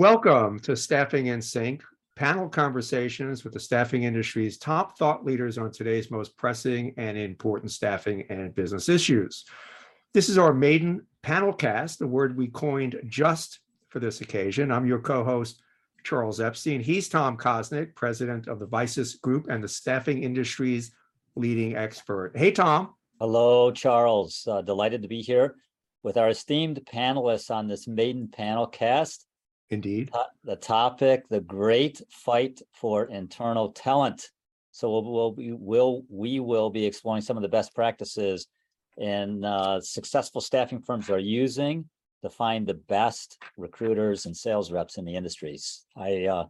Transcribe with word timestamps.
Welcome 0.00 0.60
to 0.60 0.76
Staffing 0.76 1.26
in 1.26 1.42
Sync, 1.42 1.84
panel 2.16 2.48
conversations 2.48 3.44
with 3.44 3.52
the 3.52 3.60
staffing 3.60 4.04
industry's 4.04 4.56
top 4.56 4.96
thought 4.96 5.26
leaders 5.26 5.58
on 5.58 5.70
today's 5.70 6.10
most 6.10 6.38
pressing 6.38 6.94
and 6.96 7.18
important 7.18 7.70
staffing 7.70 8.24
and 8.30 8.54
business 8.54 8.88
issues. 8.88 9.44
This 10.14 10.30
is 10.30 10.38
our 10.38 10.54
maiden 10.54 11.06
panel 11.20 11.52
cast, 11.52 11.98
the 11.98 12.06
word 12.06 12.34
we 12.34 12.46
coined 12.46 12.98
just 13.08 13.60
for 13.90 14.00
this 14.00 14.22
occasion. 14.22 14.72
I'm 14.72 14.86
your 14.86 15.00
co-host, 15.00 15.60
Charles 16.02 16.40
Epstein. 16.40 16.80
He's 16.80 17.10
Tom 17.10 17.36
Kosnick, 17.36 17.94
president 17.94 18.48
of 18.48 18.58
the 18.58 18.64
Vices 18.64 19.16
Group 19.16 19.50
and 19.50 19.62
the 19.62 19.68
staffing 19.68 20.22
industry's 20.22 20.92
leading 21.36 21.76
expert. 21.76 22.32
Hey, 22.34 22.52
Tom. 22.52 22.94
Hello, 23.20 23.70
Charles. 23.70 24.48
Uh, 24.50 24.62
delighted 24.62 25.02
to 25.02 25.08
be 25.08 25.20
here 25.20 25.56
with 26.02 26.16
our 26.16 26.30
esteemed 26.30 26.80
panelists 26.90 27.54
on 27.54 27.68
this 27.68 27.86
maiden 27.86 28.28
panel 28.28 28.66
cast. 28.66 29.26
Indeed. 29.70 30.10
The 30.44 30.56
topic, 30.56 31.28
the 31.28 31.40
great 31.40 32.02
fight 32.10 32.60
for 32.72 33.04
internal 33.04 33.70
talent. 33.72 34.30
So 34.72 34.90
we'll, 34.90 35.12
we'll 35.12 35.32
be, 35.32 35.52
will, 35.52 36.04
we 36.08 36.40
will 36.40 36.70
be 36.70 36.84
exploring 36.84 37.22
some 37.22 37.36
of 37.36 37.42
the 37.42 37.48
best 37.48 37.74
practices 37.74 38.48
and 38.98 39.44
uh, 39.44 39.80
successful 39.80 40.40
staffing 40.40 40.80
firms 40.80 41.08
are 41.08 41.18
using 41.18 41.88
to 42.22 42.28
find 42.28 42.66
the 42.66 42.74
best 42.74 43.38
recruiters 43.56 44.26
and 44.26 44.36
sales 44.36 44.70
reps 44.70 44.98
in 44.98 45.04
the 45.04 45.14
industries. 45.14 45.86
I, 45.96 46.24
uh, 46.26 46.44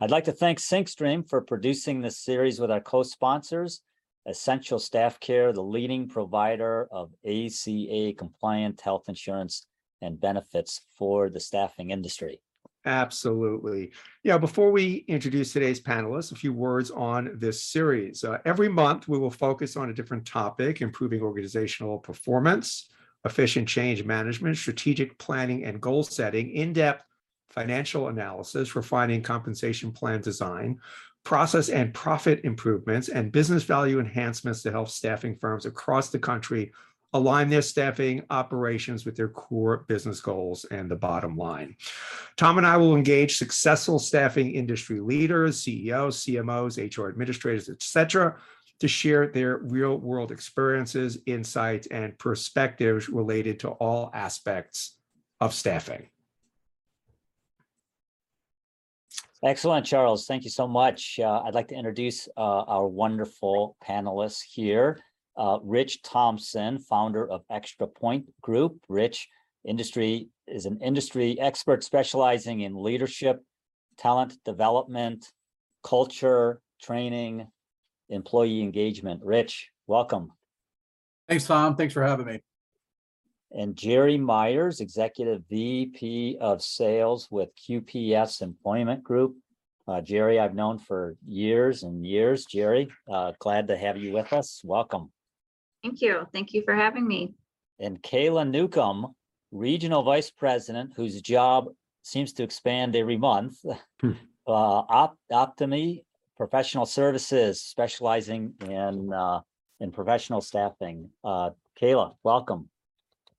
I'd 0.00 0.10
like 0.10 0.24
to 0.24 0.32
thank 0.32 0.58
SyncStream 0.58 1.28
for 1.28 1.42
producing 1.42 2.00
this 2.00 2.18
series 2.18 2.58
with 2.58 2.70
our 2.70 2.80
co-sponsors, 2.80 3.82
Essential 4.26 4.78
Staff 4.78 5.20
Care, 5.20 5.52
the 5.52 5.62
leading 5.62 6.08
provider 6.08 6.88
of 6.90 7.12
ACA 7.26 8.14
compliant 8.16 8.80
health 8.80 9.04
insurance 9.08 9.66
and 10.00 10.20
benefits 10.20 10.82
for 10.96 11.28
the 11.28 11.40
staffing 11.40 11.90
industry. 11.90 12.40
Absolutely. 12.84 13.92
Yeah, 14.24 14.38
before 14.38 14.72
we 14.72 15.04
introduce 15.06 15.52
today's 15.52 15.80
panelists, 15.80 16.32
a 16.32 16.36
few 16.36 16.52
words 16.52 16.90
on 16.90 17.30
this 17.34 17.62
series. 17.62 18.24
Uh, 18.24 18.38
every 18.44 18.68
month, 18.68 19.06
we 19.06 19.18
will 19.18 19.30
focus 19.30 19.76
on 19.76 19.90
a 19.90 19.94
different 19.94 20.26
topic, 20.26 20.80
improving 20.80 21.22
organizational 21.22 21.98
performance, 21.98 22.90
efficient 23.24 23.68
change 23.68 24.02
management, 24.04 24.56
strategic 24.56 25.16
planning 25.18 25.64
and 25.64 25.80
goal 25.80 26.02
setting, 26.02 26.50
in-depth 26.50 27.04
financial 27.50 28.08
analysis, 28.08 28.74
refining 28.74 29.22
compensation 29.22 29.92
plan 29.92 30.20
design, 30.20 30.80
process 31.22 31.68
and 31.68 31.94
profit 31.94 32.40
improvements, 32.42 33.08
and 33.08 33.30
business 33.30 33.62
value 33.62 34.00
enhancements 34.00 34.62
to 34.62 34.72
help 34.72 34.88
staffing 34.88 35.36
firms 35.40 35.66
across 35.66 36.10
the 36.10 36.18
country 36.18 36.72
align 37.14 37.48
their 37.48 37.62
staffing 37.62 38.22
operations 38.30 39.04
with 39.04 39.16
their 39.16 39.28
core 39.28 39.84
business 39.88 40.20
goals 40.20 40.64
and 40.70 40.90
the 40.90 40.96
bottom 40.96 41.36
line. 41.36 41.76
Tom 42.36 42.58
and 42.58 42.66
I 42.66 42.76
will 42.76 42.96
engage 42.96 43.36
successful 43.36 43.98
staffing 43.98 44.52
industry 44.52 45.00
leaders, 45.00 45.60
CEOs, 45.62 46.24
CMOs, 46.24 46.78
HR 46.96 47.08
administrators, 47.08 47.68
et 47.68 47.82
cetera, 47.82 48.36
to 48.80 48.88
share 48.88 49.28
their 49.28 49.58
real 49.58 49.96
world 49.98 50.32
experiences, 50.32 51.18
insights, 51.26 51.86
and 51.88 52.18
perspectives 52.18 53.08
related 53.08 53.60
to 53.60 53.68
all 53.68 54.10
aspects 54.14 54.96
of 55.40 55.54
staffing. 55.54 56.08
Excellent, 59.44 59.84
Charles. 59.84 60.26
Thank 60.26 60.44
you 60.44 60.50
so 60.50 60.68
much. 60.68 61.18
Uh, 61.20 61.42
I'd 61.44 61.54
like 61.54 61.68
to 61.68 61.74
introduce 61.74 62.28
uh, 62.36 62.40
our 62.40 62.86
wonderful 62.86 63.76
panelists 63.84 64.40
here 64.40 65.00
uh, 65.36 65.58
Rich 65.62 66.02
Thompson, 66.02 66.78
founder 66.78 67.28
of 67.28 67.42
Extra 67.50 67.86
Point 67.86 68.26
Group. 68.42 68.78
Rich 68.88 69.28
industry 69.64 70.28
is 70.46 70.66
an 70.66 70.78
industry 70.80 71.38
expert 71.40 71.84
specializing 71.84 72.60
in 72.60 72.82
leadership, 72.82 73.42
talent 73.96 74.36
development, 74.44 75.26
culture, 75.82 76.60
training, 76.82 77.46
employee 78.08 78.60
engagement. 78.60 79.22
Rich, 79.24 79.70
welcome. 79.86 80.32
Thanks, 81.28 81.46
Tom. 81.46 81.76
Thanks 81.76 81.94
for 81.94 82.02
having 82.02 82.26
me. 82.26 82.40
And 83.52 83.76
Jeri 83.76 84.18
Meyers, 84.18 84.80
Executive 84.80 85.42
VP 85.50 86.38
of 86.40 86.62
Sales 86.62 87.28
with 87.30 87.50
QPS 87.56 88.42
Employment 88.42 89.04
Group. 89.04 89.36
Uh, 89.86 90.00
Jeri, 90.00 90.40
I've 90.40 90.54
known 90.54 90.78
for 90.78 91.16
years 91.26 91.82
and 91.82 92.06
years. 92.06 92.46
Jeri, 92.46 92.88
uh, 93.12 93.32
glad 93.38 93.68
to 93.68 93.76
have 93.76 93.96
you 93.96 94.12
with 94.12 94.32
us. 94.32 94.62
Welcome. 94.64 95.10
Thank 95.82 96.00
you. 96.00 96.26
Thank 96.32 96.52
you 96.52 96.62
for 96.62 96.74
having 96.74 97.06
me. 97.06 97.34
And 97.80 98.00
Kayla 98.02 98.48
Newcome, 98.48 99.14
Regional 99.50 100.02
Vice 100.02 100.30
President, 100.30 100.92
whose 100.94 101.20
job 101.20 101.66
seems 102.02 102.32
to 102.34 102.42
expand 102.42 102.96
every 102.96 103.16
month. 103.18 103.58
Hmm. 104.00 104.12
Uh, 104.44 104.82
Op- 104.88 105.16
Optomi 105.30 106.02
Professional 106.36 106.84
Services, 106.84 107.60
specializing 107.62 108.52
in, 108.68 109.12
uh, 109.12 109.38
in 109.78 109.92
professional 109.92 110.40
staffing. 110.40 111.08
Uh, 111.22 111.50
Kayla, 111.80 112.16
welcome. 112.24 112.68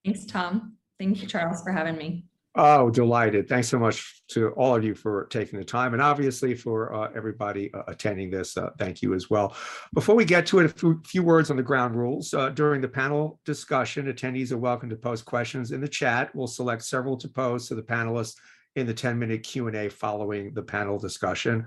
Thanks, 0.06 0.26
Tom. 0.26 0.78
Thank 0.98 1.22
you, 1.22 1.28
Charles, 1.28 1.62
for 1.62 1.74
having 1.74 1.98
me. 1.98 2.24
Oh, 2.56 2.92
delighted. 2.92 3.50
Thanks 3.50 3.68
so 3.68 3.80
much 3.80 4.22
to 4.30 4.50
all 4.50 4.76
of 4.76 4.84
you 4.84 4.94
for 4.94 5.26
taking 5.32 5.58
the 5.58 5.66
time 5.66 5.94
and 5.94 6.02
obviously 6.02 6.54
for 6.54 6.94
uh, 6.94 7.10
everybody 7.16 7.74
uh, 7.74 7.82
attending 7.88 8.30
this. 8.30 8.56
Uh, 8.56 8.70
thank 8.78 9.02
you 9.02 9.16
as 9.16 9.28
well. 9.28 9.56
Before 9.96 10.14
we 10.14 10.24
get 10.24 10.46
to 10.48 10.60
it, 10.60 10.68
a 10.68 10.96
few, 11.04 11.24
words 11.24 11.50
on 11.50 11.58
the 11.58 11.64
ground 11.64 11.96
rules. 11.96 12.32
Uh, 12.32 12.50
during 12.50 12.80
the 12.80 12.88
panel 12.88 13.40
discussion, 13.44 14.06
attendees 14.06 14.52
are 14.52 14.58
welcome 14.60 14.88
to 14.90 14.96
post 14.96 15.26
questions 15.26 15.72
in 15.72 15.82
the 15.82 15.88
chat. 15.88 16.30
We'll 16.36 16.46
select 16.46 16.84
several 16.84 17.18
to 17.18 17.28
pose 17.28 17.68
to 17.70 17.76
the 17.76 17.82
panelists 17.82 18.36
in 18.76 18.86
the 18.86 18.94
10-minute 18.94 19.42
Q&A 19.42 19.90
following 19.90 20.54
the 20.54 20.64
panel 20.64 21.00
discussion. 21.00 21.66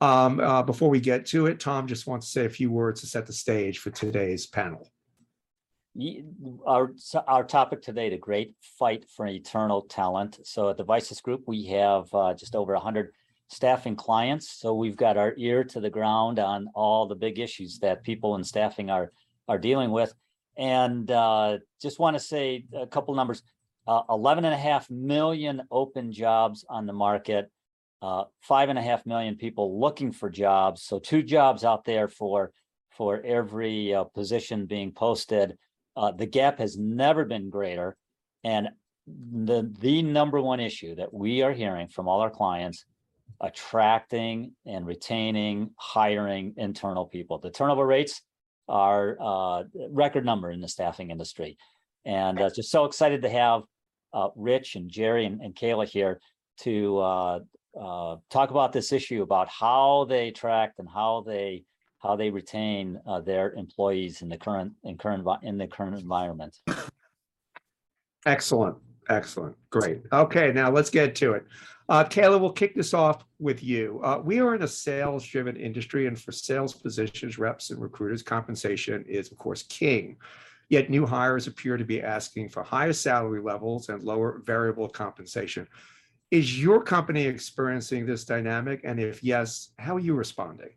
Um, 0.00 0.38
uh, 0.38 0.62
before 0.62 0.88
we 0.88 1.00
get 1.00 1.26
to 1.26 1.46
it, 1.46 1.58
Tom 1.58 1.88
just 1.88 2.06
wants 2.06 2.26
to 2.26 2.32
say 2.32 2.44
a 2.44 2.50
few 2.50 2.70
words 2.70 3.00
to 3.00 3.08
set 3.08 3.26
the 3.26 3.32
stage 3.32 3.80
for 3.80 3.90
today's 3.90 4.46
panel. 4.46 4.88
Our, 6.64 6.92
our 7.26 7.44
topic 7.44 7.82
today, 7.82 8.08
the 8.08 8.18
great 8.18 8.54
fight 8.78 9.04
for 9.16 9.26
eternal 9.26 9.82
talent. 9.82 10.38
So 10.44 10.68
at 10.68 10.76
the 10.76 10.84
Vices 10.84 11.20
Group, 11.20 11.42
we 11.46 11.64
have 11.66 12.12
uh, 12.14 12.34
just 12.34 12.54
over 12.54 12.74
hundred 12.76 13.12
staffing 13.48 13.96
clients. 13.96 14.60
So 14.60 14.74
we've 14.74 14.96
got 14.96 15.16
our 15.16 15.34
ear 15.36 15.64
to 15.64 15.80
the 15.80 15.90
ground 15.90 16.38
on 16.38 16.68
all 16.74 17.06
the 17.06 17.16
big 17.16 17.40
issues 17.40 17.80
that 17.80 18.04
people 18.04 18.36
in 18.36 18.44
staffing 18.44 18.90
are, 18.90 19.10
are 19.48 19.58
dealing 19.58 19.90
with. 19.90 20.14
And 20.56 21.10
uh, 21.10 21.58
just 21.80 21.98
want 21.98 22.14
to 22.14 22.20
say 22.20 22.66
a 22.76 22.86
couple 22.86 23.14
numbers. 23.14 23.42
Uh, 23.86 24.02
11 24.10 24.44
and 24.44 24.54
a 24.54 24.58
half 24.58 24.88
million 24.90 25.62
open 25.70 26.12
jobs 26.12 26.64
on 26.68 26.86
the 26.86 26.92
market. 26.92 27.50
Uh, 28.02 28.24
five 28.42 28.68
and 28.68 28.78
a 28.78 28.82
half 28.82 29.04
million 29.04 29.34
people 29.34 29.80
looking 29.80 30.12
for 30.12 30.30
jobs. 30.30 30.82
So 30.82 31.00
two 31.00 31.22
jobs 31.22 31.64
out 31.64 31.84
there 31.84 32.06
for, 32.06 32.52
for 32.90 33.20
every 33.22 33.94
uh, 33.94 34.04
position 34.04 34.66
being 34.66 34.92
posted. 34.92 35.56
Uh, 35.98 36.12
the 36.12 36.26
gap 36.26 36.58
has 36.60 36.78
never 36.78 37.24
been 37.24 37.50
greater. 37.50 37.96
And 38.44 38.68
the, 39.06 39.68
the 39.80 40.02
number 40.02 40.40
one 40.40 40.60
issue 40.60 40.94
that 40.94 41.12
we 41.12 41.42
are 41.42 41.52
hearing 41.52 41.88
from 41.88 42.06
all 42.06 42.20
our 42.20 42.30
clients, 42.30 42.84
attracting 43.40 44.52
and 44.64 44.86
retaining, 44.86 45.70
hiring 45.76 46.54
internal 46.56 47.06
people. 47.06 47.38
The 47.38 47.50
turnover 47.50 47.84
rates 47.84 48.22
are 48.68 49.16
uh, 49.20 49.64
record 49.90 50.24
number 50.24 50.52
in 50.52 50.60
the 50.60 50.68
staffing 50.68 51.10
industry. 51.10 51.58
And 52.04 52.40
uh, 52.40 52.50
just 52.54 52.70
so 52.70 52.84
excited 52.84 53.22
to 53.22 53.30
have 53.30 53.62
uh, 54.14 54.28
Rich 54.36 54.76
and 54.76 54.88
Jeri 54.88 55.26
and, 55.26 55.40
and 55.40 55.54
Kayla 55.54 55.88
here 55.88 56.20
to 56.60 56.98
uh, 56.98 57.38
uh, 57.78 58.16
talk 58.30 58.50
about 58.50 58.72
this 58.72 58.92
issue 58.92 59.22
about 59.22 59.48
how 59.48 60.06
they 60.08 60.28
attract 60.28 60.78
and 60.78 60.88
how 60.88 61.24
they 61.26 61.64
how 61.98 62.16
they 62.16 62.30
retain 62.30 63.00
uh, 63.06 63.20
their 63.20 63.52
employees 63.52 64.22
in 64.22 64.28
the 64.28 64.38
current 64.38 64.72
in 64.84 64.96
current 64.96 65.26
in 65.42 65.58
the 65.58 65.66
current 65.66 65.98
environment. 65.98 66.56
Excellent, 68.26 68.76
excellent, 69.08 69.56
great. 69.70 70.02
Okay, 70.12 70.52
now 70.52 70.70
let's 70.70 70.90
get 70.90 71.14
to 71.16 71.32
it. 71.32 71.46
Uh, 71.88 72.04
Kayla, 72.04 72.38
we'll 72.38 72.52
kick 72.52 72.74
this 72.74 72.92
off 72.92 73.24
with 73.38 73.62
you. 73.62 74.00
Uh, 74.04 74.20
we 74.22 74.40
are 74.40 74.54
in 74.54 74.62
a 74.62 74.68
sales-driven 74.68 75.56
industry, 75.56 76.06
and 76.06 76.20
for 76.20 76.32
sales 76.32 76.74
positions, 76.74 77.38
reps 77.38 77.70
and 77.70 77.80
recruiters, 77.80 78.22
compensation 78.22 79.04
is, 79.08 79.32
of 79.32 79.38
course, 79.38 79.62
king. 79.62 80.18
Yet 80.68 80.90
new 80.90 81.06
hires 81.06 81.46
appear 81.46 81.78
to 81.78 81.84
be 81.84 82.02
asking 82.02 82.50
for 82.50 82.62
higher 82.62 82.92
salary 82.92 83.40
levels 83.40 83.88
and 83.88 84.02
lower 84.02 84.42
variable 84.44 84.86
compensation. 84.86 85.66
Is 86.30 86.62
your 86.62 86.82
company 86.82 87.24
experiencing 87.24 88.04
this 88.04 88.26
dynamic? 88.26 88.82
And 88.84 89.00
if 89.00 89.24
yes, 89.24 89.70
how 89.78 89.96
are 89.96 90.00
you 90.00 90.14
responding? 90.14 90.68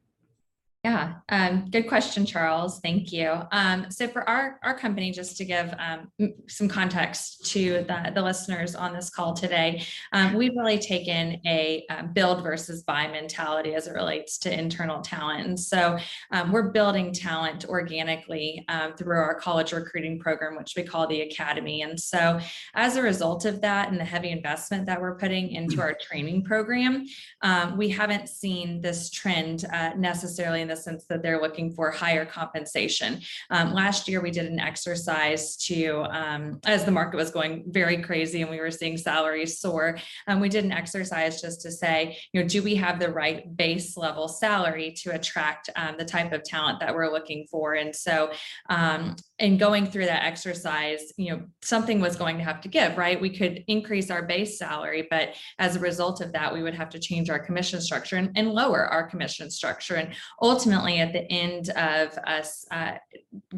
Yeah, 0.84 1.18
um, 1.30 1.68
good 1.70 1.88
question, 1.88 2.26
Charles. 2.26 2.80
Thank 2.80 3.12
you. 3.12 3.32
Um, 3.52 3.92
so 3.92 4.08
for 4.08 4.28
our, 4.28 4.60
our 4.64 4.76
company, 4.76 5.12
just 5.12 5.38
to 5.38 5.46
give 5.46 5.72
um, 5.78 6.12
some 6.48 6.68
context 6.68 7.46
to 7.52 7.86
the, 7.88 8.12
the 8.16 8.22
listeners 8.24 8.74
on 8.74 8.92
this 8.92 9.12
call 9.12 9.36
today, 9.36 9.84
um, 10.12 10.34
we've 10.34 10.56
really 10.58 10.80
taken 10.80 11.40
a 11.46 11.86
um, 11.92 12.14
build 12.14 12.42
versus 12.42 12.82
buy 12.82 13.06
mentality 13.06 13.76
as 13.76 13.86
it 13.86 13.94
relates 13.94 14.40
to 14.40 14.52
internal 14.52 15.02
talent. 15.02 15.46
And 15.46 15.60
so 15.60 16.00
um, 16.32 16.52
we're 16.52 16.72
building 16.72 17.14
talent 17.14 17.66
organically 17.66 18.66
through 18.98 19.18
our 19.18 19.36
college 19.36 19.74
recruiting 19.74 20.18
program, 20.18 20.58
which 20.58 20.74
we 20.76 20.82
call 20.82 21.06
the 21.06 21.22
Academy. 21.22 21.84
And 21.84 22.00
so 22.00 22.40
as 22.74 22.96
a 22.96 23.04
result 23.04 23.46
of 23.46 23.62
that 23.62 23.92
and 23.92 24.00
the 24.00 24.06
heavy 24.06 24.32
investment 24.32 24.88
that 24.88 25.00
we're 25.00 25.16
putting 25.16 25.52
into 25.52 25.80
our 25.80 25.94
training 25.94 26.44
program, 26.44 27.06
we 27.78 27.90
haven't 27.90 28.30
seen 28.30 28.82
this 28.82 29.12
trend 29.12 29.66
uh, 29.72 29.92
necessarily 29.96 30.62
in 30.62 30.71
the 30.72 30.78
sense 30.78 31.06
that 31.06 31.22
they're 31.22 31.42
looking 31.42 31.72
for 31.72 31.92
higher 31.92 32.26
compensation. 32.26 33.22
Um, 33.50 33.74
last 33.74 34.08
year, 34.08 34.22
we 34.22 34.32
did 34.32 34.46
an 34.46 34.60
exercise 34.60 35.56
to, 35.68 36.06
um, 36.10 36.60
as 36.66 36.86
the 36.86 36.92
market 36.92 37.18
was 37.18 37.30
going 37.30 37.66
very 37.68 38.02
crazy 38.02 38.42
and 38.42 38.50
we 38.50 38.60
were 38.60 38.72
seeing 38.72 38.98
salaries 38.98 39.60
soar, 39.60 40.00
um, 40.28 40.40
we 40.40 40.50
did 40.50 40.64
an 40.64 40.72
exercise 40.72 41.42
just 41.42 41.62
to 41.62 41.72
say, 41.72 42.18
you 42.34 42.42
know, 42.42 42.48
do 42.48 42.64
we 42.64 42.76
have 42.76 43.00
the 43.00 43.10
right 43.10 43.56
base 43.56 43.98
level 43.98 44.28
salary 44.28 44.92
to 44.92 45.14
attract 45.14 45.70
um, 45.76 45.96
the 45.98 46.06
type 46.06 46.32
of 46.32 46.44
talent 46.44 46.80
that 46.80 46.96
we're 46.96 47.12
looking 47.12 47.46
for? 47.50 47.74
And 47.74 47.96
so, 47.96 48.32
in 49.42 49.58
going 49.58 49.88
through 49.88 50.06
that 50.06 50.24
exercise, 50.24 51.12
you 51.18 51.32
know, 51.32 51.42
something 51.64 52.00
was 52.00 52.16
going 52.16 52.38
to 52.38 52.44
have 52.44 52.62
to 52.62 52.68
give, 52.70 52.96
right? 52.96 53.20
We 53.20 53.36
could 53.36 53.64
increase 53.68 54.12
our 54.12 54.22
base 54.22 54.60
salary, 54.60 55.08
but 55.10 55.30
as 55.58 55.76
a 55.76 55.80
result 55.80 56.22
of 56.22 56.32
that, 56.34 56.54
we 56.54 56.62
would 56.62 56.76
have 56.76 56.90
to 56.90 57.00
change 57.00 57.28
our 57.32 57.40
commission 57.40 57.82
structure 57.82 58.18
and, 58.18 58.30
and 58.36 58.52
lower 58.52 58.86
our 58.86 59.04
commission 59.10 59.50
structure. 59.50 59.96
And 59.96 60.14
ultimately, 60.44 61.00
at 61.00 61.12
the 61.12 61.30
end 61.32 61.70
of 61.70 62.16
us 62.28 62.66
uh, 62.70 62.94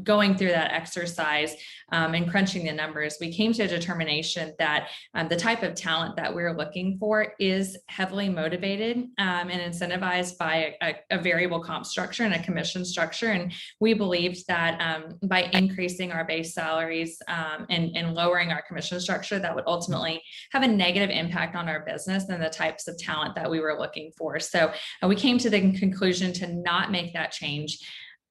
going 0.04 0.38
through 0.38 0.52
that 0.52 0.72
exercise 0.72 1.54
um, 1.92 2.14
and 2.14 2.32
crunching 2.32 2.64
the 2.64 2.72
numbers, 2.72 3.18
we 3.20 3.34
came 3.34 3.52
to 3.52 3.64
a 3.64 3.68
determination 3.68 4.54
that 4.60 4.88
um, 5.16 5.28
the 5.28 5.36
type 5.36 5.64
of 5.64 5.76
talent 5.76 6.16
that 6.16 6.34
we're 6.34 6.56
looking 6.56 6.98
for 6.98 7.34
is 7.40 7.78
heavily 7.88 8.30
motivated 8.30 9.00
um, 9.18 9.50
and 9.50 9.74
incentivized 9.74 10.38
by 10.38 10.76
a, 10.82 10.96
a 11.12 11.22
variable 11.22 11.62
comp 11.62 11.86
structure 11.86 12.24
and 12.24 12.34
a 12.34 12.42
commission 12.42 12.86
structure. 12.86 13.28
And 13.28 13.52
we 13.82 13.94
believed 13.94 14.48
that 14.48 14.80
um, 14.80 15.20
by 15.28 15.50
increasing 15.52 15.73
our 16.12 16.26
base 16.26 16.54
salaries 16.54 17.22
um, 17.28 17.66
and, 17.70 17.96
and 17.96 18.14
lowering 18.14 18.52
our 18.52 18.62
commission 18.62 19.00
structure, 19.00 19.40
that 19.40 19.54
would 19.56 19.64
ultimately 19.68 20.22
have 20.52 20.64
a 20.64 20.68
negative 20.68 21.10
impact 21.10 21.56
on 21.56 21.70
our 21.70 21.86
business 21.86 22.30
and 22.30 22.42
the 22.42 22.50
types 22.50 22.88
of 22.88 22.98
talent 22.98 23.36
that 23.36 23.50
we 23.50 23.60
were 23.60 23.78
looking 23.78 24.12
for. 24.18 24.40
So 24.40 24.72
uh, 25.02 25.08
we 25.08 25.16
came 25.16 25.38
to 25.40 25.50
the 25.50 25.72
conclusion 25.74 26.34
to 26.34 26.48
not 26.48 26.92
make 26.92 27.14
that 27.14 27.32
change. 27.32 27.80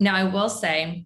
Now, 0.01 0.15
I 0.17 0.25
will 0.25 0.49
say 0.49 1.05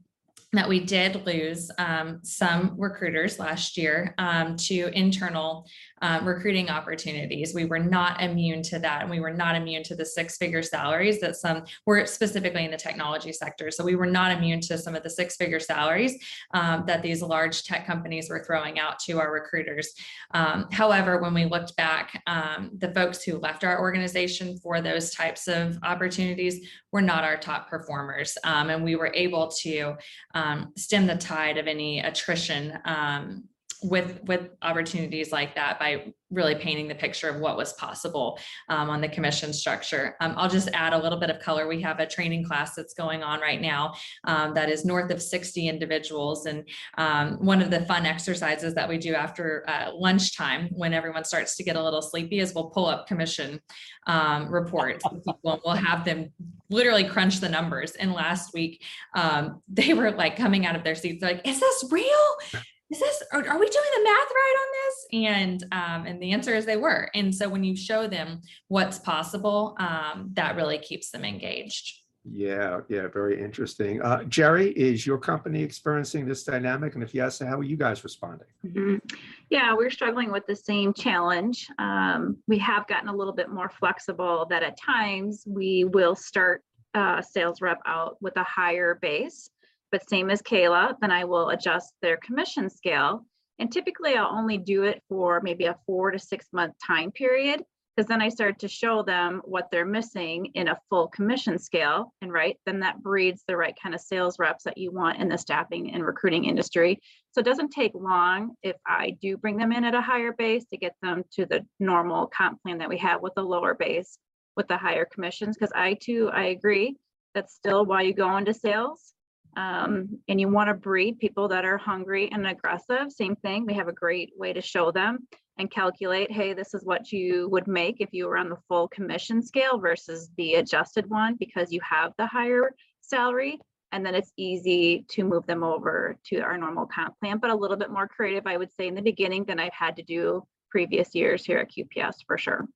that 0.53 0.69
we 0.69 0.81
did 0.81 1.27
lose 1.27 1.71
um, 1.79 2.21
some 2.23 2.75
recruiters 2.79 3.39
last 3.39 3.77
year 3.77 4.15
um, 4.19 4.57
to 4.57 4.89
internal 4.95 5.67
uh, 6.03 6.21
recruiting 6.23 6.69
opportunities. 6.69 7.55
We 7.55 7.65
were 7.65 7.79
not 7.79 8.23
immune 8.23 8.63
to 8.65 8.79
that, 8.81 9.03
and 9.03 9.11
we 9.11 9.21
were 9.21 9.33
not 9.33 9.57
immune 9.57 9.83
to 9.85 9.97
the 9.97 10.05
six-figure 10.05 10.63
salaries 10.63 11.21
that 11.21 11.37
some 11.37 11.65
were 11.87 12.05
specifically 12.07 12.65
in 12.65 12.71
the 12.71 12.77
technology 12.77 13.33
sector. 13.33 13.71
So 13.71 13.85
we 13.85 13.97
were 13.97 14.07
not 14.07 14.33
immune 14.33 14.61
to 14.63 14.79
some 14.79 14.95
of 14.95 15.03
the 15.03 15.11
six-figure 15.11 15.61
salaries 15.61 16.17
um, 16.53 16.85
that 16.87 17.03
these 17.03 17.23
large 17.23 17.65
tech 17.65 17.87
companies 17.87 18.29
were 18.29 18.45
throwing 18.45 18.79
out 18.79 18.99
to 19.01 19.19
our 19.19 19.33
recruiters. 19.33 19.93
Um, 20.33 20.69
however, 20.71 21.19
when 21.21 21.35
we 21.35 21.47
looked 21.47 21.77
back, 21.77 22.23
um, 22.27 22.71
the 22.77 22.93
folks 22.93 23.23
who 23.23 23.39
left 23.39 23.65
our 23.65 23.81
organization 23.81 24.59
for 24.59 24.81
those 24.81 25.11
types 25.11 25.49
of 25.49 25.79
opportunities 25.83 26.69
were 26.93 27.03
not 27.03 27.25
our 27.25 27.37
top 27.37 27.69
performers, 27.69 28.37
um, 28.45 28.71
and 28.71 28.85
we 28.85 28.97
were 28.97 29.13
able 29.15 29.49
to 29.49 29.95
um, 30.35 30.73
stem 30.77 31.07
the 31.07 31.17
tide 31.17 31.59
of 31.59 31.67
any 31.67 32.01
attrition 32.01 32.79
um, 32.85 33.45
with 33.83 34.21
with 34.25 34.51
opportunities 34.63 35.33
like 35.33 35.55
that 35.55 35.79
by 35.79 36.13
really 36.31 36.57
painting 36.57 36.89
the 36.89 36.95
picture 36.95 37.29
of 37.29 37.41
what 37.41 37.57
was 37.57 37.73
possible 37.75 38.39
um, 38.69 38.91
on 38.91 39.01
the 39.01 39.09
commission 39.09 39.53
structure. 39.53 40.17
Um, 40.21 40.35
I'll 40.37 40.49
just 40.49 40.69
add 40.73 40.93
a 40.93 40.99
little 40.99 41.19
bit 41.19 41.31
of 41.31 41.41
color. 41.41 41.69
We 41.69 41.81
have 41.83 42.01
a 42.01 42.07
training 42.07 42.45
class 42.45 42.75
that's 42.75 42.95
going 42.95 43.23
on 43.23 43.41
right 43.41 43.61
now 43.61 43.95
um, 44.25 44.53
that 44.55 44.69
is 44.69 44.85
north 44.85 45.11
of 45.13 45.23
60 45.23 45.69
individuals. 45.69 46.47
And 46.47 46.69
um, 46.99 47.37
one 47.45 47.63
of 47.63 47.71
the 47.71 47.83
fun 47.83 48.07
exercises 48.07 48.75
that 48.75 48.89
we 48.89 48.99
do 48.99 49.15
after 49.15 49.65
uh, 49.69 49.93
lunchtime, 49.95 50.69
when 50.73 50.93
everyone 50.93 51.25
starts 51.25 51.57
to 51.57 51.63
get 51.63 51.77
a 51.77 51.83
little 51.83 52.03
sleepy, 52.03 52.41
is 52.41 52.55
we'll 52.55 52.71
pull 52.71 52.87
up 52.87 53.07
commission 53.07 53.61
um, 54.07 54.51
reports. 54.51 55.05
We'll, 55.43 55.61
we'll 55.65 55.75
have 55.75 56.05
them 56.05 56.33
literally 56.71 57.05
crunch 57.05 57.41
the 57.41 57.49
numbers. 57.49 57.93
And 57.93 58.13
last 58.13 58.53
week, 58.55 58.83
um, 59.15 59.63
they 59.69 59.95
were 59.95 60.11
like 60.11 60.37
coming 60.37 60.67
out 60.67 60.75
of 60.75 60.83
their 60.83 60.95
seats, 60.95 61.23
like, 61.23 61.47
is 61.47 61.61
this 61.61 61.85
real? 61.91 62.63
Is 62.91 63.01
this 63.01 63.23
are, 63.33 63.41
are 63.41 63.59
we 63.59 63.69
doing 63.69 63.91
the 63.97 64.05
math 64.05 64.31
right 64.31 64.57
on 64.61 64.69
this 64.79 65.07
and 65.13 65.63
um, 65.73 66.07
and 66.07 66.23
the 66.23 66.33
answer 66.33 66.55
is 66.55 66.65
they 66.65 66.77
were 66.77 67.11
and 67.15 67.35
so 67.35 67.49
when 67.49 67.65
you 67.65 67.75
show 67.75 68.07
them 68.07 68.43
what's 68.69 68.99
possible 68.99 69.77
um, 69.81 70.31
that 70.35 70.55
really 70.55 70.79
keeps 70.79 71.11
them 71.11 71.25
engaged 71.25 72.01
Yeah, 72.29 72.81
yeah, 72.89 73.07
very 73.07 73.41
interesting. 73.41 74.03
Uh, 74.03 74.19
Jeri, 74.29 74.73
is 74.73 75.07
your 75.07 75.19
company 75.19 75.63
experiencing 75.63 76.27
this 76.27 76.43
dynamic? 76.43 76.95
And 76.95 77.03
if 77.03 77.15
yes, 77.15 77.39
how 77.39 77.59
are 77.59 77.63
you 77.63 77.77
guys 77.77 78.03
responding? 78.03 78.49
Mhm. 78.65 79.01
Yeah, 79.49 79.75
we're 79.75 79.91
struggling 79.91 80.33
with 80.33 80.45
the 80.47 80.57
same 80.57 80.93
challenge. 80.93 81.69
Um, 81.79 82.39
we 82.49 82.59
have 82.59 82.89
gotten 82.89 83.09
a 83.09 83.15
little 83.15 83.33
bit 83.33 83.49
more 83.51 83.69
flexible 83.69 84.45
that 84.51 84.65
at 84.65 84.77
times 84.77 85.45
we 85.47 85.85
will 85.85 86.17
start 86.17 86.65
uh, 86.95 87.23
sales 87.23 87.61
rep 87.61 87.81
out 87.87 88.17
with 88.21 88.37
a 88.37 88.43
higher 88.43 88.99
base. 89.01 89.51
But 89.93 90.09
same 90.09 90.31
as 90.31 90.43
Kayla, 90.43 90.95
then 91.01 91.11
I 91.11 91.25
will 91.25 91.51
adjust 91.51 91.95
their 92.03 92.17
commission 92.19 92.69
scale. 92.69 93.25
And 93.59 93.73
typically 93.73 94.15
I'll 94.15 94.37
only 94.37 94.59
do 94.59 94.83
it 94.83 95.03
for 95.09 95.41
maybe 95.41 95.65
a 95.65 95.79
four 95.87 96.11
to 96.11 96.19
six 96.19 96.47
month 96.53 96.75
time 96.85 97.11
period. 97.11 97.63
Because 97.97 98.09
then 98.09 98.21
I 98.21 98.29
start 98.29 98.59
to 98.59 98.69
show 98.69 99.03
them 99.03 99.41
what 99.47 99.69
they're 99.73 99.87
missing 99.87 100.51
in 100.53 100.69
a 100.69 100.79
full 100.91 101.09
commission 101.09 101.59
scale. 101.59 102.13
And 102.21 102.31
right, 102.31 102.59
then 102.67 102.81
that 102.81 103.03
breeds 103.03 103.43
the 103.49 103.57
right 103.57 103.75
kind 103.83 103.95
of 103.95 104.03
sales 104.03 104.39
reps 104.39 104.65
that 104.65 104.77
you 104.77 104.93
want 104.93 105.19
in 105.19 105.31
the 105.31 105.39
staffing 105.39 105.95
and 105.95 106.05
recruiting 106.05 106.45
industry. 106.45 107.01
So 107.33 107.41
it 107.41 107.47
doesn't 107.47 107.71
take 107.71 107.93
long 107.95 108.55
if 108.63 108.77
I 108.87 109.17
do 109.23 109.39
bring 109.39 109.57
them 109.57 109.73
in 109.73 109.85
at 109.85 109.95
a 109.95 110.03
higher 110.03 110.33
base 110.33 110.67
to 110.67 110.77
get 110.77 110.95
them 111.01 111.23
to 111.37 111.47
the 111.47 111.65
normal 111.81 112.27
comp 112.27 112.63
plan 112.63 112.79
that 112.79 112.91
we 112.91 112.99
have 112.99 113.23
with 113.23 113.33
a 113.39 113.43
lower 113.43 113.73
base 113.73 114.19
with 114.57 114.69
the 114.69 114.77
higher 114.77 115.07
commissions. 115.07 115.57
Because 115.57 115.73
I 115.75 115.95
too, 115.95 116.29
I 116.35 116.49
agree, 116.49 116.97
that's 117.35 117.55
still 117.55 117.87
why 117.87 118.03
you 118.03 118.13
go 118.13 118.37
into 118.37 118.53
sales. 118.53 119.15
Um, 119.57 120.19
and 120.29 120.39
you 120.39 120.49
want 120.49 120.69
to 120.69 120.75
breed 120.75 121.19
people 121.19 121.49
that 121.49 121.65
are 121.65 121.79
hungry 121.79 122.29
and 122.31 122.47
aggressive. 122.47 123.11
Same 123.11 123.35
thing. 123.37 123.65
We 123.65 123.75
have 123.75 123.89
a 123.89 123.93
great 123.93 124.33
way 124.37 124.53
to 124.53 124.61
show 124.61 124.91
them 124.91 125.27
and 125.59 125.71
calculate, 125.71 126.31
hey, 126.31 126.53
this 126.53 126.75
is 126.75 126.85
what 126.85 127.11
you 127.11 127.49
would 127.49 127.67
make 127.67 127.97
if 128.01 128.11
you 128.13 128.27
were 128.27 128.37
on 128.37 128.51
the 128.51 128.59
full 128.69 128.89
commission 128.89 129.43
scale 129.43 129.79
versus 129.79 130.31
the 130.37 130.55
adjusted 130.55 131.09
one 131.09 131.37
because 131.39 131.73
you 131.73 131.81
have 131.83 132.13
the 132.19 132.27
higher 132.27 132.75
salary. 133.01 133.59
And 133.93 134.05
then 134.05 134.15
it's 134.15 134.33
easy 134.37 135.07
to 135.11 135.25
move 135.25 135.47
them 135.47 135.63
over 135.63 136.17
to 136.27 136.41
our 136.41 136.59
normal 136.59 136.87
comp 136.87 137.19
plan, 137.19 137.39
but 137.39 137.51
a 137.51 137.55
little 137.55 137.79
bit 137.79 137.91
more 137.91 138.07
creative, 138.07 138.47
I 138.47 138.59
would 138.59 138.73
say, 138.73 138.89
in 138.89 138.95
the 138.95 139.01
beginning 139.01 139.45
than 139.45 139.59
I've 139.59 139.73
had 139.73 139.97
to 139.97 140.03
do 140.03 140.43
previous 140.71 141.15
years 141.15 141.47
here 141.47 141.59
at 141.59 141.71
QPS 141.71 142.17
for 142.27 142.37
sure. 142.37 142.67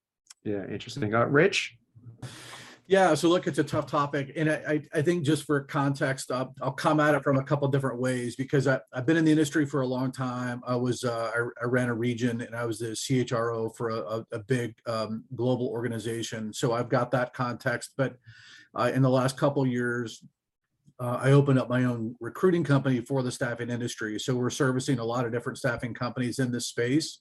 Yeah, 0.45 0.65
interesting. 0.67 1.15
Uh, 1.15 1.27
Rich? 1.27 1.77
Yeah, 2.91 3.15
so 3.15 3.29
look, 3.29 3.47
it's 3.47 3.61
a 3.61 3.63
tough 3.63 3.87
topic, 3.87 4.33
and 4.35 4.51
I, 4.51 4.83
I, 4.93 5.01
think 5.01 5.23
just 5.23 5.45
for 5.45 5.61
context, 5.61 6.33
I'll, 6.33 6.53
I'll 6.61 6.73
come 6.73 6.99
at 6.99 7.15
it 7.15 7.23
from 7.23 7.37
a 7.37 7.45
couple 7.45 7.69
different 7.69 8.01
ways 8.01 8.35
because 8.35 8.67
I, 8.67 8.81
I've 8.93 9.07
been 9.07 9.17
in 9.17 9.25
the 9.25 9.31
industry 9.31 9.65
for 9.65 9.83
a 9.83 9.87
long 9.87 10.11
time. 10.11 10.61
I 10.67 10.75
was 10.75 11.05
uh, 11.05 11.31
I, 11.33 11.39
I 11.63 11.67
ran 11.67 11.89
a 11.89 11.95
region 11.95 12.41
and 12.41 12.53
I 12.53 12.65
was 12.65 12.81
the 12.81 12.87
CHRO 12.87 13.77
for 13.77 13.91
a, 13.91 14.01
a, 14.01 14.27
a 14.33 14.39
big 14.41 14.75
um, 14.89 15.23
global 15.37 15.69
organization, 15.69 16.53
so 16.53 16.73
I've 16.73 16.89
got 16.89 17.13
that 17.13 17.33
context. 17.33 17.93
But 17.97 18.17
uh, 18.75 18.91
in 18.93 19.03
the 19.03 19.09
last 19.09 19.37
couple 19.37 19.65
years, 19.65 20.25
uh, 20.99 21.21
I 21.23 21.31
opened 21.31 21.61
up 21.61 21.69
my 21.69 21.85
own 21.85 22.17
recruiting 22.19 22.65
company 22.65 23.01
for 23.03 23.23
the 23.23 23.31
staffing 23.31 23.71
industry. 23.71 24.19
So 24.19 24.35
we're 24.35 24.51
servicing 24.51 24.99
a 24.99 25.05
lot 25.05 25.25
of 25.25 25.31
different 25.31 25.59
staffing 25.59 25.95
companies 25.95 26.41
in 26.41 26.51
this 26.51 26.67
space. 26.67 27.21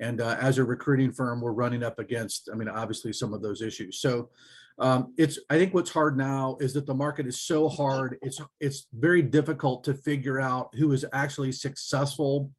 And 0.00 0.20
uh, 0.20 0.36
as 0.40 0.58
a 0.58 0.64
recruiting 0.64 1.12
firm, 1.12 1.40
we're 1.40 1.52
running 1.52 1.82
up 1.82 1.98
against, 1.98 2.48
I 2.52 2.56
mean, 2.56 2.68
obviously 2.68 3.12
some 3.12 3.34
of 3.34 3.42
those 3.42 3.62
issues. 3.62 4.00
So 4.00 4.30
um, 4.78 5.12
it's, 5.16 5.38
I 5.50 5.58
think 5.58 5.74
what's 5.74 5.90
hard 5.90 6.16
now 6.16 6.56
is 6.60 6.72
that 6.74 6.86
the 6.86 6.94
market 6.94 7.26
is 7.26 7.40
so 7.40 7.68
hard. 7.68 8.16
It's, 8.22 8.40
it's 8.60 8.86
very 8.92 9.22
difficult 9.22 9.82
to 9.84 9.94
figure 9.94 10.40
out 10.40 10.72
who 10.74 10.92
is 10.92 11.04
actually 11.12 11.52
successful 11.52 12.50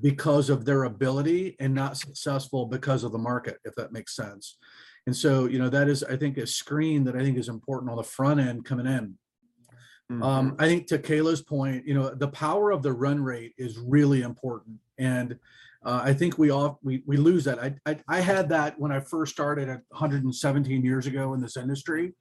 because 0.00 0.48
of 0.48 0.64
their 0.64 0.84
ability 0.84 1.56
and 1.60 1.74
not 1.74 1.96
successful 1.96 2.66
because 2.66 3.04
of 3.04 3.12
the 3.12 3.18
market, 3.18 3.58
if 3.64 3.74
that 3.74 3.92
makes 3.92 4.16
sense. 4.16 4.56
And 5.06 5.16
so, 5.16 5.46
you 5.46 5.58
know, 5.58 5.68
that 5.68 5.88
is, 5.88 6.04
I 6.04 6.16
think, 6.16 6.38
a 6.38 6.46
screen 6.46 7.04
that 7.04 7.16
I 7.16 7.20
think 7.20 7.36
is 7.36 7.48
important 7.48 7.90
on 7.90 7.96
the 7.96 8.02
front 8.02 8.40
end 8.40 8.64
coming 8.64 8.86
in. 8.86 9.18
Um, 10.22 10.56
I 10.58 10.66
think 10.66 10.86
to 10.86 10.98
Kayla's 10.98 11.42
point, 11.42 11.86
you 11.86 11.92
know, 11.92 12.14
the 12.14 12.28
power 12.28 12.70
of 12.70 12.82
the 12.82 12.92
run 12.92 13.22
rate 13.22 13.52
is 13.58 13.76
really 13.76 14.22
important. 14.22 14.78
And 14.96 15.38
uh, 15.84 16.00
I 16.04 16.12
think 16.12 16.38
we 16.38 16.50
all 16.50 16.78
we, 16.82 17.02
we 17.06 17.16
lose 17.16 17.44
that. 17.44 17.58
I, 17.58 17.74
I 17.86 17.98
I 18.08 18.20
had 18.20 18.48
that 18.50 18.78
when 18.78 18.92
I 18.92 19.00
first 19.00 19.32
started 19.32 19.68
at 19.68 19.82
117 19.88 20.84
years 20.84 21.06
ago 21.06 21.34
in 21.34 21.40
this 21.40 21.56
industry. 21.56 22.14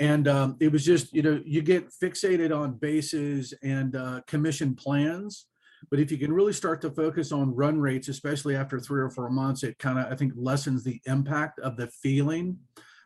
And 0.00 0.26
um, 0.26 0.56
it 0.60 0.72
was 0.72 0.84
just, 0.84 1.12
you 1.14 1.22
know, 1.22 1.40
you 1.44 1.62
get 1.62 1.90
fixated 1.90 2.56
on 2.56 2.74
bases 2.74 3.54
and 3.62 3.94
uh, 3.94 4.20
commission 4.26 4.74
plans. 4.74 5.46
But 5.90 6.00
if 6.00 6.10
you 6.10 6.18
can 6.18 6.32
really 6.32 6.52
start 6.52 6.80
to 6.82 6.90
focus 6.90 7.30
on 7.30 7.54
run 7.54 7.78
rates, 7.78 8.08
especially 8.08 8.56
after 8.56 8.80
three 8.80 9.02
or 9.02 9.10
four 9.10 9.30
months, 9.30 9.62
it 9.62 9.78
kind 9.78 9.98
of, 9.98 10.10
I 10.10 10.16
think, 10.16 10.32
lessens 10.34 10.82
the 10.82 11.00
impact 11.06 11.60
of 11.60 11.76
the 11.76 11.88
feeling 11.88 12.58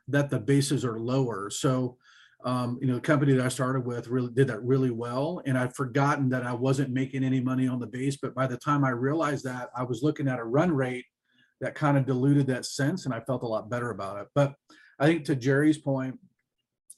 that 0.06 0.30
the 0.30 0.38
bases 0.38 0.84
are 0.84 0.98
lower. 0.98 1.50
So, 1.50 1.98
um, 2.44 2.78
you 2.80 2.86
know, 2.86 2.94
the 2.94 3.00
company 3.00 3.32
that 3.32 3.44
I 3.44 3.48
started 3.48 3.84
with 3.84 4.08
really 4.08 4.30
did 4.32 4.48
that 4.48 4.62
really 4.62 4.90
well. 4.90 5.42
And 5.44 5.58
I'd 5.58 5.74
forgotten 5.74 6.28
that 6.30 6.46
I 6.46 6.52
wasn't 6.52 6.90
making 6.90 7.24
any 7.24 7.40
money 7.40 7.66
on 7.66 7.80
the 7.80 7.86
base. 7.86 8.16
But 8.16 8.34
by 8.34 8.46
the 8.46 8.56
time 8.56 8.84
I 8.84 8.90
realized 8.90 9.44
that, 9.44 9.70
I 9.76 9.82
was 9.82 10.02
looking 10.02 10.28
at 10.28 10.38
a 10.38 10.44
run 10.44 10.70
rate 10.70 11.04
that 11.60 11.74
kind 11.74 11.98
of 11.98 12.06
diluted 12.06 12.46
that 12.46 12.64
sense 12.64 13.04
and 13.04 13.14
I 13.14 13.20
felt 13.20 13.42
a 13.42 13.48
lot 13.48 13.70
better 13.70 13.90
about 13.90 14.20
it. 14.20 14.28
But 14.34 14.54
I 15.00 15.06
think 15.06 15.24
to 15.24 15.36
Jeri's 15.36 15.78
point, 15.78 16.18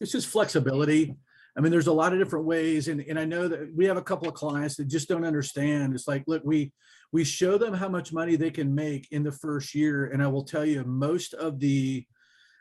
it's 0.00 0.12
just 0.12 0.28
flexibility. 0.28 1.16
I 1.56 1.60
mean, 1.60 1.72
there's 1.72 1.86
a 1.86 1.92
lot 1.92 2.12
of 2.12 2.18
different 2.18 2.44
ways 2.44 2.88
and, 2.88 3.00
and 3.00 3.18
I 3.18 3.24
know 3.24 3.48
that 3.48 3.74
we 3.74 3.86
have 3.86 3.96
a 3.96 4.02
couple 4.02 4.28
of 4.28 4.34
clients 4.34 4.76
that 4.76 4.88
just 4.88 5.08
don't 5.08 5.24
understand. 5.24 5.94
It's 5.94 6.06
like, 6.06 6.24
look, 6.26 6.42
we, 6.44 6.72
we 7.12 7.24
show 7.24 7.56
them 7.58 7.74
how 7.74 7.88
much 7.88 8.12
money 8.12 8.36
they 8.36 8.50
can 8.50 8.74
make 8.74 9.08
in 9.10 9.22
the 9.22 9.32
first 9.32 9.74
year. 9.74 10.06
And 10.06 10.22
I 10.22 10.26
will 10.26 10.44
tell 10.44 10.64
you, 10.64 10.84
most 10.84 11.34
of 11.34 11.58
the 11.58 12.06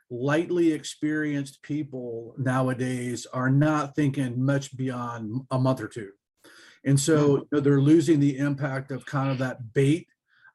lightly 0.09 0.71
experienced 0.73 1.61
people 1.61 2.33
nowadays 2.37 3.27
are 3.31 3.49
not 3.49 3.95
thinking 3.95 4.43
much 4.43 4.75
beyond 4.75 5.41
a 5.51 5.59
month 5.59 5.81
or 5.81 5.87
two. 5.87 6.09
And 6.85 6.99
so 6.99 7.37
you 7.37 7.47
know, 7.51 7.59
they're 7.59 7.81
losing 7.81 8.19
the 8.19 8.37
impact 8.37 8.91
of 8.91 9.05
kind 9.05 9.29
of 9.29 9.37
that 9.39 9.73
bait 9.73 10.07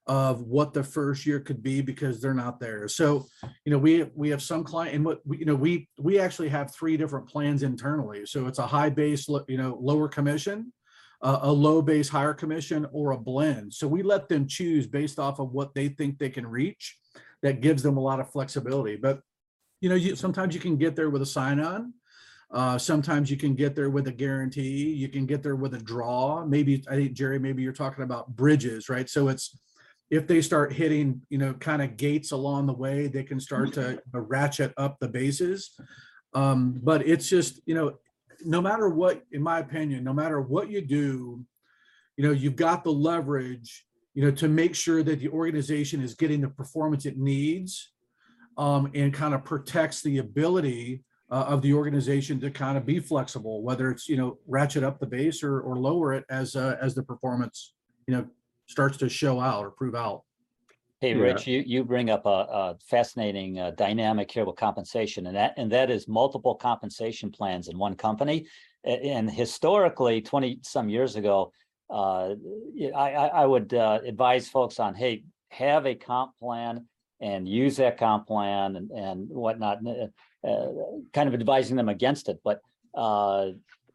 of 0.07 0.43
what 0.43 0.75
the 0.75 0.85
first 0.85 1.25
year 1.25 1.41
could 1.41 1.63
be 1.63 1.81
because 1.81 2.21
they're 2.21 2.35
not 2.35 2.61
there. 2.61 2.89
So, 2.89 3.27
you 3.65 3.73
know, 3.73 3.79
we 3.79 4.05
we 4.15 4.29
have 4.31 4.43
some 4.43 4.65
client 4.65 4.95
and 4.95 5.05
what 5.05 5.21
we, 5.25 5.39
you 5.39 5.45
know, 5.47 5.55
we 5.55 5.89
we 5.99 6.19
actually 6.19 6.51
have 6.51 6.75
three 6.75 6.97
different 6.97 7.29
plans 7.29 7.63
internally. 7.63 8.27
So 8.27 8.47
it's 8.47 8.59
a 8.59 8.67
high 8.67 8.91
base, 8.91 9.29
you 9.49 9.57
know, 9.57 9.79
lower 9.81 10.09
commission, 10.09 10.73
a, 11.23 11.39
a 11.43 11.53
low 11.53 11.81
base, 11.81 12.09
higher 12.09 12.35
commission, 12.35 12.87
or 12.93 13.13
a 13.13 13.19
blend. 13.19 13.73
So 13.73 13.89
we 13.89 14.03
let 14.03 14.29
them 14.29 14.47
choose 14.47 14.87
based 14.87 15.19
off 15.19 15.39
of 15.39 15.53
what 15.53 15.75
they 15.75 15.89
think 15.89 16.19
they 16.19 16.31
can 16.31 16.47
reach. 16.47 16.99
That 17.43 17.61
gives 17.61 17.83
them 17.83 17.97
a 17.97 18.03
lot 18.03 18.21
of 18.21 18.31
flexibility. 18.31 18.97
But 18.97 19.21
you 19.81 19.89
know, 19.89 19.95
you 19.95 20.17
sometimes 20.17 20.55
you 20.55 20.61
can 20.61 20.77
get 20.77 20.97
there 20.97 21.11
with 21.11 21.23
a 21.23 21.27
sign 21.27 21.61
on. 21.61 21.93
Uh, 22.51 22.79
sometimes 22.79 23.31
you 23.31 23.37
can 23.37 23.55
get 23.55 23.75
there 23.75 23.91
with 23.91 24.07
a 24.07 24.13
guarantee. 24.13 24.93
You 24.93 25.09
can 25.09 25.27
get 25.27 25.43
there 25.43 25.57
with 25.57 25.75
a 25.75 25.79
draw. 25.79 26.45
Maybe 26.45 26.85
I 26.89 26.95
think 26.95 27.17
Jeri, 27.17 27.41
maybe 27.41 27.63
you're 27.63 27.73
talking 27.73 28.05
about 28.05 28.37
bridges, 28.37 28.89
right? 28.89 29.09
So 29.09 29.29
it's 29.29 29.59
if 30.11 30.27
they 30.27 30.41
start 30.41 30.73
hitting, 30.73 31.23
you 31.31 31.39
know, 31.39 31.55
kind 31.55 31.83
of 31.83 31.97
gates 31.97 32.31
along 32.31 32.67
the 32.67 32.73
way, 32.73 33.09
they 33.09 33.25
can 33.25 33.41
start 33.41 33.73
to 33.73 34.01
uh, 34.15 34.21
ratchet 34.21 34.73
up 34.77 34.99
the 35.01 35.09
bases. 35.09 35.71
Um, 36.35 36.79
but 36.83 37.07
it's 37.07 37.29
just, 37.29 37.61
you 37.67 37.75
know, 37.75 37.95
no 38.45 38.61
matter 38.61 38.89
what, 38.89 39.23
in 39.33 39.43
my 39.43 39.59
opinion, 39.59 40.05
no 40.05 40.13
matter 40.13 40.41
what 40.41 40.71
you 40.71 40.81
do, 40.83 41.45
you 42.17 42.25
know, 42.25 42.33
you've 42.33 42.57
got 42.57 42.85
the 42.85 42.93
leverage, 42.93 43.87
you 44.13 44.25
know, 44.25 44.31
to 44.31 44.47
make 44.47 44.75
sure 44.75 45.03
that 45.03 45.21
the 45.21 45.29
organization 45.29 46.01
is 46.01 46.15
getting 46.15 46.41
the 46.41 46.49
performance 46.49 47.07
it 47.07 47.19
needs 47.19 47.94
um, 48.57 48.91
and 48.95 49.13
kind 49.13 49.35
of 49.35 49.45
protects 49.45 50.03
the 50.03 50.19
ability 50.19 51.03
uh, 51.31 51.45
of 51.49 51.63
the 51.63 51.73
organization 51.73 52.41
to 52.41 52.51
kind 52.51 52.77
of 52.79 52.85
be 52.85 53.01
flexible, 53.01 53.63
whether 53.63 53.91
it's, 53.91 54.09
you 54.09 54.17
know, 54.17 54.39
ratchet 54.47 54.85
up 54.85 54.99
the 55.01 55.07
base 55.07 55.43
or, 55.43 55.61
or 55.61 55.77
lower 55.77 56.13
it 56.13 56.25
as, 56.29 56.55
uh, 56.55 56.77
as 56.81 56.95
the 56.95 57.03
performance, 57.03 57.75
you 58.07 58.15
know, 58.15 58.27
starts 58.67 58.97
to 58.99 59.09
show 59.09 59.41
out 59.41 59.65
or 59.65 59.71
prove 59.71 59.95
out. 59.95 60.23
Hey, 61.01 61.15
Yeah. 61.15 61.23
Rich, 61.23 61.47
you, 61.47 61.63
you 61.67 61.85
bring 61.85 62.11
up 62.11 62.25
a, 62.27 62.29
a 62.29 62.77
fascinating 62.89 63.59
uh, 63.59 63.73
dynamic 63.73 64.31
here 64.31 64.45
with 64.45 64.57
compensation 64.57 65.27
and 65.27 65.37
that, 65.37 65.55
and 65.57 65.71
that 65.73 65.91
is 65.91 66.07
multiple 66.07 66.55
compensation 66.55 67.31
plans 67.31 67.69
in 67.69 67.77
one 67.79 67.95
company. 67.95 68.47
And 68.85 69.31
historically, 69.31 70.21
twenty 70.21 70.59
some 70.63 70.91
years 70.91 71.17
ago, 71.17 71.53
uh, 71.89 72.35
I 72.95 73.47
would 73.47 73.73
uh, 73.73 74.01
advise 74.05 74.47
folks 74.47 74.79
on, 74.79 74.95
hey, 74.95 75.25
have 75.49 75.87
a 75.87 75.95
comp 75.95 76.37
plan 76.39 76.87
and 77.25 77.49
use 77.49 77.77
that 77.79 77.97
comp 77.97 78.27
plan 78.27 78.77
and, 78.77 78.91
and 78.91 79.29
whatnot, 79.31 79.79
n- 79.79 80.13
uh, 80.47 80.67
kind 81.17 81.29
of 81.29 81.35
advising 81.35 81.77
them 81.77 81.89
against 81.89 82.29
it, 82.29 82.39
but 82.45 82.61
uh, 82.95 83.47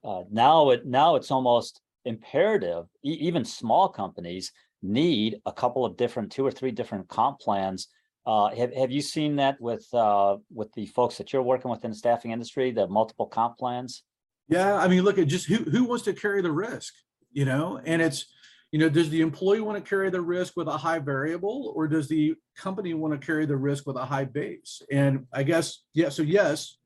uh, 0.04 0.24
now 0.32 0.72
it, 0.72 0.82
now 0.86 1.16
it's 1.18 1.30
almost 1.30 1.80
imperative, 2.06 2.86
e- 3.06 3.22
even 3.28 3.46
small 3.46 3.88
companies 3.88 4.52
need 4.82 5.32
a 5.46 5.54
couple 5.62 5.86
of 5.86 5.96
different, 5.96 6.32
two 6.32 6.46
or 6.46 6.52
three 6.52 6.72
different 6.72 7.08
comp 7.08 7.40
plans. 7.40 7.90
Uh, 8.26 8.50
have, 8.56 8.74
have 8.74 8.92
you 8.92 9.02
seen 9.02 9.36
that 9.36 9.56
with, 9.62 9.86
uh, 9.94 10.38
with 10.60 10.74
the 10.74 10.88
folks 10.88 11.18
that 11.18 11.32
you're 11.32 11.50
working 11.54 11.70
with 11.70 11.86
in 11.86 11.92
the 11.92 11.98
staffing 11.98 12.32
industry, 12.32 12.72
the 12.72 12.88
multiple 12.88 13.28
comp 13.28 13.58
plans? 13.60 14.04
Yeah, 14.48 14.76
I 14.76 14.88
mean, 14.88 15.04
look 15.04 15.20
at 15.20 15.28
just 15.28 15.46
who, 15.46 15.58
who 15.58 15.84
wants 15.84 16.04
to 16.06 16.14
carry 16.14 16.42
the 16.42 16.52
risk, 16.52 16.94
you 17.32 17.46
know? 17.46 17.80
And 17.86 18.02
it's, 18.02 18.26
you 18.72 18.80
know, 18.80 18.90
does 18.90 19.10
the 19.10 19.22
employee 19.22 19.62
want 19.62 19.84
to 19.84 19.90
carry 19.90 20.10
the 20.10 20.22
risk 20.22 20.54
with 20.56 20.68
a 20.68 20.78
high 20.78 21.00
variable 21.00 21.74
or 21.76 21.88
does 21.88 22.08
the 22.08 22.36
company 22.56 22.94
want 22.94 23.20
to 23.20 23.26
carry 23.26 23.46
the 23.46 23.58
risk 23.58 23.88
with 23.88 23.96
a 23.96 24.06
high 24.06 24.26
base? 24.26 24.82
And 24.92 25.26
I 25.34 25.44
guess, 25.44 25.84
yeah, 25.94 26.10
so 26.10 26.22
yes, 26.22 26.78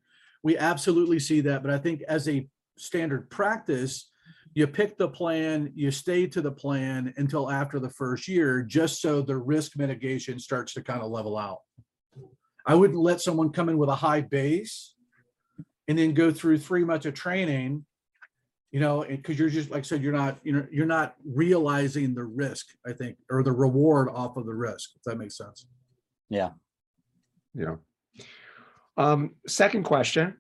we 0.43 0.57
absolutely 0.57 1.19
see 1.19 1.41
that. 1.41 1.61
But 1.61 1.73
I 1.73 1.77
think 1.77 2.01
as 2.07 2.29
a 2.29 2.47
standard 2.77 3.29
practice, 3.29 4.09
you 4.55 4.67
pick 4.67 4.97
the 4.97 5.09
plan, 5.09 5.71
you 5.75 5.91
stay 5.91 6.27
to 6.27 6.41
the 6.41 6.51
plan 6.51 7.13
until 7.17 7.51
after 7.51 7.79
the 7.79 7.89
first 7.89 8.27
year, 8.27 8.61
just 8.61 9.01
so 9.01 9.21
the 9.21 9.35
risk 9.35 9.77
mitigation 9.77 10.39
starts 10.39 10.73
to 10.73 10.83
kind 10.83 11.01
of 11.01 11.11
level 11.11 11.37
out. 11.37 11.59
I 12.65 12.75
wouldn't 12.75 12.99
let 12.99 13.19
someone 13.19 13.51
come 13.51 13.67
in 13.67 13.77
with 13.77 13.89
a 13.89 13.95
high 13.95 14.21
base 14.21 14.95
and 15.87 15.97
then 15.97 16.13
go 16.13 16.31
through 16.31 16.59
three 16.59 16.85
months 16.85 17.05
of 17.05 17.13
training, 17.13 17.85
you 18.73 18.79
know, 18.79 19.05
because 19.07 19.37
you're 19.37 19.49
just, 19.49 19.69
like 19.69 19.79
I 19.79 19.83
said, 19.83 20.01
you're 20.01 20.11
not, 20.11 20.39
you 20.43 20.51
know, 20.51 20.65
you're 20.71 20.87
not 20.87 21.15
realizing 21.23 22.15
the 22.15 22.23
risk, 22.23 22.65
I 22.87 22.91
think, 22.91 23.17
or 23.29 23.43
the 23.43 23.51
reward 23.51 24.09
off 24.09 24.35
of 24.35 24.47
the 24.47 24.53
risk, 24.53 24.89
if 24.95 25.03
that 25.03 25.19
makes 25.19 25.37
sense. 25.37 25.67
Yeah. 26.31 26.49
Um, 28.97 29.35
second 29.47 29.83
question. 29.83 30.37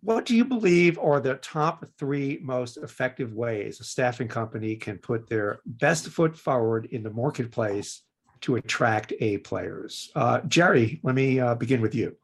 What 0.00 0.24
do 0.24 0.34
you 0.34 0.46
believe 0.46 0.98
are 0.98 1.20
the 1.20 1.34
top 1.34 1.84
three 1.98 2.38
most 2.40 2.78
effective 2.78 3.34
ways 3.34 3.80
a 3.80 3.84
staffing 3.84 4.28
company 4.28 4.74
can 4.76 4.96
put 4.96 5.28
their 5.28 5.60
best 5.66 6.08
foot 6.08 6.38
forward 6.38 6.86
in 6.86 7.02
the 7.02 7.10
marketplace 7.10 8.02
to 8.40 8.56
attract 8.56 9.12
A 9.20 9.36
players? 9.38 10.10
Uh, 10.16 10.40
Jeri, 10.40 11.00
let 11.02 11.14
me 11.14 11.38
uh, 11.38 11.54
begin 11.54 11.82
with 11.82 11.94
you. 11.94 12.16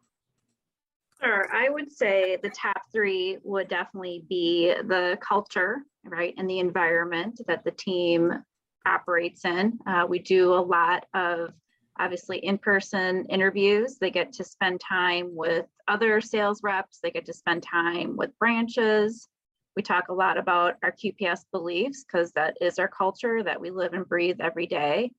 Sure, 1.23 1.49
I 1.53 1.69
would 1.71 1.91
say 1.91 2.37
the 2.43 2.51
top 2.51 2.83
three 2.93 3.39
would 3.43 3.69
definitely 3.69 4.25
be 4.29 4.75
the 4.85 5.19
culture, 5.21 5.79
right, 6.05 6.35
and 6.37 6.49
the 6.49 6.59
environment 6.59 7.41
that 7.47 7.65
the 7.65 7.71
team 7.71 8.33
operates 8.85 9.45
in. 9.45 9.79
Uh, 9.87 10.07
we 10.09 10.19
do 10.19 10.53
a 10.53 10.61
lot 10.61 11.07
of 11.15 11.55
obviously 11.99 12.39
in-person 12.39 13.25
interviews. 13.31 13.97
They 13.99 14.11
get 14.11 14.33
to 14.35 14.45
spend 14.45 14.81
time 14.81 15.35
with 15.35 15.65
other 15.89 16.21
sales 16.21 16.63
reps. 16.63 16.99
They 17.03 17.11
get 17.11 17.25
to 17.27 17.33
spend 17.33 17.63
time 17.63 18.17
with 18.17 18.39
branches. 18.39 19.29
We 19.75 19.83
talk 19.83 20.09
a 20.09 20.15
lot 20.15 20.37
about 20.37 20.75
our 20.83 20.93
QPS 20.93 21.47
beliefs 21.51 22.05
because 22.05 22.33
that 22.33 22.59
is 22.61 22.79
our 22.79 22.89
culture 22.89 23.43
that 23.43 23.61
we 23.61 23.71
live 23.71 23.95
and 23.95 24.07
breathe 24.07 24.41
every 24.41 24.67
day. 24.67 25.11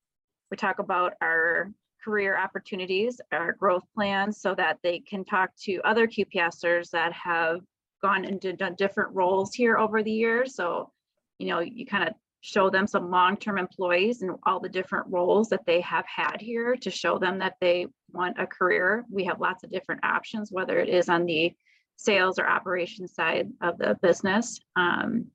We 0.51 0.57
talk 0.57 0.77
about 0.79 1.13
our 1.21 1.71
career 2.07 2.37
opportunities, 2.37 3.19
our 3.33 3.51
growth 3.51 3.83
plans, 3.93 4.39
so 4.39 4.55
that 4.55 4.77
they 4.81 4.99
can 4.99 5.25
talk 5.25 5.49
to 5.63 5.81
other 5.83 6.07
QPSers 6.07 6.89
that 6.91 7.11
have 7.11 7.59
gone 8.01 8.23
into 8.23 8.53
different 8.77 9.13
roles 9.13 9.53
here 9.53 9.77
over 9.77 10.01
the 10.01 10.11
years. 10.11 10.55
So, 10.55 10.89
you 11.37 11.47
know, 11.47 11.59
you 11.59 11.85
kind 11.85 12.07
of 12.07 12.13
show 12.39 12.69
them 12.69 12.87
some 12.87 13.11
long-term 13.11 13.57
employees 13.57 14.21
and 14.21 14.31
all 14.43 14.61
the 14.61 14.69
different 14.69 15.05
roles 15.09 15.49
that 15.49 15.65
they 15.65 15.81
have 15.81 16.05
had 16.05 16.37
here 16.39 16.77
to 16.77 16.89
show 16.89 17.19
them 17.19 17.39
that 17.39 17.55
they 17.59 17.87
want 18.13 18.39
a 18.39 18.47
career. 18.47 19.03
We 19.11 19.25
have 19.25 19.41
lots 19.41 19.65
of 19.65 19.71
different 19.71 20.05
options, 20.05 20.49
whether 20.49 20.79
it 20.79 20.87
is 20.87 21.09
on 21.09 21.25
the 21.25 21.53
sales 21.97 22.39
or 22.39 22.47
operations 22.47 23.13
side 23.15 23.49
of 23.61 23.77
the 23.79 23.97
business. 24.01 24.61
Um, 24.77 25.25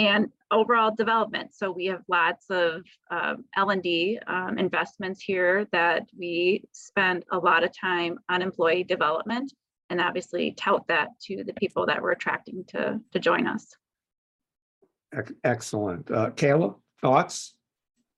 and 0.00 0.28
overall 0.50 0.94
development. 0.94 1.54
So 1.54 1.70
we 1.70 1.84
have 1.86 2.02
lots 2.08 2.46
of 2.48 2.82
um, 3.10 3.44
L&D 3.54 4.18
um, 4.26 4.58
investments 4.58 5.20
here 5.20 5.68
that 5.72 6.08
we 6.18 6.64
spend 6.72 7.26
a 7.30 7.38
lot 7.38 7.64
of 7.64 7.78
time 7.78 8.18
on 8.30 8.40
employee 8.40 8.82
development 8.82 9.52
and 9.90 10.00
obviously 10.00 10.52
tout 10.52 10.86
that 10.88 11.08
to 11.24 11.44
the 11.44 11.52
people 11.52 11.84
that 11.84 12.00
we're 12.00 12.12
attracting 12.12 12.64
to, 12.68 12.98
to 13.12 13.18
join 13.18 13.46
us. 13.46 13.74
Excellent. 15.44 16.10
Uh, 16.10 16.30
Kayla, 16.30 16.76
thoughts? 17.02 17.54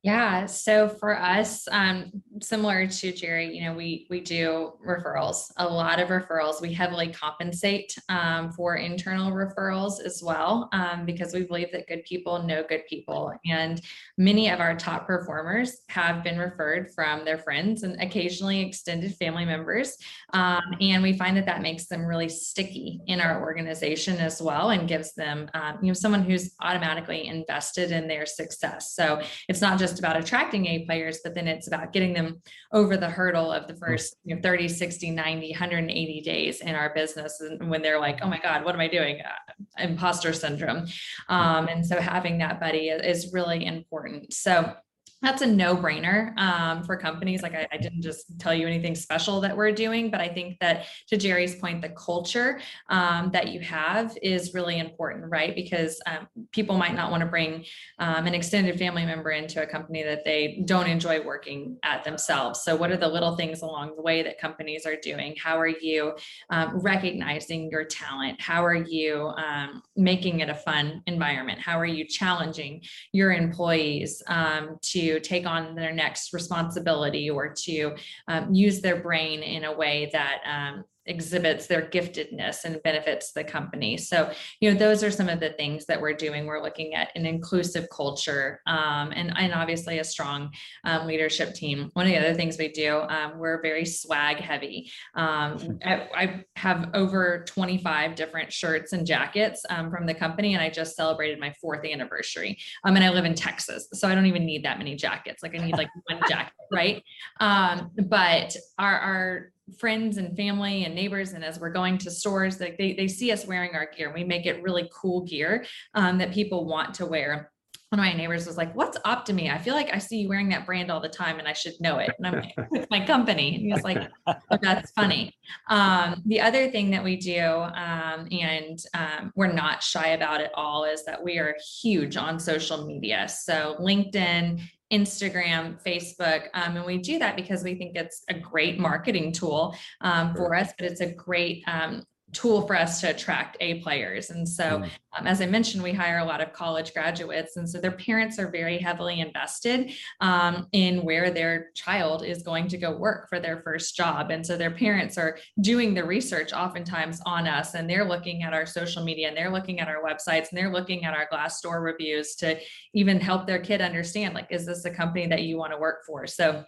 Yeah, 0.04 0.46
so 0.46 0.88
for 0.88 1.16
us, 1.16 1.68
um, 1.70 2.10
similar 2.40 2.88
to 2.88 3.12
Jeri, 3.12 3.54
you 3.54 3.62
know, 3.62 3.72
we 3.72 4.08
we 4.10 4.20
do 4.20 4.72
referrals, 4.84 5.52
a 5.58 5.64
lot 5.64 6.00
of 6.00 6.08
referrals. 6.08 6.60
We 6.60 6.72
heavily 6.72 7.12
compensate 7.12 7.96
um, 8.08 8.50
for 8.50 8.74
internal 8.74 9.30
referrals 9.30 10.04
as 10.04 10.20
well, 10.20 10.68
um, 10.72 11.06
because 11.06 11.32
we 11.32 11.44
believe 11.44 11.70
that 11.70 11.86
good 11.86 12.02
people 12.02 12.42
know 12.42 12.64
good 12.68 12.84
people, 12.88 13.32
and 13.46 13.80
many 14.18 14.50
of 14.50 14.58
our 14.58 14.74
top 14.74 15.06
performers 15.06 15.82
have 15.88 16.24
been 16.24 16.36
referred 16.36 16.90
from 16.96 17.24
their 17.24 17.38
friends 17.38 17.84
and 17.84 18.02
occasionally 18.02 18.60
extended 18.60 19.14
family 19.14 19.44
members, 19.44 19.96
um, 20.32 20.62
and 20.80 21.00
we 21.04 21.16
find 21.16 21.36
that 21.36 21.46
that 21.46 21.62
makes 21.62 21.86
them 21.86 22.04
really 22.04 22.28
sticky 22.28 23.00
in 23.06 23.20
our 23.20 23.40
organization 23.40 24.16
as 24.16 24.42
well, 24.42 24.70
and 24.70 24.88
gives 24.88 25.14
them, 25.14 25.48
um, 25.54 25.78
you 25.80 25.86
know, 25.86 25.94
someone 25.94 26.24
who's 26.24 26.56
automatically 26.60 27.28
invested 27.28 27.92
in 27.92 28.08
their 28.08 28.26
success. 28.26 28.94
So 28.96 29.22
it's 29.48 29.60
not 29.60 29.78
just 29.78 29.91
about 29.98 30.16
attracting 30.16 30.66
A 30.66 30.84
players, 30.84 31.20
but 31.22 31.34
then 31.34 31.48
it's 31.48 31.66
about 31.66 31.92
getting 31.92 32.12
them 32.12 32.42
over 32.72 32.96
the 32.96 33.08
hurdle 33.08 33.50
of 33.50 33.66
the 33.66 33.74
first 33.76 34.16
you 34.24 34.34
know, 34.34 34.40
30, 34.42 34.68
60, 34.68 35.10
90, 35.10 35.50
180 35.50 36.20
days 36.22 36.60
in 36.60 36.74
our 36.74 36.92
business. 36.94 37.40
And 37.40 37.70
when 37.70 37.82
they're 37.82 38.00
like, 38.00 38.20
oh 38.22 38.28
my 38.28 38.38
God, 38.38 38.64
what 38.64 38.74
am 38.74 38.80
I 38.80 38.88
doing? 38.88 39.20
Uh, 39.20 39.82
imposter 39.82 40.32
syndrome. 40.32 40.86
Um, 41.28 41.68
and 41.68 41.84
so 41.84 42.00
having 42.00 42.38
that 42.38 42.60
buddy 42.60 42.88
is 42.88 43.32
really 43.32 43.64
important. 43.64 44.32
So 44.32 44.74
that's 45.22 45.40
a 45.40 45.46
no 45.46 45.76
brainer 45.76 46.36
um, 46.36 46.82
for 46.82 46.96
companies. 46.96 47.42
Like 47.42 47.54
I, 47.54 47.68
I, 47.72 47.76
didn't 47.76 48.02
just 48.02 48.38
tell 48.40 48.52
you 48.52 48.66
anything 48.66 48.96
special 48.96 49.40
that 49.42 49.56
we're 49.56 49.70
doing, 49.70 50.10
but 50.10 50.20
I 50.20 50.28
think 50.28 50.58
that 50.58 50.86
to 51.08 51.16
Jeri's 51.16 51.54
point, 51.54 51.80
the 51.80 51.90
culture 51.90 52.60
um, 52.90 53.30
that 53.32 53.48
you 53.48 53.60
have 53.60 54.18
is 54.20 54.52
really 54.52 54.78
important, 54.80 55.30
right? 55.30 55.54
Because 55.54 56.00
um, 56.06 56.26
people 56.50 56.76
might 56.76 56.94
not 56.94 57.12
want 57.12 57.20
to 57.22 57.26
bring 57.26 57.64
um, 58.00 58.26
an 58.26 58.34
extended 58.34 58.78
family 58.78 59.06
member 59.06 59.30
into 59.30 59.62
a 59.62 59.66
company 59.66 60.02
that 60.02 60.24
they 60.24 60.62
don't 60.66 60.88
enjoy 60.88 61.24
working 61.24 61.78
at 61.84 62.02
themselves. 62.02 62.62
So, 62.62 62.74
what 62.74 62.90
are 62.90 62.96
the 62.96 63.08
little 63.08 63.36
things 63.36 63.62
along 63.62 63.94
the 63.94 64.02
way 64.02 64.24
that 64.24 64.40
companies 64.40 64.86
are 64.86 64.96
doing? 64.96 65.36
How 65.40 65.58
are 65.58 65.68
you 65.68 66.16
um, 66.50 66.80
recognizing 66.80 67.70
your 67.70 67.84
talent? 67.84 68.40
How 68.40 68.64
are 68.64 68.74
you 68.74 69.32
um, 69.36 69.82
making 69.96 70.40
it 70.40 70.48
a 70.48 70.54
fun 70.54 71.02
environment? 71.06 71.60
How 71.60 71.78
are 71.78 71.86
you 71.86 72.06
challenging 72.06 72.82
your 73.12 73.32
employees 73.32 74.20
to 74.28 75.11
take 75.20 75.46
on 75.46 75.74
their 75.74 75.92
next 75.92 76.32
responsibility 76.32 77.30
or 77.30 77.54
to 77.64 77.94
um, 78.28 78.52
use 78.52 78.80
their 78.80 79.00
brain 79.00 79.42
in 79.42 79.64
a 79.64 79.72
way 79.72 80.10
that 80.12 80.38
um, 80.46 80.84
exhibits 81.06 81.66
their 81.66 81.82
giftedness 81.82 82.64
and 82.64 82.82
benefits 82.82 83.32
the 83.32 83.44
company. 83.44 83.96
So, 83.96 84.32
you 84.60 84.70
know, 84.70 84.78
those 84.78 85.02
are 85.02 85.10
some 85.10 85.28
of 85.28 85.40
the 85.40 85.50
things 85.50 85.86
that 85.86 86.00
we're 86.00 86.14
doing. 86.14 86.46
We're 86.46 86.62
looking 86.62 86.94
at 86.94 87.10
an 87.16 87.26
inclusive 87.26 87.88
culture 87.90 88.60
um, 88.66 89.12
and, 89.14 89.32
and 89.36 89.52
obviously 89.52 89.98
a 89.98 90.04
strong 90.04 90.50
um, 90.84 91.06
leadership 91.06 91.54
team. 91.54 91.90
One 91.94 92.06
of 92.06 92.12
the 92.12 92.18
other 92.18 92.34
things 92.34 92.58
we 92.58 92.68
do, 92.68 93.00
um, 93.08 93.38
we're 93.38 93.60
very 93.62 93.84
swag 93.84 94.38
heavy. 94.38 94.90
Um, 95.14 95.78
I, 95.84 96.08
I, 96.14 96.44
have 96.56 96.90
over 96.94 97.44
25 97.48 98.14
different 98.14 98.52
shirts 98.52 98.92
and 98.92 99.06
jackets 99.06 99.64
um, 99.68 99.90
from 99.90 100.06
the 100.06 100.14
company, 100.14 100.54
and 100.54 100.62
I 100.62 100.70
just 100.70 100.94
celebrated 100.94 101.40
my 101.40 101.52
fourth 101.60 101.84
anniversary. 101.84 102.58
Um, 102.84 102.94
and 102.94 103.04
I 103.04 103.10
live 103.10 103.24
in 103.24 103.34
Texas, 103.34 103.88
so 103.92 104.08
I 104.08 104.14
don't 104.14 104.26
even 104.26 104.46
need 104.46 104.64
that 104.64 104.78
many 104.78 104.94
jackets. 104.94 105.42
Like 105.42 105.58
I 105.58 105.64
need 105.64 105.76
like 105.76 105.88
one 106.08 106.20
jacket, 106.28 106.52
right? 106.70 107.02
but 107.38 108.56
our, 108.78 108.98
our 108.98 109.51
friends 109.78 110.16
and 110.16 110.36
family 110.36 110.84
and 110.84 110.94
neighbors 110.94 111.32
and 111.32 111.44
as 111.44 111.58
we're 111.58 111.70
going 111.70 111.96
to 111.96 112.10
stores 112.10 112.58
they, 112.58 112.72
they 112.94 113.08
see 113.08 113.30
us 113.30 113.46
wearing 113.46 113.74
our 113.74 113.86
gear 113.86 114.12
we 114.12 114.24
make 114.24 114.44
it 114.44 114.62
really 114.62 114.90
cool 114.92 115.22
gear 115.22 115.64
um, 115.94 116.18
that 116.18 116.32
people 116.32 116.66
want 116.66 116.94
to 116.94 117.06
wear 117.06 117.50
one 117.92 117.98
of 117.98 118.06
my 118.06 118.14
neighbors 118.14 118.46
was 118.46 118.56
like, 118.56 118.74
"What's 118.74 118.98
Optomi? 119.00 119.52
I 119.52 119.58
feel 119.58 119.74
like 119.74 119.92
I 119.92 119.98
see 119.98 120.22
you 120.22 120.28
wearing 120.28 120.48
that 120.48 120.64
brand 120.64 120.90
all 120.90 120.98
the 120.98 121.10
time, 121.10 121.38
and 121.38 121.46
I 121.46 121.52
should 121.52 121.78
know 121.78 121.98
it." 121.98 122.10
And 122.16 122.26
I'm 122.26 122.40
like, 122.40 122.54
"It's 122.72 122.90
my 122.90 123.04
company." 123.04 123.54
And 123.54 123.66
he 123.66 123.72
was 123.72 123.82
like, 123.82 124.08
oh, 124.26 124.34
"That's 124.62 124.90
funny." 124.92 125.36
Um, 125.68 126.22
the 126.24 126.40
other 126.40 126.70
thing 126.70 126.90
that 126.92 127.04
we 127.04 127.16
do, 127.16 127.44
um, 127.44 128.28
and 128.30 128.82
um, 128.94 129.32
we're 129.36 129.52
not 129.52 129.82
shy 129.82 130.08
about 130.08 130.40
it 130.40 130.50
all, 130.54 130.84
is 130.84 131.04
that 131.04 131.22
we 131.22 131.36
are 131.36 131.54
huge 131.82 132.16
on 132.16 132.40
social 132.40 132.86
media. 132.86 133.28
So 133.28 133.76
LinkedIn 133.78 134.62
Instagram, 134.90 135.82
Facebook. 135.82 136.48
Um, 136.52 136.76
and 136.76 136.84
we 136.84 136.98
do 136.98 137.18
that 137.18 137.34
because 137.34 137.64
we 137.64 137.74
think 137.74 137.96
it's 137.96 138.24
a 138.28 138.34
great 138.34 138.78
marketing 138.78 139.32
tool 139.32 139.74
um, 140.02 140.34
for 140.34 140.54
us, 140.54 140.72
but 140.78 140.86
it's 140.86 141.00
a 141.00 141.10
great 141.10 141.64
um, 141.66 142.04
tool 142.32 142.66
for 142.66 142.74
us 142.74 143.00
to 143.00 143.10
attract 143.10 143.56
A 143.60 143.80
players. 143.80 144.30
And 144.30 144.48
so, 144.48 144.64
mm. 144.64 144.90
um, 145.16 145.26
as 145.26 145.40
I 145.40 145.46
mentioned, 145.46 145.82
we 145.82 145.92
hire 145.92 146.18
a 146.18 146.24
lot 146.24 146.40
of 146.40 146.52
college 146.52 146.94
graduates. 146.94 147.56
And 147.56 147.68
so 147.68 147.78
their 147.78 147.92
parents 147.92 148.38
are 148.38 148.50
very 148.50 148.78
heavily 148.78 149.20
invested 149.20 149.92
um, 150.20 150.66
in 150.72 151.02
where 151.04 151.30
their 151.30 151.70
child 151.74 152.24
is 152.24 152.42
going 152.42 152.68
to 152.68 152.78
go 152.78 152.96
work 152.96 153.28
for 153.28 153.38
their 153.38 153.60
first 153.62 153.96
job. 153.96 154.30
And 154.30 154.44
so 154.44 154.56
their 154.56 154.70
parents 154.70 155.18
are 155.18 155.38
doing 155.60 155.92
the 155.94 156.04
research 156.04 156.52
oftentimes 156.52 157.20
on 157.26 157.46
us 157.46 157.74
and 157.74 157.88
they're 157.88 158.08
looking 158.08 158.42
at 158.42 158.54
our 158.54 158.66
social 158.66 159.04
media 159.04 159.28
and 159.28 159.36
they're 159.36 159.52
looking 159.52 159.80
at 159.80 159.88
our 159.88 160.02
websites 160.02 160.48
and 160.50 160.58
they're 160.58 160.72
looking 160.72 161.04
at 161.04 161.14
our 161.14 161.28
Glassdoor 161.30 161.82
reviews 161.82 162.34
to 162.36 162.58
even 162.94 163.20
help 163.20 163.46
their 163.46 163.60
kid 163.60 163.80
understand 163.82 164.34
like, 164.34 164.46
is 164.50 164.64
this 164.66 164.84
a 164.84 164.90
company 164.90 165.26
that 165.26 165.42
you 165.42 165.58
want 165.58 165.72
to 165.72 165.78
work 165.78 166.04
for? 166.06 166.26
So 166.26 166.64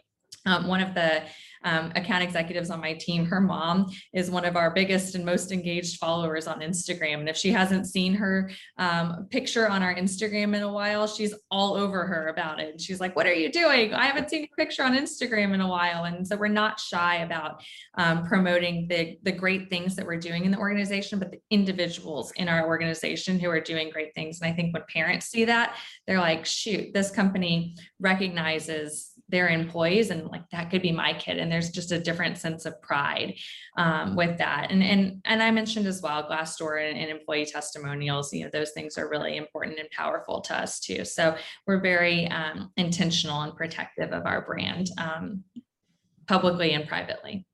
um, 0.47 0.67
one 0.67 0.81
of 0.81 0.95
the 0.95 1.23
um, 1.65 1.93
account 1.97 2.23
executives 2.23 2.71
on 2.71 2.81
my 2.81 2.93
team, 2.95 3.25
her 3.27 3.41
mom 3.41 3.91
is 4.13 4.31
one 4.31 4.45
of 4.45 4.57
our 4.57 4.71
biggest 4.71 5.15
and 5.15 5.25
most 5.25 5.51
engaged 5.51 5.99
followers 5.99 6.47
on 6.47 6.61
Instagram. 6.61 7.21
And 7.21 7.29
if 7.29 7.37
she 7.37 7.51
hasn't 7.51 7.87
seen 7.87 8.15
her 8.15 8.51
um, 8.79 9.27
picture 9.31 9.69
on 9.69 9.83
our 9.83 9.95
Instagram 9.95 10.55
in 10.55 10.63
a 10.63 10.73
while, 10.73 11.07
she's 11.07 11.35
all 11.51 11.75
over 11.75 12.07
her 12.07 12.29
about 12.29 12.61
it. 12.61 12.71
And 12.71 12.81
She's 12.81 13.01
like, 13.01 13.17
What 13.17 13.27
are 13.27 13.33
you 13.35 13.51
doing? 13.51 13.95
I 13.95 14.07
haven't 14.07 14.31
seen 14.31 14.41
your 14.41 14.57
picture 14.57 14.83
on 14.83 14.97
Instagram 14.97 15.55
in 15.55 15.61
a 15.61 15.69
while. 15.69 16.05
And 16.05 16.27
so 16.27 16.37
we're 16.37 16.49
not 16.49 16.79
shy 16.79 17.17
about 17.17 17.63
um, 17.97 18.27
promoting 18.27 18.87
the, 18.89 19.19
the 19.23 19.33
great 19.33 19.71
things 19.71 19.97
that 19.97 20.07
we're 20.07 20.19
doing 20.19 20.45
in 20.45 20.51
the 20.51 20.59
organization, 20.59 21.19
but 21.19 21.31
the 21.31 21.41
individuals 21.51 22.33
in 22.33 22.49
our 22.49 22.67
organization 22.67 23.39
who 23.39 23.49
are 23.49 23.61
doing 23.61 23.91
great 23.91 24.15
things. 24.15 24.41
And 24.41 24.53
I 24.53 24.55
think 24.55 24.75
when 24.75 24.83
parents 24.93 25.27
see 25.27 25.47
that, 25.47 25.77
they're 26.07 26.21
like, 26.21 26.45
Shoot, 26.45 26.93
this 26.93 27.11
company 27.11 27.77
recognizes 28.01 29.14
their 29.29 29.49
employees 29.49 30.11
and 30.11 30.27
like 30.27 30.49
that 30.51 30.71
could 30.71 30.83
be 30.83 30.93
my 30.93 31.13
kid 31.15 31.39
and 31.39 31.51
there's 31.51 31.71
just 31.71 31.93
a 31.93 31.99
different 31.99 32.37
sense 32.37 32.67
of 32.67 32.81
pride 32.83 33.35
um, 33.79 34.15
with 34.17 34.37
that 34.39 34.71
and 34.71 34.83
and 34.83 35.21
and 35.25 35.43
i 35.43 35.51
mentioned 35.51 35.87
as 35.87 36.03
well 36.03 36.29
glassdoor 36.29 36.87
and, 36.87 36.99
and, 36.99 37.11
employee 37.11 37.47
testimonials 37.47 38.33
you 38.33 38.45
know 38.45 38.51
those 38.53 38.73
things 38.73 38.99
are 38.99 39.09
really 39.09 39.37
important 39.37 39.79
and 39.79 39.91
powerful 39.91 40.41
to 40.41 40.55
us 40.55 40.79
too 40.79 41.05
so 41.05 41.35
we're 41.67 41.81
very 41.81 42.29
um, 42.29 42.71
intentional 42.77 43.41
and 43.43 43.57
protective 43.57 44.13
of 44.13 44.27
our 44.27 44.45
brand 44.45 44.91
um, 44.99 45.43
publicly 46.27 46.73
and 46.73 46.87
privately 46.87 47.47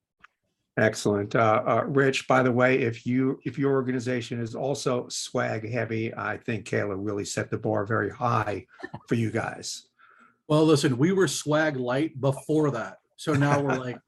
Excellent. 0.77 1.35
Uh, 1.35 1.63
uh, 1.67 1.85
Rich, 1.87 2.27
by 2.27 2.43
the 2.43 2.53
way, 2.53 2.79
if 2.79 3.05
you, 3.05 3.39
if 3.45 3.59
your 3.59 3.73
organization 3.73 4.41
is 4.41 4.55
also 4.55 5.07
swag 5.09 5.69
heavy, 5.69 6.15
I 6.15 6.39
think 6.39 6.65
Kayla 6.65 6.95
really 6.97 7.25
set 7.25 7.51
the 7.51 7.59
bar 7.59 7.85
very 7.85 8.09
high 8.09 8.65
for 9.07 9.15
you 9.15 9.31
guys. 9.31 9.90
Well, 10.51 10.65
listen, 10.65 10.99
we 10.99 11.13
were 11.13 11.29
swag 11.29 11.77
light 11.77 12.21
before 12.21 12.73
that. 12.73 12.97
So 13.15 13.35
now 13.35 13.61
we're 13.61 13.79
like, 13.79 14.01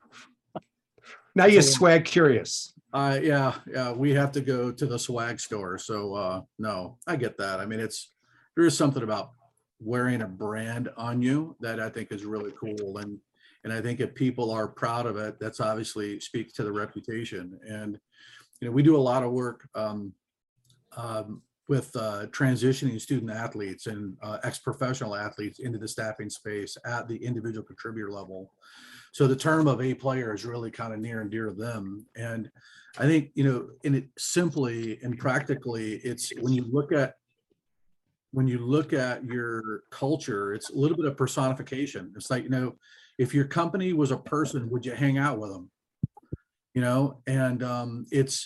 Now 1.36 1.46
you're 1.46 1.62
swag 1.62 2.04
curious. 2.04 2.74
uh, 2.92 3.20
yeah, 3.22 3.54
yeah, 3.72 3.92
we 3.92 4.12
have 4.12 4.32
to 4.32 4.40
go 4.40 4.72
to 4.72 4.86
the 4.86 4.98
swag 4.98 5.38
store. 5.38 5.78
So, 5.78 6.14
uh, 6.14 6.40
no, 6.58 6.98
I 7.06 7.14
get 7.14 7.38
that. 7.38 7.60
I 7.60 7.64
mean, 7.64 7.78
it's, 7.78 8.10
there 8.56 8.66
is 8.66 8.76
something 8.76 9.04
about 9.04 9.30
wearing 9.78 10.22
a 10.22 10.26
brand 10.26 10.88
on 10.96 11.22
you 11.22 11.54
that 11.60 11.78
I 11.78 11.88
think 11.88 12.10
is 12.10 12.24
really 12.24 12.52
cool. 12.58 12.98
And, 12.98 13.18
and 13.62 13.72
I 13.72 13.80
think 13.80 14.00
if 14.00 14.12
people 14.12 14.50
are 14.50 14.66
proud 14.66 15.06
of 15.06 15.16
it, 15.16 15.38
that's 15.38 15.60
obviously 15.60 16.18
speaks 16.18 16.52
to 16.54 16.64
the 16.64 16.72
reputation. 16.72 17.56
And, 17.68 18.00
you 18.60 18.66
know, 18.66 18.72
we 18.72 18.82
do 18.82 18.96
a 18.96 18.98
lot 18.98 19.22
of 19.22 19.30
work, 19.30 19.68
um, 19.76 20.12
um, 20.96 21.40
with 21.72 21.96
uh, 21.96 22.26
transitioning 22.26 23.00
student 23.00 23.30
athletes 23.30 23.86
and 23.86 24.14
uh, 24.22 24.36
ex-professional 24.44 25.16
athletes 25.16 25.58
into 25.58 25.78
the 25.78 25.88
staffing 25.88 26.28
space 26.28 26.76
at 26.84 27.08
the 27.08 27.16
individual 27.16 27.64
contributor 27.64 28.10
level. 28.10 28.52
So 29.12 29.26
the 29.26 29.42
term 29.48 29.66
of 29.66 29.80
a 29.80 29.94
player 29.94 30.34
is 30.34 30.44
really 30.44 30.70
kind 30.70 30.92
of 30.92 31.00
near 31.00 31.22
and 31.22 31.30
dear 31.30 31.46
to 31.46 31.54
them. 31.54 32.04
And 32.14 32.50
I 32.98 33.04
think, 33.06 33.30
you 33.38 33.44
know, 33.44 33.70
in 33.84 33.94
it 33.94 34.08
simply 34.18 34.98
and 35.02 35.18
practically, 35.18 35.94
it's 36.10 36.30
when 36.42 36.52
you 36.52 36.66
look 36.70 36.92
at 36.92 37.14
when 38.32 38.46
you 38.46 38.58
look 38.58 38.92
at 38.92 39.24
your 39.24 39.84
culture, 39.90 40.52
it's 40.52 40.68
a 40.68 40.76
little 40.76 40.98
bit 40.98 41.06
of 41.06 41.16
personification. 41.16 42.12
It's 42.16 42.30
like, 42.30 42.44
you 42.44 42.50
know, 42.50 42.76
if 43.16 43.32
your 43.32 43.46
company 43.46 43.94
was 43.94 44.10
a 44.10 44.18
person, 44.34 44.68
would 44.70 44.84
you 44.84 44.92
hang 44.92 45.16
out 45.16 45.38
with 45.38 45.50
them? 45.52 45.70
You 46.74 46.82
know, 46.82 47.22
and 47.26 47.62
um, 47.62 48.04
it's 48.10 48.36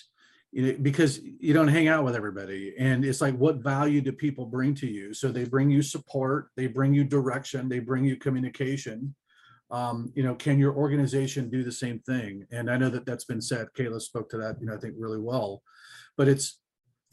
you 0.57 0.63
know, 0.63 0.79
because 0.81 1.21
you 1.23 1.53
don't 1.53 1.69
hang 1.69 1.87
out 1.87 2.03
with 2.03 2.17
everybody. 2.17 2.75
And 2.79 3.05
it's 3.05 3.21
like, 3.21 3.37
what 3.37 3.57
value 3.57 4.01
do 4.01 4.11
people 4.11 4.47
bring 4.47 4.75
to 4.77 4.87
you? 4.87 5.13
So 5.13 5.31
they 5.31 5.45
bring 5.45 5.69
you 5.69 5.83
support, 5.83 6.49
they 6.57 6.67
bring 6.67 6.95
you 6.95 7.05
direction, 7.05 7.69
they 7.69 7.79
bring 7.79 8.07
you 8.07 8.17
communication. 8.17 9.15
Um, 9.71 10.11
you 10.15 10.23
know, 10.23 10.35
can 10.35 10.59
your 10.59 10.75
organization 10.75 11.51
do 11.51 11.63
the 11.63 11.71
same 11.71 11.99
thing? 11.99 12.47
And 12.51 12.71
I 12.71 12.79
know 12.79 12.89
that 12.89 13.05
that's 13.05 13.27
been 13.27 13.43
said. 13.43 13.67
Kayla 13.77 14.01
spoke 14.01 14.31
to 14.31 14.39
that, 14.39 14.57
you 14.59 14.67
know, 14.67 14.75
I 14.75 14.79
think 14.79 14.95
really 14.97 15.21
well. 15.21 15.63
But 16.17 16.27
it's, 16.27 16.59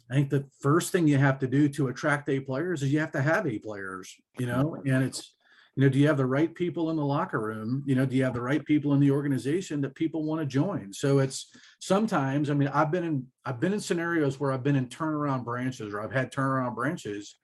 I 0.10 0.14
think 0.14 0.30
the 0.30 0.46
first 0.62 0.94
thing 0.94 1.06
you 1.06 1.18
have 1.18 1.40
to 1.40 1.48
do 1.48 1.68
to 1.68 1.90
attract 1.90 2.30
A 2.30 2.40
players 2.40 2.82
is 2.82 2.94
you 2.94 3.02
have 3.02 3.12
to 3.12 3.22
have 3.22 3.46
A 3.46 3.60
players, 3.60 4.16
you 4.40 4.46
know, 4.46 4.82
and 4.86 5.04
it's, 5.04 5.34
you 5.76 5.84
know, 5.84 5.90
do 5.90 5.98
you 5.98 6.08
have 6.08 6.18
the 6.18 6.26
right 6.26 6.54
people 6.54 6.92
in 6.92 6.98
the 6.98 7.06
locker 7.06 7.40
room? 7.40 7.84
You 7.86 7.96
know, 7.96 8.06
do 8.06 8.16
you 8.16 8.24
have 8.24 8.36
the 8.36 8.42
right 8.42 8.64
people 8.64 8.94
in 8.94 9.00
the 9.00 9.10
organization 9.10 9.82
that 9.82 9.96
people 9.96 10.24
want 10.24 10.40
to 10.42 10.46
join? 10.46 10.94
So 10.94 11.20
it's 11.20 11.50
sometimes, 11.80 12.50
I 12.52 12.54
mean, 12.54 12.68
I've 12.68 12.92
been 12.92 13.04
in, 13.04 13.26
I've 13.44 13.60
been 13.60 13.74
in 13.74 13.80
scenarios 13.80 14.40
where 14.40 14.52
I've 14.52 14.64
been 14.64 14.76
in 14.76 14.88
turnaround 14.88 15.44
branches 15.44 15.94
or 15.94 16.02
I've 16.02 16.12
had 16.12 16.32
turnaround 16.32 16.76
branches 16.76 17.38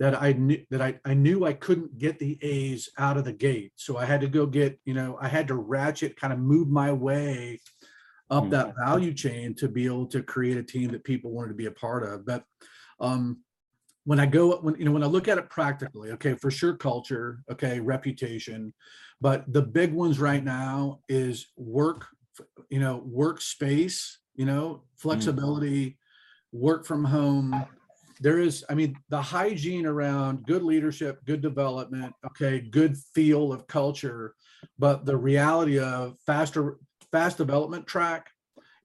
that 0.00 0.20
I 0.20 0.32
knew 0.32 0.64
that 0.70 0.82
I, 0.82 0.98
I 1.04 1.14
knew 1.14 1.44
I 1.44 1.52
couldn't 1.52 1.98
get 1.98 2.18
the 2.18 2.38
A's 2.42 2.90
out 2.98 3.16
of 3.16 3.24
the 3.24 3.32
gate. 3.32 3.72
So 3.76 3.98
I 3.98 4.04
had 4.04 4.22
to 4.22 4.28
go 4.28 4.46
get, 4.46 4.80
you 4.84 4.94
know, 4.94 5.16
I 5.20 5.28
had 5.28 5.46
to 5.48 5.54
ratchet, 5.54 6.16
kind 6.16 6.32
of 6.32 6.38
move 6.40 6.68
my 6.68 6.90
way 6.90 7.60
up 8.30 8.44
Mm. 8.44 8.50
that 8.50 8.74
value 8.84 9.12
chain 9.12 9.54
to 9.56 9.68
be 9.68 9.86
able 9.86 10.06
to 10.06 10.22
create 10.22 10.56
a 10.56 10.62
team 10.62 10.90
that 10.90 11.04
people 11.04 11.32
wanted 11.32 11.48
to 11.48 11.54
be 11.54 11.66
a 11.66 11.72
part 11.72 12.02
of. 12.02 12.24
But 12.26 12.44
um 12.98 13.40
when 14.04 14.18
I 14.18 14.26
go, 14.26 14.56
when 14.56 14.76
you 14.76 14.84
know, 14.84 14.92
when 14.92 15.02
I 15.02 15.06
look 15.06 15.28
at 15.28 15.38
it 15.38 15.50
practically, 15.50 16.10
okay, 16.12 16.34
for 16.34 16.50
sure 16.50 16.74
culture, 16.74 17.42
okay, 17.50 17.80
reputation, 17.80 18.72
but 19.20 19.50
the 19.52 19.62
big 19.62 19.92
ones 19.92 20.18
right 20.18 20.42
now 20.42 21.00
is 21.08 21.48
work, 21.56 22.06
you 22.70 22.80
know, 22.80 23.04
workspace, 23.08 24.16
you 24.34 24.46
know, 24.46 24.68
mm. 24.68 24.80
flexibility, 25.00 25.98
work 26.52 26.86
from 26.86 27.04
home. 27.04 27.66
There 28.20 28.38
is, 28.38 28.64
I 28.68 28.74
mean, 28.74 28.96
the 29.08 29.20
hygiene 29.20 29.86
around 29.86 30.46
good 30.46 30.62
leadership, 30.62 31.24
good 31.24 31.40
development, 31.40 32.14
okay, 32.26 32.60
good 32.60 32.96
feel 33.14 33.52
of 33.52 33.66
culture, 33.66 34.34
but 34.78 35.04
the 35.04 35.16
reality 35.16 35.78
of 35.78 36.16
faster, 36.26 36.78
fast 37.12 37.38
development 37.38 37.86
track 37.86 38.30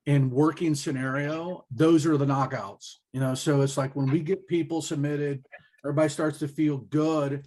and 0.08 0.32
working 0.32 0.76
scenario, 0.76 1.66
those 1.72 2.06
are 2.06 2.18
the 2.18 2.26
knockouts, 2.26 2.96
you 3.12 3.20
know, 3.20 3.34
so 3.34 3.62
it's 3.62 3.78
like 3.78 3.96
when 3.96 4.10
we 4.10 4.20
get 4.20 4.48
people 4.48 4.82
submitted, 4.82 5.46
everybody 5.84 6.10
starts 6.10 6.40
to 6.40 6.48
feel 6.48 6.78
good 6.78 7.44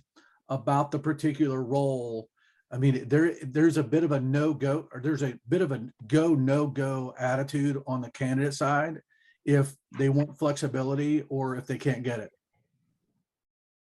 about 0.49 0.91
the 0.91 0.99
particular 0.99 1.63
role. 1.63 2.29
I 2.73 2.79
mean, 2.79 3.09
there, 3.09 3.35
there's 3.43 3.77
a 3.77 3.83
bit 3.83 4.05
of 4.05 4.13
a 4.13 4.21
no-go, 4.21 4.89
or 4.93 5.01
there's 5.01 5.23
a 5.23 5.39
bit 5.49 5.63
of 5.63 5.73
a 5.73 5.89
go, 6.07 6.35
no-go 6.35 7.15
attitude 7.19 7.81
on 7.87 8.01
the 8.01 8.11
candidate 8.11 8.55
side 8.55 9.01
if 9.45 9.75
they 9.97 10.09
want 10.09 10.39
flexibility 10.39 11.23
or 11.29 11.57
if 11.57 11.67
they 11.67 11.79
can't 11.79 12.03
get 12.03 12.19
it. 12.19 12.31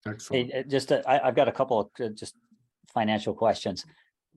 Excellent. 0.08 0.52
Hey, 0.52 0.60
uh, 0.60 0.63
just, 0.63 0.92
uh, 0.92 1.02
I, 1.06 1.20
I've 1.20 1.36
got 1.36 1.48
a 1.48 1.52
couple 1.52 1.80
of 1.80 1.90
uh, 2.00 2.10
just 2.10 2.36
financial 2.94 3.34
questions. 3.34 3.86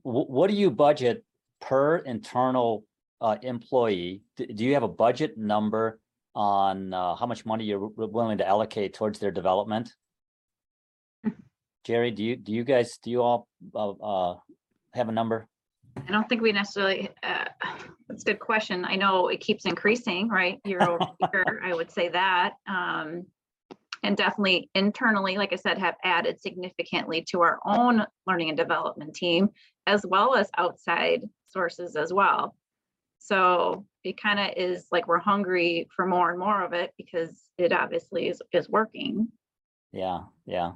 Wh- 0.01 0.29
what 0.29 0.49
do 0.49 0.55
you 0.55 0.71
budget 0.71 1.23
per 1.61 1.97
internal 1.97 2.83
uh, 3.21 3.37
employee? 3.43 4.23
D- 4.35 4.47
Do 4.47 4.65
you 4.65 4.73
have 4.73 4.83
a 4.83 4.87
budget 4.87 5.37
number 5.37 5.99
on 6.33 6.93
uh, 6.93 7.15
how 7.15 7.25
much 7.25 7.45
money 7.45 7.65
you're 7.65 7.89
w- 7.89 8.09
willing 8.11 8.39
to 8.39 8.47
allocate 8.47 8.93
towards 8.93 9.19
their 9.19 9.31
development? 9.31 9.93
Jeri, 11.87 12.13
do 12.13 12.23
you, 12.23 12.35
do 12.35 12.51
you 12.51 12.63
guys, 12.63 12.97
do 13.03 13.11
you 13.11 13.21
all 13.21 13.47
uh, 13.75 13.91
uh, 13.91 14.37
have 14.93 15.09
a 15.09 15.11
number? 15.11 15.47
I 16.07 16.11
don't 16.11 16.27
think 16.27 16.41
we 16.41 16.51
necessarily, 16.51 17.09
uh, 17.21 17.45
that's 18.07 18.23
a 18.23 18.25
good 18.25 18.39
question. 18.39 18.85
I 18.85 18.95
know 18.95 19.27
it 19.27 19.41
keeps 19.41 19.65
increasing, 19.65 20.29
right? 20.29 20.59
Year 20.65 20.81
over 20.81 21.05
year, 21.33 21.61
I 21.63 21.73
would 21.73 21.91
say 21.91 22.09
that. 22.09 22.53
Um, 22.67 23.25
and 24.03 24.17
definitely 24.17 24.69
internally, 24.73 25.37
like 25.37 25.53
I 25.53 25.57
said, 25.57 25.77
have 25.77 25.95
added 26.03 26.41
significantly 26.41 27.23
to 27.29 27.41
our 27.41 27.59
own 27.65 28.03
learning 28.25 28.49
and 28.49 28.57
development 28.57 29.13
team, 29.13 29.49
as 29.85 30.03
well 30.05 30.33
as 30.33 30.49
outside 30.57 31.21
sources 31.49 31.95
as 31.95 32.11
well. 32.11 32.55
So 33.23 33.85
it 34.03 34.19
kind 34.19 34.39
of 34.39 34.57
is 34.57 34.87
like 34.91 35.07
we're 35.07 35.19
hungry 35.19 35.87
for 35.95 36.07
more 36.07 36.31
and 36.31 36.39
more 36.39 36.63
of 36.63 36.73
it 36.73 36.91
because 36.97 37.43
it 37.57 37.71
obviously 37.71 38.29
is, 38.29 38.41
is 38.51 38.67
working. 38.67 39.27
Yeah, 39.93 40.21
yeah. 40.47 40.71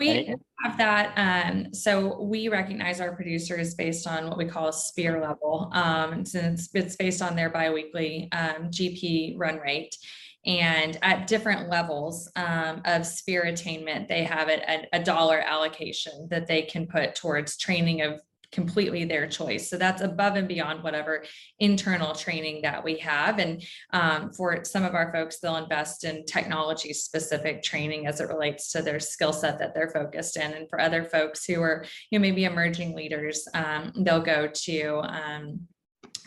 We 0.00 0.34
have 0.64 0.76
that, 0.78 1.12
um, 1.16 1.72
so 1.72 2.20
we 2.20 2.48
recognize 2.48 3.00
our 3.00 3.14
producers 3.14 3.74
based 3.74 4.08
on 4.08 4.26
what 4.28 4.36
we 4.36 4.46
call 4.46 4.68
a 4.68 4.72
sphere 4.72 5.20
level. 5.20 5.70
Um, 5.72 6.24
since 6.24 6.68
it's 6.74 6.96
based 6.96 7.22
on 7.22 7.36
their 7.36 7.50
biweekly, 7.50 8.28
um, 8.32 8.70
GP 8.70 9.34
run 9.38 9.58
rate. 9.58 9.96
And 10.44 10.98
at 11.02 11.28
different 11.28 11.70
levels, 11.70 12.28
um, 12.34 12.82
of 12.84 13.06
sphere 13.06 13.44
attainment, 13.44 14.08
they 14.08 14.24
have 14.24 14.48
it 14.48 14.62
at 14.66 14.88
a 14.92 15.02
dollar 15.02 15.38
allocation 15.38 16.26
that 16.30 16.48
they 16.48 16.62
can 16.62 16.86
put 16.86 17.14
towards 17.14 17.56
training 17.56 18.02
of 18.02 18.20
completely 18.54 19.04
their 19.04 19.26
choice. 19.26 19.68
So 19.68 19.76
that's 19.76 20.00
above 20.00 20.36
and 20.36 20.48
beyond 20.48 20.82
whatever 20.82 21.24
internal 21.58 22.14
training 22.14 22.62
that 22.62 22.82
we 22.82 22.96
have. 22.98 23.38
And 23.38 23.62
um, 23.92 24.32
for 24.32 24.64
some 24.64 24.84
of 24.84 24.94
our 24.94 25.12
folks, 25.12 25.40
they'll 25.40 25.56
invest 25.56 26.04
in 26.04 26.24
technology 26.24 26.92
specific 26.92 27.62
training 27.62 28.06
as 28.06 28.20
it 28.20 28.28
relates 28.28 28.70
to 28.72 28.82
their 28.82 29.00
skill 29.00 29.32
set 29.32 29.58
that 29.58 29.74
they're 29.74 29.90
focused 29.90 30.36
in. 30.36 30.52
And 30.52 30.68
for 30.70 30.80
other 30.80 31.04
folks 31.04 31.44
who 31.44 31.60
are, 31.60 31.84
you 32.10 32.18
know, 32.18 32.22
maybe 32.22 32.44
emerging 32.44 32.94
leaders, 32.94 33.46
um, 33.54 33.92
they'll 33.96 34.22
go 34.22 34.46
to 34.46 35.00
um, 35.02 35.66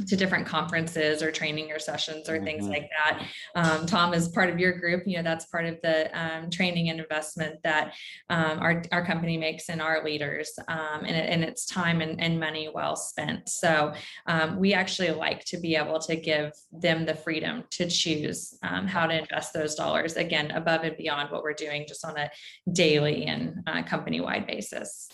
to 0.05 0.15
different 0.15 0.45
conferences 0.45 1.23
or 1.23 1.31
training 1.31 1.71
or 1.71 1.79
sessions 1.79 2.29
or 2.29 2.43
things 2.43 2.65
Mhm. 2.65 2.69
like 2.69 2.89
that. 2.91 3.25
Um, 3.55 3.85
Tom 3.85 4.13
is 4.13 4.27
part 4.29 4.49
of 4.49 4.59
your 4.59 4.73
group, 4.73 5.03
you 5.07 5.17
know, 5.17 5.23
that's 5.23 5.45
part 5.45 5.65
of 5.65 5.81
the 5.81 6.09
um, 6.17 6.49
training 6.49 6.89
and 6.89 6.99
investment 6.99 7.61
that 7.63 7.93
um, 8.29 8.59
our, 8.59 8.83
our 8.91 9.03
company 9.05 9.37
makes 9.37 9.69
in 9.69 9.81
our 9.81 10.03
leaders. 10.03 10.51
Um, 10.67 11.03
and, 11.05 11.15
it- 11.15 11.29
and 11.29 11.43
it's 11.43 11.65
time 11.65 12.01
and, 12.01 12.21
and 12.21 12.39
money 12.39 12.69
well 12.73 12.95
spent. 12.95 13.49
So 13.49 13.93
um, 14.27 14.57
we 14.59 14.73
actually 14.73 15.11
like 15.11 15.43
to 15.45 15.57
be 15.57 15.75
able 15.75 15.99
to 15.99 16.15
give 16.15 16.51
them 16.71 17.05
the 17.05 17.15
freedom 17.15 17.63
to 17.71 17.89
choose 17.89 18.57
um, 18.63 18.87
how 18.87 19.07
to 19.07 19.19
invest 19.19 19.53
those 19.53 19.75
dollars, 19.75 20.15
again, 20.15 20.51
above 20.51 20.83
and 20.83 20.95
beyond 20.97 21.31
what 21.31 21.43
we're 21.43 21.53
doing 21.53 21.85
just 21.87 22.05
on 22.05 22.17
a 22.17 22.29
daily 22.71 23.25
and 23.25 23.63
uh, 23.67 23.81
company-wide 23.83 24.45
basis. 24.45 25.07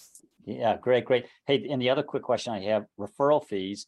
Yeah, 0.45 0.75
great, 0.75 1.05
great. 1.05 1.25
Hey, 1.47 1.67
and 1.69 1.81
the 1.81 1.89
other 1.89 2.03
quick 2.03 2.23
question 2.23 2.51
I 2.53 2.61
have, 2.63 2.85
referral 2.99 3.45
fees. 3.45 3.87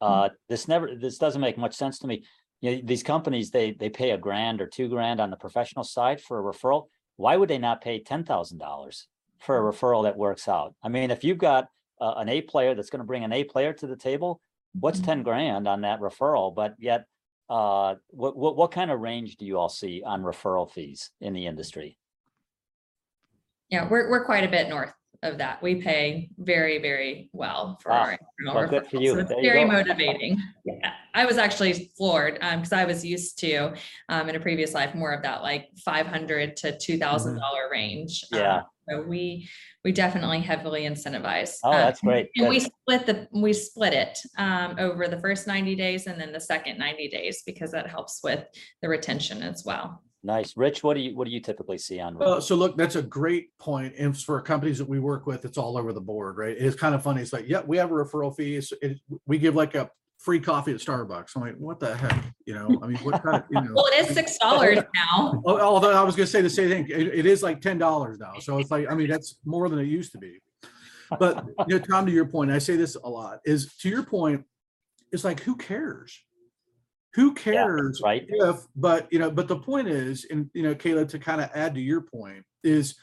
Uh, 0.00 0.28
this 0.48 0.68
never, 0.68 0.94
this 0.94 1.18
doesn't 1.18 1.40
make 1.40 1.58
much 1.58 1.74
sense 1.74 1.98
to 2.00 2.06
me. 2.06 2.24
You 2.60 2.76
know, 2.76 2.82
these 2.84 3.02
companies, 3.02 3.50
they, 3.50 3.72
they 3.72 3.88
pay 3.88 4.10
a 4.10 4.18
grand 4.18 4.60
or 4.60 4.66
two 4.66 4.88
grand 4.88 5.20
on 5.20 5.30
the 5.30 5.36
professional 5.36 5.84
side 5.84 6.20
for 6.20 6.38
a 6.38 6.52
referral. 6.52 6.86
Why 7.16 7.36
would 7.36 7.48
they 7.48 7.58
not 7.58 7.80
pay 7.82 8.02
ten 8.02 8.24
thousand 8.24 8.58
dollars 8.58 9.08
for 9.38 9.56
a 9.56 9.72
referral 9.72 10.04
that 10.04 10.16
works 10.16 10.48
out? 10.48 10.74
I 10.82 10.88
mean, 10.88 11.10
if 11.10 11.24
you've 11.24 11.38
got 11.38 11.68
uh, 12.00 12.14
an 12.16 12.28
A 12.28 12.42
player 12.42 12.74
that's 12.74 12.90
gonna 12.90 13.04
bring 13.04 13.24
an 13.24 13.32
A 13.32 13.44
player 13.44 13.72
to 13.74 13.86
the 13.86 13.96
table, 13.96 14.40
what's 14.78 15.00
ten 15.00 15.22
grand 15.22 15.66
on 15.66 15.82
that 15.82 16.00
referral? 16.00 16.54
But 16.54 16.74
yet, 16.78 17.06
uh, 17.48 17.94
what, 18.08 18.36
what, 18.36 18.56
what 18.56 18.70
kind 18.72 18.90
of 18.90 19.00
range 19.00 19.36
do 19.36 19.46
you 19.46 19.58
all 19.58 19.68
see 19.68 20.02
on 20.04 20.22
referral 20.22 20.70
fees 20.70 21.10
in 21.20 21.32
the 21.32 21.46
industry? 21.46 21.98
Yeah, 23.70 23.88
we're, 23.88 24.10
we're 24.10 24.24
quite 24.24 24.44
a 24.44 24.48
bit 24.48 24.68
north 24.68 24.92
of 25.22 25.38
that. 25.38 25.62
We 25.62 25.76
pay 25.76 26.30
very, 26.38 26.78
very 26.78 27.30
well 27.32 27.78
for 27.82 27.92
Ah, 27.92 28.02
our. 28.02 28.18
internal 28.38 28.54
well, 28.60 28.68
good 28.68 28.86
for 28.86 28.96
you. 29.00 29.12
so 29.12 29.18
It's 29.20 29.28
There 29.30 29.38
you 29.40 29.50
very 29.50 29.64
motivating. 29.64 30.38
Yeah, 30.64 30.92
I 31.14 31.24
was 31.26 31.38
actually 31.38 31.90
floored, 31.96 32.38
um, 32.42 32.60
because 32.60 32.72
I 32.72 32.84
was 32.84 33.04
used 33.04 33.38
to, 33.40 33.74
um, 34.08 34.28
in 34.28 34.36
a 34.36 34.40
previous 34.40 34.74
life, 34.74 34.94
more 34.94 35.12
of 35.12 35.22
that 35.22 35.42
like 35.42 35.68
five 35.84 36.06
hundred 36.06 36.56
to 36.58 36.76
two 36.78 36.98
thousand 36.98 37.38
dollar 37.38 37.68
range. 37.70 38.24
Um, 38.32 38.38
Mm-hmm. 38.38 38.44
Yeah. 38.44 38.62
So 38.88 39.02
we, 39.02 39.48
we 39.84 39.90
definitely 39.90 40.38
heavily 40.38 40.82
incentivize. 40.82 41.56
Oh, 41.64 41.72
um, 41.72 41.76
that's 41.76 42.00
great. 42.00 42.30
And 42.36 42.48
we 42.48 42.60
split 42.60 43.04
the, 43.04 43.26
we 43.32 43.52
split 43.52 43.92
it, 43.92 44.16
um, 44.38 44.76
over 44.78 45.08
the 45.08 45.18
first 45.18 45.48
ninety 45.48 45.74
days 45.74 46.06
and 46.06 46.20
then 46.20 46.32
the 46.32 46.38
second 46.38 46.78
ninety 46.78 47.08
days, 47.08 47.42
because 47.44 47.72
that 47.72 47.88
helps 47.88 48.20
with 48.22 48.44
the 48.82 48.88
retention 48.88 49.42
as 49.42 49.64
well. 49.64 50.02
Nice. 50.26 50.56
Rich, 50.56 50.82
what 50.82 50.94
do 50.94 51.00
you, 51.00 51.16
what 51.16 51.26
do 51.26 51.30
you 51.30 51.40
typically 51.40 51.78
see 51.78 52.00
on? 52.00 52.18
Well, 52.18 52.40
so 52.40 52.56
look, 52.56 52.76
that's 52.76 52.96
a 52.96 53.02
great 53.02 53.56
point. 53.58 53.94
And 53.96 54.18
for 54.18 54.40
companies 54.42 54.78
that 54.78 54.88
we 54.88 54.98
work 54.98 55.24
with, 55.24 55.44
it's 55.44 55.56
all 55.56 55.78
over 55.78 55.92
the 55.92 56.00
board, 56.00 56.36
right? 56.36 56.56
It's 56.58 56.74
kind 56.74 56.96
of 56.96 57.02
funny. 57.04 57.22
It's 57.22 57.32
like, 57.32 57.46
yeah, 57.46 57.62
we 57.64 57.76
have 57.76 57.92
a 57.92 57.94
referral 57.94 58.34
fee. 58.36 58.56
It's, 58.56 58.72
it, 58.82 58.98
we 59.26 59.38
give 59.38 59.54
like 59.54 59.76
a 59.76 59.88
free 60.18 60.40
coffee 60.40 60.72
at 60.72 60.78
Starbucks. 60.78 61.36
I'm 61.36 61.42
like, 61.42 61.56
what 61.58 61.78
the 61.78 61.94
heck? 61.94 62.24
You 62.44 62.54
know, 62.54 62.80
I 62.82 62.88
mean, 62.88 62.98
what 62.98 63.22
kind 63.22 63.36
of, 63.36 63.44
you 63.50 63.60
know? 63.60 63.72
Well, 63.74 63.86
it 63.86 64.04
is 64.04 64.14
six 64.14 64.36
dollars 64.38 64.78
now. 64.94 65.40
Although 65.46 65.92
I 65.92 66.02
was 66.02 66.16
gonna 66.16 66.26
say 66.26 66.42
the 66.42 66.50
same 66.50 66.70
thing, 66.70 66.86
it, 66.88 67.06
it 67.14 67.26
is 67.26 67.44
like 67.44 67.60
ten 67.60 67.78
dollars 67.78 68.18
now, 68.18 68.34
so 68.40 68.58
it's 68.58 68.70
like, 68.70 68.90
I 68.90 68.94
mean, 68.94 69.08
that's 69.08 69.38
more 69.44 69.68
than 69.68 69.78
it 69.78 69.86
used 69.86 70.10
to 70.12 70.18
be. 70.18 70.40
But, 71.20 71.44
you 71.68 71.78
know, 71.78 71.84
Tom, 71.84 72.06
to 72.06 72.12
your 72.12 72.26
point, 72.26 72.50
I 72.50 72.58
say 72.58 72.74
this 72.74 72.96
a 72.96 73.08
lot, 73.08 73.38
is 73.44 73.76
to 73.76 73.88
your 73.88 74.02
point, 74.02 74.44
it's 75.12 75.22
like, 75.22 75.40
who 75.40 75.54
cares? 75.54 76.20
Who 77.16 77.32
cares? 77.32 78.00
right. 78.04 78.24
If, 78.28 78.60
but, 78.76 79.10
you 79.10 79.18
know, 79.18 79.30
but 79.30 79.48
the 79.48 79.58
point 79.58 79.88
is, 79.88 80.26
and, 80.30 80.50
you 80.52 80.62
know, 80.62 80.74
Kayla, 80.74 81.08
to 81.08 81.18
kind 81.18 81.40
of 81.40 81.50
add 81.54 81.74
to 81.74 81.80
your 81.80 82.02
point, 82.02 82.44
is, 82.62 82.94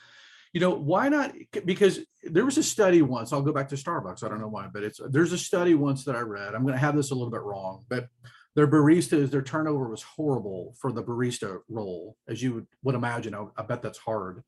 you 0.53 0.61
know, 0.61 0.69
why 0.69 1.09
not? 1.09 1.33
Because 1.65 1.99
there 2.21 2.45
was 2.45 2.59
a 2.59 2.63
study 2.63 3.01
once, 3.01 3.33
I'll 3.33 3.41
go 3.41 3.51
back 3.51 3.69
to 3.69 3.75
Starbucks, 3.75 4.23
I 4.23 4.29
don't 4.29 4.39
know 4.39 4.47
why, 4.47 4.67
but 4.71 4.83
it's, 4.83 5.01
there's 5.09 5.33
a 5.33 5.37
study 5.37 5.73
once 5.73 6.05
that 6.05 6.15
I 6.15 6.19
read, 6.19 6.53
I'm 6.53 6.63
gonna 6.63 6.77
have 6.77 6.95
this 6.95 7.09
a 7.09 7.15
little 7.15 7.31
bit 7.31 7.41
wrong, 7.41 7.85
but 7.89 8.07
their 8.55 8.67
baristas, 8.67 9.31
their 9.31 9.41
turnover 9.41 9.89
was 9.89 10.03
horrible 10.03 10.75
for 10.79 10.91
the 10.91 11.03
barista 11.03 11.61
role, 11.67 12.15
as 12.27 12.43
you 12.43 12.53
would, 12.53 12.67
would 12.83 12.93
imagine. 12.93 13.33
I, 13.33 13.47
I 13.57 13.63
bet 13.63 13.81
that's 13.81 13.97
hard. 13.97 14.43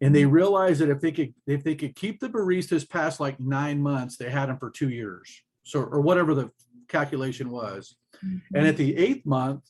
And 0.00 0.14
they 0.14 0.22
mm-hmm. 0.22 0.30
realized 0.30 0.80
that 0.80 0.90
if 0.90 1.00
they 1.00 1.12
could, 1.12 1.34
if 1.46 1.64
they 1.64 1.74
could 1.74 1.96
keep 1.96 2.20
the 2.20 2.28
baristas 2.28 2.88
past 2.88 3.20
like 3.20 3.38
nine 3.40 3.82
months, 3.82 4.16
they 4.16 4.30
had 4.30 4.48
them 4.48 4.58
for 4.58 4.70
two 4.70 4.90
years. 4.90 5.42
So, 5.64 5.82
or 5.82 6.00
whatever 6.00 6.34
the 6.34 6.50
calculation 6.88 7.50
was. 7.50 7.96
And 8.22 8.40
mm-hmm. 8.54 8.66
at 8.66 8.76
the 8.76 8.96
eighth 8.96 9.26
month, 9.26 9.62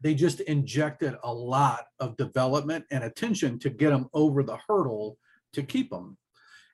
they 0.00 0.14
just 0.14 0.40
injected 0.40 1.16
a 1.24 1.32
lot 1.32 1.86
of 1.98 2.16
development 2.16 2.84
and 2.90 3.04
attention 3.04 3.58
to 3.60 3.70
get 3.70 3.90
them 3.90 4.08
over 4.14 4.42
the 4.42 4.58
hurdle 4.68 5.18
to 5.52 5.62
keep 5.62 5.90
them. 5.90 6.16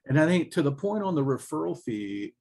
And 0.06 0.20
I 0.20 0.26
think 0.26 0.50
to 0.52 0.62
the 0.62 0.72
point 0.72 1.04
on 1.04 1.14
the 1.14 1.24
referral 1.24 1.80
fee, 1.80 2.34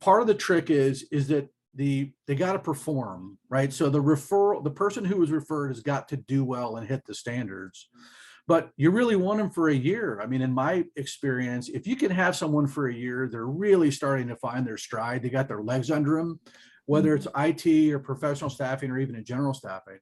part 0.00 0.20
of 0.20 0.26
the 0.26 0.34
trick 0.34 0.70
is, 0.70 1.06
is 1.12 1.28
that 1.28 1.48
the, 1.74 2.12
they 2.26 2.34
got 2.34 2.54
to 2.54 2.58
perform, 2.58 3.38
right? 3.48 3.72
So 3.72 3.88
the 3.88 4.02
referral, 4.02 4.64
the 4.64 4.70
person 4.70 5.04
who 5.04 5.18
was 5.18 5.30
referred 5.30 5.68
has 5.68 5.80
got 5.80 6.08
to 6.08 6.16
do 6.16 6.44
well 6.44 6.76
and 6.76 6.88
hit 6.88 7.02
the 7.06 7.14
standards. 7.14 7.88
But 8.48 8.70
you 8.78 8.90
really 8.90 9.14
want 9.14 9.38
them 9.38 9.50
for 9.50 9.68
a 9.68 9.74
year. 9.74 10.20
I 10.22 10.26
mean, 10.26 10.40
in 10.40 10.54
my 10.54 10.86
experience, 10.96 11.68
if 11.68 11.86
you 11.86 11.96
can 11.96 12.10
have 12.10 12.34
someone 12.34 12.66
for 12.66 12.88
a 12.88 12.94
year, 12.94 13.28
they're 13.30 13.44
really 13.44 13.90
starting 13.90 14.26
to 14.28 14.36
find 14.36 14.66
their 14.66 14.78
stride. 14.78 15.22
They 15.22 15.28
got 15.28 15.48
their 15.48 15.62
legs 15.62 15.90
under 15.90 16.16
them, 16.16 16.40
whether 16.86 17.14
it's 17.14 17.26
IT 17.36 17.92
or 17.92 17.98
professional 17.98 18.48
staffing 18.48 18.90
or 18.90 18.98
even 18.98 19.16
in 19.16 19.24
general 19.24 19.52
staffing. 19.52 19.98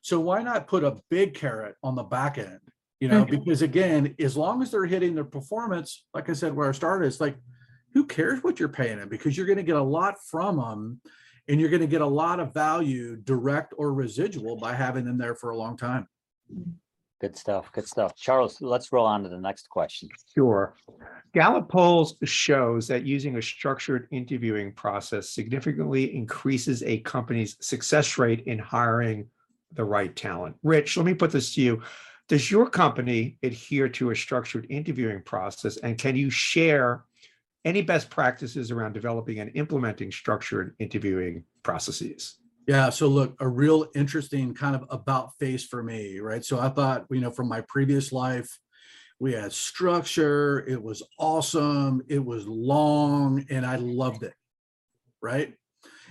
So 0.00 0.18
why 0.18 0.42
not 0.42 0.66
put 0.66 0.82
a 0.82 0.96
big 1.10 1.34
carrot 1.34 1.76
on 1.82 1.94
the 1.94 2.02
back 2.02 2.38
end? 2.38 2.60
You 3.00 3.08
know, 3.08 3.26
Mhm. 3.26 3.30
because 3.32 3.60
again, 3.60 4.14
as 4.18 4.34
long 4.34 4.62
as 4.62 4.70
they're 4.70 4.86
hitting 4.86 5.14
their 5.14 5.24
performance, 5.24 6.06
like 6.14 6.30
I 6.30 6.32
said, 6.32 6.56
where 6.56 6.70
I 6.70 6.72
started, 6.72 7.04
it's 7.04 7.20
like, 7.20 7.36
who 7.92 8.06
cares 8.06 8.42
what 8.42 8.58
you're 8.58 8.70
paying 8.70 8.96
them? 8.96 9.10
Because 9.10 9.36
you're 9.36 9.46
going 9.46 9.58
to 9.58 9.62
get 9.62 9.76
a 9.76 9.82
lot 9.82 10.14
from 10.24 10.56
them 10.56 11.02
and 11.48 11.60
you're 11.60 11.68
going 11.68 11.80
to 11.82 11.86
get 11.86 12.00
a 12.00 12.06
lot 12.06 12.40
of 12.40 12.54
value, 12.54 13.16
direct 13.16 13.74
or 13.76 13.92
residual, 13.92 14.56
by 14.56 14.72
having 14.72 15.04
them 15.04 15.18
there 15.18 15.34
for 15.34 15.50
a 15.50 15.56
long 15.56 15.76
time. 15.76 16.08
Good 17.20 17.36
stuff, 17.36 17.70
good 17.72 17.86
stuff. 17.86 18.16
Charles, 18.16 18.62
let's 18.62 18.92
roll 18.92 19.04
on 19.04 19.22
to 19.24 19.28
the 19.28 19.36
next 19.36 19.68
question. 19.68 20.08
Sure. 20.34 20.74
Gallup 21.34 21.68
polls 21.68 22.16
shows 22.24 22.88
that 22.88 23.04
using 23.04 23.36
a 23.36 23.42
structured 23.42 24.08
interviewing 24.10 24.72
process 24.72 25.28
significantly 25.28 26.16
increases 26.16 26.82
a 26.82 27.00
company's 27.00 27.58
success 27.60 28.16
rate 28.16 28.44
in 28.46 28.58
hiring 28.58 29.26
the 29.72 29.84
right 29.84 30.16
talent. 30.16 30.56
Rich, 30.62 30.96
let 30.96 31.04
me 31.04 31.12
put 31.12 31.30
this 31.30 31.54
to 31.54 31.60
you. 31.60 31.82
Does 32.28 32.50
your 32.50 32.70
company 32.70 33.36
adhere 33.42 33.88
to 33.90 34.10
a 34.10 34.16
structured 34.16 34.66
interviewing 34.70 35.20
process? 35.22 35.76
And 35.76 35.98
can 35.98 36.16
you 36.16 36.30
share 36.30 37.04
any 37.66 37.82
best 37.82 38.08
practices 38.08 38.70
around 38.70 38.94
developing 38.94 39.40
and 39.40 39.50
implementing 39.54 40.10
structured 40.10 40.74
interviewing 40.78 41.44
processes? 41.62 42.39
Yeah, 42.70 42.90
so 42.90 43.08
look, 43.08 43.34
a 43.40 43.48
real 43.48 43.88
interesting 43.96 44.54
kind 44.54 44.76
of 44.76 44.84
about 44.90 45.36
face 45.40 45.64
for 45.64 45.82
me, 45.82 46.20
right? 46.20 46.44
So 46.44 46.60
I 46.60 46.68
thought, 46.68 47.04
you 47.10 47.20
know, 47.20 47.32
from 47.32 47.48
my 47.48 47.62
previous 47.62 48.12
life, 48.12 48.48
we 49.18 49.32
had 49.32 49.52
structure, 49.52 50.64
it 50.68 50.80
was 50.80 51.02
awesome, 51.18 52.00
it 52.08 52.24
was 52.24 52.46
long, 52.46 53.44
and 53.50 53.66
I 53.66 53.74
loved 53.74 54.22
it, 54.22 54.34
right? 55.20 55.52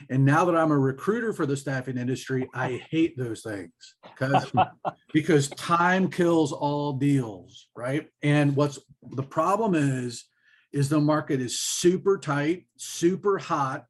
And 0.09 0.25
now 0.25 0.43
that 0.43 0.57
I'm 0.57 0.71
a 0.71 0.77
recruiter 0.77 1.31
for 1.31 1.45
the 1.45 1.55
staffing 1.55 1.97
industry, 1.97 2.49
I 2.53 2.83
hate 2.91 3.17
those 3.17 3.41
things 3.41 3.71
because 4.03 4.51
because 5.13 5.47
time 5.51 6.11
kills 6.11 6.51
all 6.51 6.91
deals, 6.91 7.69
right? 7.73 8.09
And 8.21 8.53
what's 8.53 8.79
the 9.11 9.23
problem 9.23 9.75
is 9.75 10.25
is 10.73 10.89
the 10.89 10.99
market 10.99 11.39
is 11.39 11.61
super 11.61 12.17
tight, 12.17 12.65
super 12.75 13.37
hot, 13.37 13.85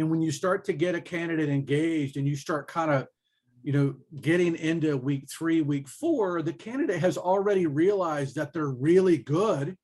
and 0.00 0.10
when 0.10 0.20
you 0.20 0.32
start 0.32 0.64
to 0.64 0.72
get 0.72 0.94
a 0.94 1.00
candidate 1.00 1.48
engaged 1.48 2.16
and 2.16 2.26
you 2.26 2.36
start 2.36 2.68
kind 2.68 2.90
of 2.90 3.06
you 3.62 3.72
know 3.72 3.94
getting 4.20 4.56
into 4.56 4.96
week 4.96 5.28
three 5.30 5.60
week 5.60 5.86
four 5.88 6.42
the 6.42 6.52
candidate 6.52 7.00
has 7.00 7.18
already 7.18 7.66
realized 7.66 8.34
that 8.36 8.52
they're 8.52 8.70
really 8.70 9.18
good. 9.18 9.76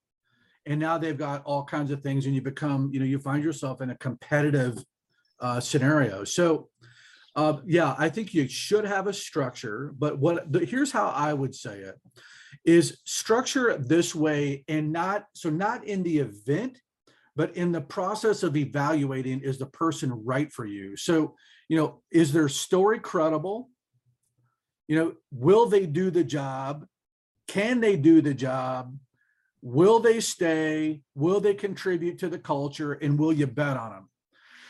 And 0.68 0.80
now 0.80 0.98
they've 0.98 1.16
got 1.16 1.44
all 1.44 1.64
kinds 1.64 1.92
of 1.92 2.02
things 2.02 2.26
and 2.26 2.34
you 2.34 2.42
become 2.42 2.90
you 2.92 2.98
know 2.98 3.06
you 3.06 3.18
find 3.18 3.44
yourself 3.44 3.80
in 3.80 3.90
a 3.90 3.96
competitive 3.96 4.82
uh, 5.40 5.60
scenario. 5.60 6.24
So 6.24 6.70
uh, 7.36 7.58
yeah 7.66 7.94
i 7.98 8.08
think 8.08 8.32
you 8.32 8.48
should 8.48 8.86
have 8.86 9.06
a 9.06 9.12
structure 9.12 9.92
but 9.98 10.18
what 10.18 10.50
the, 10.50 10.64
here's 10.64 10.90
how 10.90 11.08
i 11.08 11.34
would 11.34 11.54
say 11.54 11.80
it 11.80 11.96
is 12.64 12.98
structure 13.04 13.76
this 13.76 14.14
way 14.14 14.64
and 14.68 14.90
not 14.90 15.26
so 15.34 15.50
not 15.50 15.84
in 15.84 16.02
the 16.02 16.18
event 16.18 16.80
but 17.36 17.56
in 17.56 17.70
the 17.70 17.80
process 17.80 18.42
of 18.42 18.56
evaluating 18.56 19.40
is 19.40 19.58
the 19.58 19.66
person 19.66 20.24
right 20.24 20.52
for 20.52 20.66
you? 20.66 20.96
So 20.96 21.36
you 21.68 21.76
know 21.76 22.02
is 22.10 22.32
their 22.32 22.48
story 22.48 22.98
credible? 22.98 23.70
You 24.88 24.96
know 24.96 25.14
will 25.30 25.66
they 25.66 25.86
do 25.86 26.10
the 26.10 26.24
job? 26.24 26.86
Can 27.46 27.80
they 27.80 27.96
do 27.96 28.20
the 28.20 28.34
job? 28.34 28.98
Will 29.62 30.00
they 30.00 30.20
stay? 30.20 31.02
Will 31.14 31.40
they 31.40 31.54
contribute 31.54 32.18
to 32.18 32.28
the 32.28 32.38
culture? 32.38 32.92
And 32.92 33.18
will 33.18 33.32
you 33.32 33.46
bet 33.46 33.76
on 33.76 33.90
them 33.90 34.08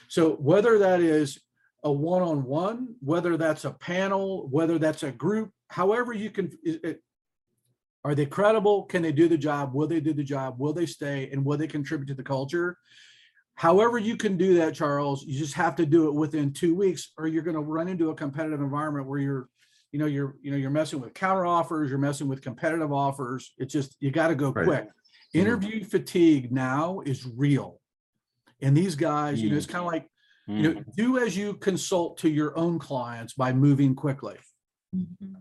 so 0.09 0.31
whether 0.35 0.79
that 0.79 1.00
is 1.00 1.40
a 1.85 1.92
one-on-one 1.92 2.94
whether 3.00 3.37
that's 3.37 3.64
a 3.64 3.70
panel 3.70 4.48
whether 4.48 4.79
that's 4.79 5.02
a 5.02 5.12
group 5.12 5.50
however 5.68 6.12
you 6.12 6.31
can 6.31 6.50
are 8.07 8.14
they 8.14 8.25
credible? 8.25 8.85
Can 8.85 9.03
they 9.03 9.11
do 9.11 9.27
the 9.27 9.37
job? 9.37 9.75
Will 9.75 9.88
they 9.88 9.99
do 9.99 10.12
the 10.12 10.23
job? 10.23 10.61
Will 10.61 10.73
they 10.73 10.87
stay? 10.87 11.29
And 11.33 11.45
will 11.45 11.59
they 11.59 11.66
contribute 11.66 12.07
to 12.07 12.14
the 12.14 12.23
culture? 12.23 12.79
However 13.55 13.99
you 13.99 14.16
can 14.16 14.37
do 14.37 14.55
that 14.59 14.75
charles 14.75 15.25
you 15.25 15.37
just 15.37 15.55
have 15.55 15.75
to 15.77 15.87
do 15.87 16.07
it 16.07 16.14
within 16.14 16.53
two 16.53 16.75
weeks 16.77 17.12
or 17.19 17.27
you're 17.27 17.42
going 17.42 17.57
to 17.57 17.62
run 17.62 17.88
into 17.88 18.11
a 18.11 18.14
competitive 18.14 18.61
environment 18.61 19.09
where 19.09 19.19
you're 19.19 19.49
you 19.90 19.99
know 19.99 20.07
you're 20.07 20.37
you 20.40 20.51
know 20.51 20.57
you're 20.57 20.71
messing 20.71 21.01
with 21.01 21.14
counter 21.14 21.47
offers 21.47 21.88
you're 21.88 21.99
messing 21.99 22.29
with 22.29 22.42
competitive 22.42 22.92
offers. 22.92 23.55
It's 23.59 23.73
just 23.73 23.97
you 23.99 24.12
got 24.12 24.29
to 24.29 24.37
go 24.37 24.53
Right. 24.53 24.66
quick. 24.66 24.85
Mm-hmm. 24.85 25.38
Interview 25.40 25.85
fatigue 25.85 26.53
now 26.53 27.01
is 27.05 27.27
real. 27.35 27.81
And 28.62 28.77
these 28.77 28.95
guys 28.95 29.42
you 29.42 29.51
know 29.51 29.57
it's 29.57 29.66
mm. 29.66 29.71
kind 29.71 29.85
of 29.85 29.92
like 29.92 30.09
you 30.47 30.62
know 30.62 30.81
Mm, 30.81 30.95
do 30.95 31.19
as 31.19 31.37
you 31.37 31.55
consult 31.55 32.19
to 32.19 32.29
your 32.29 32.57
own 32.57 32.79
clients 32.79 33.33
by 33.33 33.53
moving 33.53 33.97
quickly 33.97 34.37
mm-hmm. 34.95 35.35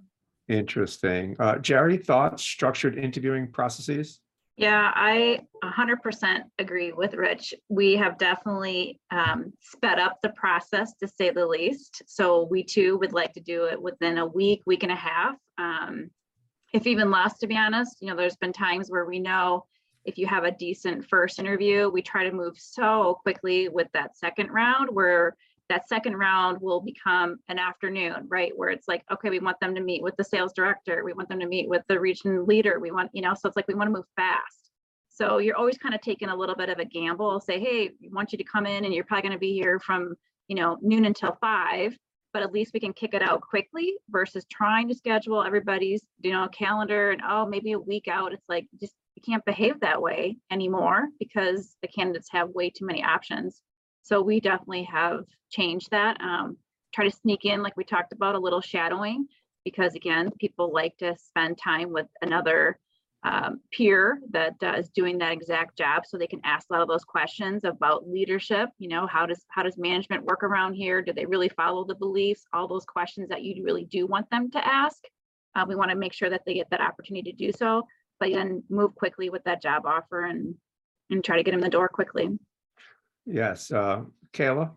Interesting. 0.47 1.35
Uh, 1.39 1.55
Jeri, 1.55 2.03
thoughts, 2.03 2.43
structured 2.43 2.97
interviewing 2.97 3.51
processes? 3.51 4.19
Yeah, 4.57 4.91
I 4.95 5.41
hundred 5.63 6.01
percent 6.01 6.45
agree 6.59 6.93
with 6.93 7.13
Rich. 7.13 7.53
We 7.67 7.97
have 7.97 8.17
definitely 8.17 9.01
um, 9.11 9.51
sped 9.59 9.99
up 9.99 10.19
the 10.21 10.29
process 10.29 10.93
to 11.01 11.07
say 11.07 11.31
the 11.31 11.45
least. 11.45 12.03
So 12.05 12.47
we 12.49 12.63
too 12.63 12.97
would 12.99 13.11
like 13.11 13.33
to 13.33 13.41
do 13.41 13.65
it 13.65 13.81
within 13.81 14.17
a 14.17 14.25
week, 14.25 14.61
week 14.65 14.83
and 14.83 14.91
a 14.91 14.95
half. 14.95 15.35
Um, 15.57 16.09
if 16.73 16.87
even 16.87 17.11
less, 17.11 17.37
to 17.39 17.47
be 17.47 17.57
honest, 17.57 17.97
you 18.01 18.07
know, 18.07 18.15
there's 18.15 18.37
been 18.37 18.53
times 18.53 18.89
where 18.89 19.05
we 19.05 19.19
know 19.19 19.65
if 20.05 20.17
you 20.17 20.27
have 20.27 20.43
a 20.43 20.51
decent 20.51 21.05
first 21.09 21.39
interview, 21.39 21.89
we 21.89 22.01
try 22.01 22.23
to 22.23 22.31
move 22.31 22.57
so 22.57 23.19
quickly 23.23 23.67
with 23.69 23.87
that 23.93 24.17
second 24.17 24.51
round 24.51 24.89
where 24.91 25.35
that 25.69 25.87
second 25.87 26.15
round 26.17 26.59
will 26.61 26.81
become 26.81 27.37
an 27.49 27.57
afternoon, 27.57 28.27
right? 28.27 28.51
Where 28.55 28.69
it's 28.69 28.87
like, 28.87 29.03
okay, 29.11 29.29
we 29.29 29.39
want 29.39 29.59
them 29.59 29.73
to 29.75 29.81
meet 29.81 30.03
with 30.03 30.15
the 30.17 30.23
sales 30.23 30.53
director. 30.53 31.03
We 31.03 31.13
want 31.13 31.29
them 31.29 31.39
to 31.39 31.47
meet 31.47 31.67
with 31.67 31.81
the 31.87 31.99
region 31.99 32.45
leader. 32.45 32.79
We 32.79 32.91
want, 32.91 33.09
you 33.13 33.21
know, 33.21 33.33
so 33.33 33.47
it's 33.47 33.55
like 33.55 33.67
we 33.67 33.73
want 33.73 33.87
to 33.87 33.93
move 33.93 34.05
fast. 34.15 34.71
So 35.09 35.37
you're 35.37 35.55
always 35.55 35.77
kind 35.77 35.95
of 35.95 36.01
taking 36.01 36.29
a 36.29 36.35
little 36.35 36.55
bit 36.55 36.69
of 36.69 36.77
a 36.79 36.85
gamble. 36.85 37.39
Say, 37.39 37.59
hey, 37.59 37.91
we 38.01 38.09
want 38.09 38.31
you 38.31 38.37
to 38.37 38.43
come 38.43 38.65
in 38.65 38.85
and 38.85 38.93
you're 38.93 39.05
probably 39.05 39.23
going 39.23 39.33
to 39.33 39.39
be 39.39 39.53
here 39.53 39.79
from, 39.79 40.15
you 40.47 40.55
know, 40.55 40.77
noon 40.81 41.05
until 41.05 41.37
five, 41.41 41.97
but 42.33 42.43
at 42.43 42.51
least 42.51 42.73
we 42.73 42.79
can 42.81 42.93
kick 42.93 43.13
it 43.13 43.21
out 43.21 43.41
quickly 43.41 43.93
versus 44.09 44.45
trying 44.51 44.89
to 44.89 44.95
schedule 44.95 45.41
everybody's, 45.41 46.03
you 46.21 46.31
know, 46.31 46.47
calendar 46.49 47.11
and 47.11 47.21
oh, 47.27 47.45
maybe 47.45 47.71
a 47.71 47.79
week 47.79 48.07
out. 48.07 48.33
It's 48.33 48.49
like 48.49 48.67
just 48.79 48.93
you 49.15 49.21
can't 49.25 49.45
behave 49.45 49.79
that 49.79 50.01
way 50.01 50.37
anymore 50.51 51.07
because 51.17 51.77
the 51.81 51.87
candidates 51.87 52.27
have 52.31 52.49
way 52.49 52.69
too 52.69 52.85
many 52.85 53.01
options. 53.01 53.61
So 54.05 54.21
we 54.21 54.39
definitely 54.39 54.83
have 54.83 55.25
changed 55.49 55.89
that. 55.89 56.21
Um, 56.21 56.57
try 56.93 57.09
to 57.09 57.15
sneak 57.15 57.43
in, 57.43 57.63
like 57.63 57.75
we 57.75 57.83
talked 57.83 58.13
about, 58.13 58.35
a 58.35 58.39
little 58.39 58.61
shadowing 58.61 59.27
because 59.63 59.95
again, 59.95 60.29
people 60.39 60.71
like 60.71 60.95
to 60.97 61.15
spend 61.17 61.57
time 61.57 61.91
with 61.91 62.05
another 62.21 62.77
um, 63.23 63.59
peer 63.71 64.19
that 64.29 64.53
uh, 64.61 64.73
is 64.73 64.89
doing 64.89 65.17
that 65.17 65.31
exact 65.31 65.75
job, 65.75 66.03
so 66.05 66.19
they 66.19 66.27
can 66.27 66.41
ask 66.43 66.67
a 66.69 66.73
lot 66.73 66.83
of 66.83 66.87
those 66.87 67.03
questions 67.03 67.63
about 67.63 68.07
leadership. 68.07 68.69
You 68.77 68.89
know, 68.89 69.07
how 69.07 69.25
does 69.25 69.43
how 69.49 69.63
does 69.63 69.75
management 69.79 70.23
work 70.23 70.43
around 70.43 70.75
here? 70.75 71.01
Do 71.01 71.11
they 71.11 71.25
really 71.25 71.49
follow 71.49 71.83
the 71.83 71.95
beliefs? 71.95 72.45
All 72.53 72.67
those 72.67 72.85
questions 72.85 73.29
that 73.29 73.41
you 73.41 73.63
really 73.63 73.85
do 73.85 74.05
want 74.05 74.29
them 74.29 74.51
to 74.51 74.67
ask. 74.67 74.99
Uh, 75.55 75.65
we 75.67 75.75
want 75.75 75.89
to 75.89 75.97
make 75.97 76.13
sure 76.13 76.29
that 76.29 76.43
they 76.45 76.53
get 76.53 76.69
that 76.69 76.81
opportunity 76.81 77.31
to 77.31 77.37
do 77.37 77.51
so, 77.51 77.87
but 78.19 78.31
then 78.31 78.61
move 78.69 78.93
quickly 78.93 79.31
with 79.31 79.43
that 79.45 79.63
job 79.63 79.87
offer 79.87 80.25
and 80.25 80.53
and 81.09 81.23
try 81.23 81.37
to 81.37 81.43
get 81.43 81.51
them 81.51 81.61
in 81.61 81.63
the 81.63 81.69
door 81.71 81.89
quickly. 81.89 82.29
Yes, 83.25 83.71
uh, 83.71 84.03
Kayla? 84.31 84.71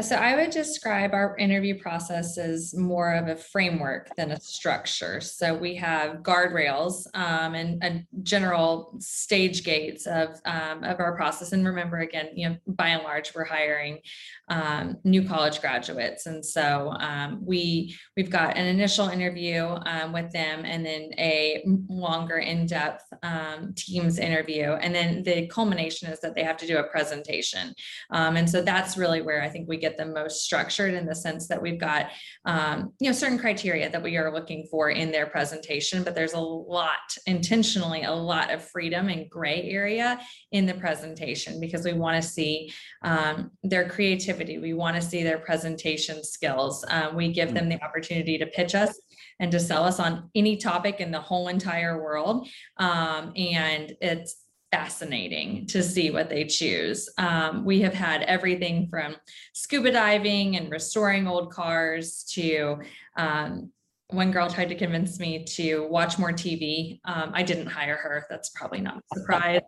So 0.00 0.14
I 0.14 0.36
would 0.36 0.50
describe 0.50 1.12
our 1.12 1.36
interview 1.38 1.76
process 1.76 2.38
as 2.38 2.72
more 2.72 3.14
of 3.14 3.26
a 3.26 3.34
framework 3.34 4.14
than 4.16 4.30
a 4.30 4.40
structure. 4.40 5.20
So 5.20 5.54
we 5.54 5.74
have 5.74 6.18
guardrails 6.18 7.06
um, 7.14 7.56
and, 7.56 7.82
and 7.82 8.06
general 8.22 8.94
stage 9.00 9.64
gates 9.64 10.06
of, 10.06 10.40
um, 10.44 10.84
of 10.84 11.00
our 11.00 11.16
process. 11.16 11.50
And 11.50 11.66
remember, 11.66 11.98
again, 11.98 12.28
you 12.36 12.48
know, 12.48 12.56
by 12.68 12.88
and 12.88 13.02
large, 13.02 13.34
we're 13.34 13.44
hiring 13.44 13.98
um, 14.48 14.98
new 15.02 15.26
college 15.26 15.60
graduates. 15.60 16.26
And 16.26 16.46
so 16.46 16.94
um, 17.00 17.40
we 17.44 17.96
we've 18.16 18.30
got 18.30 18.56
an 18.56 18.66
initial 18.66 19.08
interview 19.08 19.64
um, 19.84 20.12
with 20.12 20.30
them, 20.32 20.64
and 20.64 20.86
then 20.86 21.10
a 21.18 21.64
longer, 21.88 22.38
in-depth 22.38 23.04
um, 23.22 23.74
Teams 23.76 24.18
interview, 24.18 24.72
and 24.72 24.94
then 24.94 25.22
the 25.22 25.46
culmination 25.48 26.08
is 26.08 26.20
that 26.20 26.34
they 26.34 26.44
have 26.44 26.56
to 26.58 26.66
do 26.66 26.78
a 26.78 26.84
presentation. 26.84 27.74
And 28.10 28.48
so 28.48 28.62
that's 28.62 28.96
really 28.96 29.22
where 29.22 29.42
I 29.42 29.48
think 29.48 29.68
we 29.68 29.76
get 29.76 29.87
the 29.96 30.06
most 30.06 30.44
structured 30.44 30.94
in 30.94 31.06
the 31.06 31.14
sense 31.14 31.48
that 31.48 31.60
we've 31.60 31.80
got 31.80 32.10
um, 32.44 32.92
you 33.00 33.08
know 33.08 33.12
certain 33.12 33.38
criteria 33.38 33.88
that 33.90 34.02
we 34.02 34.16
are 34.16 34.32
looking 34.32 34.66
for 34.70 34.90
in 34.90 35.10
their 35.10 35.26
presentation, 35.26 36.02
but 36.02 36.14
there's 36.14 36.34
a 36.34 36.40
lot 36.40 37.16
intentionally 37.26 38.02
a 38.02 38.12
lot 38.12 38.50
of 38.50 38.62
freedom 38.62 39.08
and 39.08 39.30
gray 39.30 39.70
area 39.70 40.20
in 40.52 40.66
the 40.66 40.74
presentation 40.74 41.60
because 41.60 41.84
we 41.84 41.92
want 41.92 42.22
to 42.22 42.28
see 42.28 42.72
um, 43.02 43.50
their 43.62 43.88
creativity. 43.88 44.58
We 44.58 44.74
want 44.74 44.96
to 44.96 45.02
see 45.02 45.22
their 45.22 45.38
presentation 45.38 46.24
skills. 46.24 46.84
Um, 46.88 47.14
we 47.14 47.32
give 47.32 47.54
them 47.54 47.68
the 47.68 47.82
opportunity 47.82 48.38
to 48.38 48.46
pitch 48.46 48.74
us 48.74 48.98
and 49.40 49.52
to 49.52 49.60
sell 49.60 49.84
us 49.84 50.00
on 50.00 50.30
any 50.34 50.56
topic 50.56 51.00
in 51.00 51.10
the 51.10 51.20
whole 51.20 51.48
entire 51.48 52.02
world. 52.02 52.48
Um, 52.76 53.32
and 53.36 53.94
it's 54.00 54.44
fascinating 54.70 55.66
to 55.66 55.82
see 55.82 56.10
what 56.10 56.28
they 56.28 56.44
choose. 56.44 57.08
Um, 57.18 57.64
we 57.64 57.80
have 57.80 57.94
had 57.94 58.22
everything 58.22 58.88
from 58.88 59.16
scuba 59.52 59.90
diving 59.90 60.56
and 60.56 60.70
restoring 60.70 61.26
old 61.26 61.52
cars 61.52 62.24
to 62.34 62.78
um, 63.16 63.70
one 64.10 64.30
girl 64.30 64.48
tried 64.48 64.70
to 64.70 64.74
convince 64.74 65.20
me 65.20 65.44
to 65.44 65.86
watch 65.88 66.18
more 66.18 66.32
TV. 66.32 66.98
Um, 67.04 67.30
I 67.34 67.42
didn't 67.42 67.66
hire 67.66 67.96
her. 67.96 68.24
That's 68.30 68.48
probably 68.50 68.80
not 68.80 68.96
a 68.96 69.18
surprise. 69.18 69.60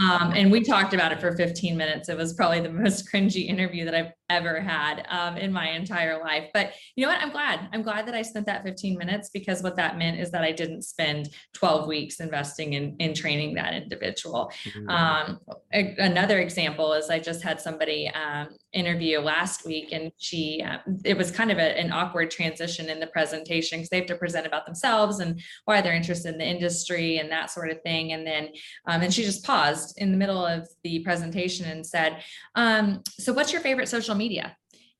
Um, 0.00 0.32
and 0.34 0.52
we 0.52 0.62
talked 0.62 0.92
about 0.92 1.12
it 1.12 1.20
for 1.20 1.34
15 1.34 1.76
minutes. 1.76 2.10
It 2.10 2.16
was 2.16 2.34
probably 2.34 2.60
the 2.60 2.70
most 2.70 3.10
cringy 3.12 3.48
interview 3.48 3.86
that 3.86 3.94
I've 3.94 4.12
ever 4.28 4.60
had 4.60 5.06
um, 5.08 5.38
in 5.38 5.50
my 5.50 5.70
entire 5.70 6.20
life. 6.20 6.50
But 6.52 6.72
you 6.94 7.06
know 7.06 7.10
what? 7.12 7.22
I'm 7.22 7.30
glad. 7.30 7.68
I'm 7.72 7.82
glad 7.82 8.06
that 8.06 8.14
I 8.14 8.20
spent 8.20 8.44
that 8.46 8.64
15 8.64 8.98
minutes 8.98 9.30
because 9.30 9.62
what 9.62 9.76
that 9.76 9.96
meant 9.96 10.20
is 10.20 10.30
that 10.32 10.42
I 10.42 10.52
didn't 10.52 10.82
spend 10.82 11.30
12 11.54 11.86
weeks 11.86 12.20
investing 12.20 12.74
in, 12.74 12.96
in 12.98 13.14
training 13.14 13.54
that 13.54 13.72
individual. 13.72 14.52
Mhm. 14.64 14.90
Um, 14.90 15.40
another 15.72 16.40
example 16.40 16.92
is 16.92 17.08
I 17.08 17.18
just 17.18 17.42
had 17.42 17.62
somebody 17.62 18.08
um, 18.08 18.48
interview 18.72 19.20
last 19.20 19.64
week 19.64 19.92
and 19.92 20.12
she, 20.18 20.62
uh, 20.62 20.78
it 21.04 21.16
was 21.16 21.30
kind 21.30 21.50
of 21.50 21.58
a- 21.58 21.78
an 21.78 21.92
awkward 21.92 22.30
transition 22.30 22.90
in 22.90 23.00
the 23.00 23.06
presentation 23.06 23.78
because 23.78 23.88
they 23.88 23.98
have 23.98 24.06
to 24.06 24.16
present 24.16 24.46
about 24.46 24.66
themselves 24.66 25.20
and 25.20 25.40
why 25.64 25.80
they're 25.80 25.94
interested 25.94 26.32
in 26.32 26.38
the 26.38 26.44
industry 26.44 27.18
and 27.18 27.30
that 27.30 27.50
sort 27.50 27.70
of 27.70 27.80
thing. 27.82 28.12
And 28.12 28.26
then, 28.26 28.48
um, 28.86 29.02
and 29.02 29.14
she 29.14 29.22
just 29.22 29.44
paused 29.44 29.96
in 29.98 30.10
the 30.10 30.18
middle 30.18 30.44
of 30.44 30.68
the 30.84 30.98
presentation 31.00 31.66
and 31.66 31.86
said, 31.86 32.22
um, 32.54 33.02
so 33.18 33.32
what's 33.32 33.52
your 33.52 33.62
favorite 33.62 33.88
social 33.88 34.14
media? 34.14 34.56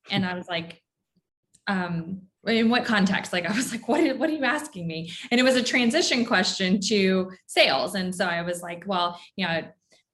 And 0.09 0.25
I 0.25 0.33
was 0.33 0.47
like, 0.47 0.81
um, 1.67 2.21
in 2.45 2.69
what 2.69 2.85
context? 2.85 3.33
Like, 3.33 3.45
I 3.45 3.53
was 3.53 3.71
like, 3.71 3.87
what, 3.87 4.17
what 4.17 4.29
are 4.29 4.33
you 4.33 4.45
asking 4.45 4.87
me? 4.87 5.11
And 5.29 5.39
it 5.39 5.43
was 5.43 5.55
a 5.55 5.63
transition 5.63 6.25
question 6.25 6.79
to 6.87 7.31
sales. 7.45 7.95
And 7.95 8.15
so 8.15 8.25
I 8.25 8.41
was 8.41 8.61
like, 8.61 8.85
well, 8.87 9.19
you 9.35 9.45
know, 9.45 9.63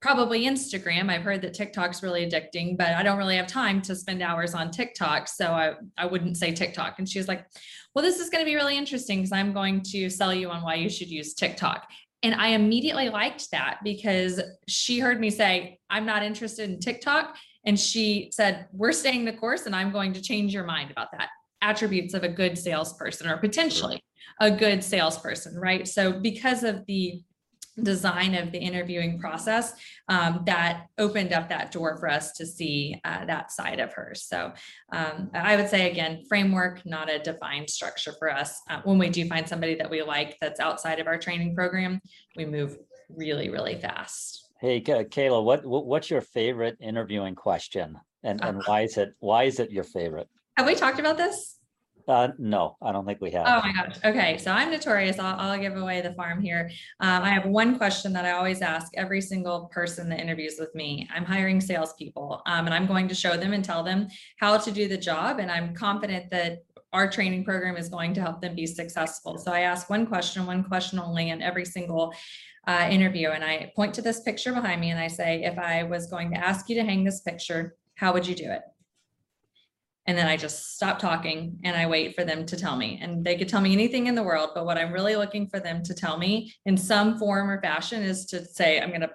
probably 0.04 0.44
Instagram. 0.44 1.08
I've 1.08 1.22
heard 1.22 1.40
that 1.40 1.54
TikTok's 1.54 2.02
really 2.02 2.28
addicting, 2.28 2.76
but 2.76 2.88
I 2.88 3.02
don't 3.02 3.16
really 3.16 3.36
have 3.36 3.46
time 3.46 3.80
to 3.80 3.96
spend 3.96 4.20
hours 4.20 4.52
on 4.52 4.70
TikTok. 4.70 5.28
So 5.28 5.46
I, 5.46 5.76
I 5.96 6.04
wouldn't 6.04 6.36
say 6.36 6.52
TikTok. 6.52 6.98
And 6.98 7.08
she 7.08 7.18
was 7.18 7.26
like, 7.26 7.46
well, 7.94 8.04
this 8.04 8.20
is 8.20 8.28
going 8.28 8.44
to 8.44 8.46
be 8.46 8.54
really 8.54 8.76
interesting 8.76 9.20
because 9.20 9.32
I'm 9.32 9.54
going 9.54 9.80
to 9.92 10.10
sell 10.10 10.34
you 10.34 10.50
on 10.50 10.62
why 10.62 10.74
you 10.74 10.90
should 10.90 11.08
use 11.08 11.32
TikTok. 11.32 11.88
And 12.22 12.34
I 12.34 12.48
immediately 12.48 13.08
liked 13.08 13.50
that 13.52 13.78
because 13.82 14.42
she 14.68 14.98
heard 14.98 15.18
me 15.18 15.30
say, 15.30 15.78
I'm 15.88 16.04
not 16.04 16.22
interested 16.22 16.68
in 16.68 16.80
TikTok. 16.80 17.38
And 17.64 17.80
she 17.80 18.28
said, 18.30 18.68
We're 18.72 18.92
staying 18.92 19.24
the 19.24 19.32
course, 19.32 19.64
and 19.64 19.74
I'm 19.74 19.90
going 19.90 20.12
to 20.12 20.20
change 20.20 20.52
your 20.52 20.64
mind 20.64 20.90
about 20.90 21.12
that. 21.12 21.30
Attributes 21.62 22.12
of 22.12 22.24
a 22.24 22.28
good 22.28 22.58
salesperson 22.58 23.26
or 23.26 23.38
potentially 23.38 24.04
a 24.38 24.50
good 24.50 24.84
salesperson, 24.84 25.58
right? 25.58 25.88
So, 25.88 26.12
because 26.12 26.62
of 26.62 26.84
the 26.84 27.22
design 27.82 28.34
of 28.34 28.52
the 28.52 28.58
interviewing 28.58 29.18
process, 29.18 29.74
um, 30.08 30.42
that 30.46 30.86
opened 30.98 31.32
up 31.32 31.48
that 31.48 31.72
door 31.72 31.96
for 31.96 32.08
us 32.08 32.32
to 32.32 32.46
see 32.46 33.00
uh, 33.04 33.24
that 33.24 33.50
side 33.50 33.80
of 33.80 33.92
her. 33.92 34.12
So, 34.14 34.52
um, 34.92 35.30
I 35.34 35.56
would 35.56 35.68
say 35.68 35.90
again, 35.90 36.22
framework, 36.28 36.84
not 36.86 37.10
a 37.10 37.18
defined 37.18 37.70
structure 37.70 38.12
for 38.18 38.32
us. 38.32 38.60
Uh, 38.70 38.80
when 38.84 38.98
we 38.98 39.08
do 39.08 39.26
find 39.28 39.48
somebody 39.48 39.74
that 39.76 39.90
we 39.90 40.02
like 40.02 40.36
that's 40.40 40.60
outside 40.60 41.00
of 41.00 41.06
our 41.06 41.18
training 41.18 41.54
program, 41.54 42.00
we 42.36 42.44
move 42.44 42.78
really, 43.08 43.50
really 43.50 43.76
fast. 43.76 44.48
Hey, 44.60 44.80
Ka- 44.80 45.04
Kayla, 45.04 45.42
what, 45.42 45.66
what, 45.66 45.86
what's 45.86 46.10
your 46.10 46.20
favorite 46.20 46.76
interviewing 46.80 47.34
question? 47.34 47.98
And, 48.22 48.42
and 48.42 48.62
why 48.66 48.82
is 48.82 48.96
it, 48.96 49.14
why 49.18 49.44
is 49.44 49.60
it 49.60 49.70
your 49.70 49.84
favorite? 49.84 50.28
Have 50.56 50.66
we 50.66 50.74
talked 50.74 51.00
about 51.00 51.18
this? 51.18 51.58
Uh, 52.06 52.28
no, 52.38 52.76
I 52.82 52.92
don't 52.92 53.06
think 53.06 53.20
we 53.20 53.30
have. 53.30 53.46
Oh 53.46 53.60
my 53.66 53.72
gosh. 53.72 53.96
Okay. 54.04 54.38
So 54.38 54.50
I'm 54.50 54.70
notorious. 54.70 55.18
I'll, 55.18 55.38
I'll 55.38 55.58
give 55.58 55.76
away 55.76 56.00
the 56.00 56.12
farm 56.14 56.42
here. 56.42 56.70
Um, 57.00 57.22
I 57.22 57.30
have 57.30 57.46
one 57.46 57.78
question 57.78 58.12
that 58.12 58.24
I 58.24 58.32
always 58.32 58.60
ask 58.62 58.92
every 58.96 59.20
single 59.20 59.70
person 59.72 60.08
that 60.10 60.20
interviews 60.20 60.56
with 60.58 60.74
me. 60.74 61.08
I'm 61.14 61.24
hiring 61.24 61.60
salespeople, 61.60 62.42
um, 62.46 62.66
and 62.66 62.74
I'm 62.74 62.86
going 62.86 63.08
to 63.08 63.14
show 63.14 63.36
them 63.36 63.52
and 63.52 63.64
tell 63.64 63.82
them 63.82 64.08
how 64.38 64.58
to 64.58 64.70
do 64.70 64.88
the 64.88 64.98
job. 64.98 65.38
And 65.38 65.50
I'm 65.50 65.74
confident 65.74 66.30
that 66.30 66.58
our 66.92 67.10
training 67.10 67.44
program 67.44 67.76
is 67.76 67.88
going 67.88 68.14
to 68.14 68.20
help 68.20 68.40
them 68.40 68.54
be 68.54 68.66
successful. 68.66 69.36
So 69.38 69.52
I 69.52 69.60
ask 69.60 69.90
one 69.90 70.06
question, 70.06 70.46
one 70.46 70.62
question 70.62 70.98
only 70.98 71.30
in 71.30 71.42
every 71.42 71.64
single 71.64 72.14
uh, 72.68 72.88
interview. 72.90 73.30
And 73.30 73.44
I 73.44 73.72
point 73.74 73.94
to 73.94 74.02
this 74.02 74.20
picture 74.20 74.52
behind 74.52 74.80
me 74.80 74.90
and 74.90 75.00
I 75.00 75.08
say, 75.08 75.42
if 75.42 75.58
I 75.58 75.82
was 75.82 76.06
going 76.06 76.30
to 76.30 76.36
ask 76.36 76.68
you 76.68 76.76
to 76.76 76.84
hang 76.84 77.02
this 77.02 77.20
picture, 77.20 77.74
how 77.96 78.12
would 78.12 78.26
you 78.26 78.34
do 78.34 78.44
it? 78.44 78.62
And 80.06 80.18
then 80.18 80.26
I 80.26 80.36
just 80.36 80.74
stop 80.74 80.98
talking 80.98 81.58
and 81.64 81.76
I 81.76 81.86
wait 81.86 82.14
for 82.14 82.24
them 82.24 82.44
to 82.46 82.56
tell 82.56 82.76
me. 82.76 82.98
And 83.00 83.24
they 83.24 83.36
could 83.36 83.48
tell 83.48 83.60
me 83.60 83.72
anything 83.72 84.06
in 84.06 84.14
the 84.14 84.22
world, 84.22 84.50
but 84.54 84.66
what 84.66 84.76
I'm 84.76 84.92
really 84.92 85.16
looking 85.16 85.48
for 85.48 85.60
them 85.60 85.82
to 85.84 85.94
tell 85.94 86.18
me 86.18 86.52
in 86.66 86.76
some 86.76 87.18
form 87.18 87.50
or 87.50 87.60
fashion 87.62 88.02
is 88.02 88.26
to 88.26 88.44
say, 88.44 88.80
I'm 88.80 88.90
going 88.90 89.00
to 89.00 89.10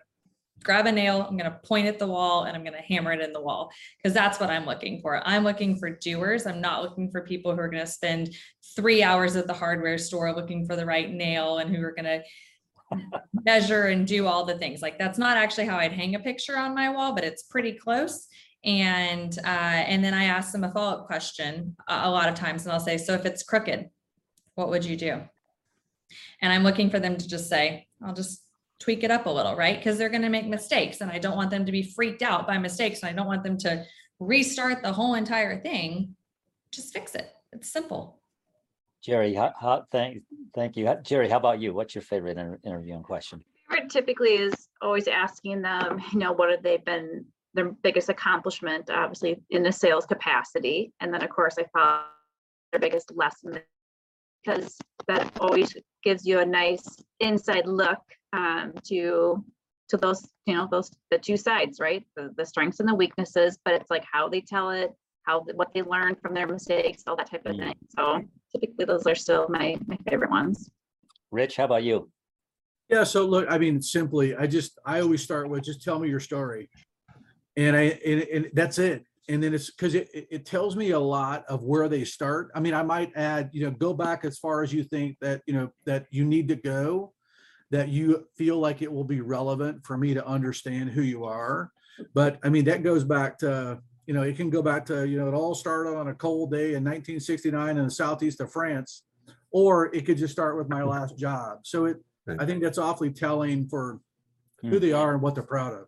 grab 0.64 0.88
a 0.88 0.92
nail, 0.92 1.22
I'm 1.22 1.38
going 1.38 1.50
to 1.50 1.60
point 1.64 1.88
at 1.88 2.00
the 2.00 2.08
wall 2.08 2.44
and 2.44 2.56
I'm 2.56 2.64
going 2.64 2.76
to 2.76 2.82
hammer 2.82 3.14
it 3.14 3.22
in 3.22 3.34
the 3.34 3.42
wall 3.42 3.72
because 3.98 4.14
that's 4.14 4.40
what 4.40 4.50
I'm 4.50 4.66
looking 4.66 5.02
for. 5.02 5.26
I'm 5.26 5.44
looking 5.44 5.78
for 5.78 5.90
doers. 5.90 6.46
I'm 6.46 6.62
not 6.62 6.82
looking 6.82 7.10
for 7.12 7.22
people 7.22 7.54
who 7.54 7.60
are 7.60 7.70
going 7.70 7.86
to 7.86 7.92
spend 7.92 8.36
three 8.76 9.04
hours 9.04 9.36
at 9.36 9.48
the 9.48 9.54
hardware 9.54 9.98
store 9.98 10.34
looking 10.34 10.66
for 10.66 10.76
the 10.76 10.86
right 10.86 11.10
nail 11.12 11.60
and 11.60 11.74
who 11.74 11.82
are 11.84 11.94
going 11.94 12.06
to 12.06 12.24
measure 13.46 13.86
and 13.86 14.08
do 14.08 14.26
all 14.26 14.46
the 14.46 14.58
things. 14.58 14.82
Like 14.82 14.98
that's 14.98 15.18
not 15.18 15.38
actually 15.38 15.66
how 15.66 15.78
I'd 15.78 15.94
hang 15.94 16.16
a 16.16 16.20
picture 16.20 16.58
on 16.58 16.76
my 16.76 16.90
wall, 16.90 17.14
but 17.14 17.24
it's 17.24 17.44
pretty 17.44 17.74
close. 17.74 18.28
And 18.66 19.38
uh, 19.40 19.48
and 19.48 20.04
then 20.04 20.14
I 20.14 20.26
ask 20.26 20.52
them 20.52 20.64
a 20.64 20.72
follow 20.72 21.00
up 21.00 21.08
question 21.08 21.78
a, 21.88 22.02
a 22.06 22.12
lot 22.12 22.28
of 22.28 22.36
times, 22.36 22.66
and 22.66 22.74
I'll 22.74 22.80
say, 22.80 22.98
"So 22.98 23.14
if 23.14 23.26
it's 23.26 23.44
crooked, 23.44 23.90
what 24.56 24.70
would 24.70 24.84
you 24.84 24.98
do?" 24.98 25.22
And 26.42 26.52
I'm 26.52 26.64
looking 26.64 26.90
for 26.90 27.00
them 27.00 27.18
to 27.18 27.28
just 27.28 27.48
say, 27.48 27.88
"I'll 28.04 28.14
just 28.14 28.44
tweak 28.80 29.04
it 29.04 29.12
up 29.12 29.28
a 29.28 29.30
little, 29.30 29.56
right?" 29.56 29.78
Because 29.78 29.98
they're 29.98 30.10
going 30.10 30.24
to 30.24 30.30
make 30.30 30.48
mistakes, 30.48 31.00
and 31.00 31.10
I 31.10 31.20
don't 31.20 31.38
want 31.38 31.52
them 31.52 31.66
to 31.66 31.72
be 31.72 31.84
freaked 31.84 32.22
out 32.22 32.48
by 32.48 32.58
mistakes, 32.58 33.02
and 33.02 33.10
I 33.10 33.14
don't 33.14 33.28
want 33.28 33.44
them 33.44 33.58
to 33.60 33.86
restart 34.20 34.84
the 34.84 34.92
whole 34.92 35.16
entire 35.16 35.62
thing. 35.62 36.16
Just 36.72 36.94
fix 36.94 37.16
it. 37.16 37.34
It's 37.54 37.72
simple. 37.72 38.20
Jeri, 39.06 39.36
how, 39.36 39.54
how, 39.60 39.86
thank, 39.92 40.24
thank 40.54 40.76
you. 40.76 40.86
Jeri, 40.86 41.30
how 41.30 41.38
about 41.38 41.62
you? 41.62 41.74
What's 41.74 41.96
your 41.96 42.02
favorite 42.02 42.38
inter- 42.38 42.60
interviewing 42.64 43.04
question? 43.04 43.44
Favorite 43.70 43.90
Typically 43.90 44.36
is 44.36 44.68
always 44.82 45.08
asking 45.08 45.62
them, 45.62 46.02
you 46.12 46.20
know, 46.20 46.34
what 46.34 46.52
have 46.52 46.64
they 46.64 46.78
been, 46.78 47.26
their 47.54 47.72
biggest 47.84 48.10
accomplishment, 48.10 48.90
obviously 48.90 49.42
in 49.50 49.64
the 49.64 49.72
sales 49.72 50.06
capacity. 50.06 50.94
And 51.00 51.14
then, 51.14 51.24
of 51.24 51.30
course, 51.30 51.56
I 51.58 51.66
follow 51.74 52.04
their 52.72 52.80
biggest 52.80 53.12
lesson. 53.16 53.60
Because 54.44 54.78
that 55.08 55.30
always 55.40 55.76
gives 56.02 56.26
you 56.26 56.40
a 56.40 56.46
nice 56.46 57.04
inside 57.20 57.68
look 57.68 58.00
um, 58.32 58.74
to, 58.86 59.44
to 59.90 59.98
those, 59.98 60.30
you 60.46 60.54
know, 60.54 60.66
those, 60.72 60.92
the 61.12 61.18
two 61.18 61.36
sides, 61.36 61.82
right? 61.82 62.06
The, 62.16 62.34
the 62.38 62.46
strengths 62.46 62.80
and 62.80 62.88
the 62.88 62.96
weaknesses, 62.96 63.60
but 63.66 63.74
it's 63.74 63.90
like 63.90 64.06
how 64.10 64.30
they 64.30 64.40
tell 64.40 64.70
it, 64.70 64.94
how, 65.24 65.42
what 65.56 65.74
they 65.74 65.82
learned 65.82 66.22
from 66.22 66.34
their 66.34 66.48
mistakes, 66.48 67.04
all 67.06 67.18
that 67.18 67.30
type 67.30 67.46
of 67.46 67.56
Mm. 67.56 67.66
thing. 67.66 67.76
So 67.90 68.22
typically 68.54 68.86
those 68.86 69.06
are 69.08 69.16
still 69.16 69.48
my, 69.50 69.78
my 69.88 69.98
favorite 70.10 70.32
ones. 70.32 70.70
Rich, 71.32 71.58
how 71.58 71.66
about 71.66 71.84
you? 71.84 72.10
Yeah, 72.88 73.04
so 73.04 73.26
look, 73.26 73.46
I 73.50 73.58
mean, 73.58 73.82
simply, 73.82 74.36
I 74.36 74.48
just, 74.48 74.80
I 74.86 75.02
always 75.02 75.22
start 75.22 75.50
with, 75.50 75.64
just 75.64 75.84
tell 75.84 76.00
me 76.00 76.08
your 76.08 76.22
story. 76.22 76.70
And 77.60 77.76
I, 77.76 77.82
and, 78.06 78.22
and 78.22 78.50
that's 78.54 78.78
it. 78.80 79.04
And 79.28 79.44
then 79.44 79.54
it's, 79.54 79.70
because 79.70 79.94
it, 79.94 80.10
it 80.14 80.28
it 80.32 80.46
tells 80.46 80.76
me 80.76 80.92
a 80.92 81.00
lot 81.00 81.46
of 81.48 81.64
where 81.64 81.88
they 81.90 82.04
start. 82.04 82.52
I 82.56 82.60
mean, 82.60 82.74
I 82.74 82.84
might 82.84 83.12
add, 83.16 83.50
you 83.54 83.64
know, 83.66 83.72
go 83.72 83.94
back 83.94 84.26
as 84.26 84.40
far 84.40 84.64
as 84.64 84.74
you 84.74 84.84
think 84.84 85.18
that, 85.22 85.42
you 85.46 85.54
know, 85.54 85.70
that 85.86 86.08
you 86.10 86.24
need 86.26 86.48
to 86.48 86.56
go, 86.56 87.14
that 87.70 87.90
you 87.90 88.06
feel 88.38 88.58
like 88.60 88.82
it 88.82 88.92
will 88.92 89.04
be 89.04 89.22
relevant 89.22 89.86
for 89.86 89.98
me 89.98 90.14
to 90.14 90.26
understand 90.26 90.90
who 90.90 91.02
you 91.04 91.26
are. 91.26 91.72
But 92.14 92.40
I 92.44 92.50
mean, 92.50 92.66
that 92.66 92.82
goes 92.82 93.04
back 93.04 93.38
to, 93.40 93.80
you 94.08 94.14
know, 94.16 94.24
it 94.24 94.36
can 94.38 94.50
go 94.50 94.62
back 94.64 94.86
to, 94.88 95.08
you 95.08 95.18
know, 95.20 95.28
it 95.28 95.36
all 95.36 95.54
started 95.54 95.96
on 95.96 96.08
a 96.08 96.16
cold 96.16 96.52
day 96.52 96.74
in 96.76 96.84
1969 96.84 97.78
in 97.78 97.84
the 97.84 97.92
southeast 97.92 98.40
of 98.42 98.52
France. 98.52 99.04
Or 99.52 99.94
it 99.94 100.06
could 100.06 100.18
just 100.18 100.34
start 100.34 100.58
with 100.58 100.70
my 100.70 100.84
last 100.84 101.18
job. 101.18 101.60
So 101.64 101.86
it, 101.86 101.98
I 102.40 102.46
think 102.46 102.64
that's 102.64 102.78
awfully 102.78 103.12
telling 103.12 103.68
for 103.68 104.00
who 104.62 104.70
Hmm. 104.78 104.80
they 104.80 104.94
are 104.94 105.14
and 105.14 105.22
what 105.22 105.36
they're 105.36 105.44
proud 105.44 105.74
of. 105.74 105.88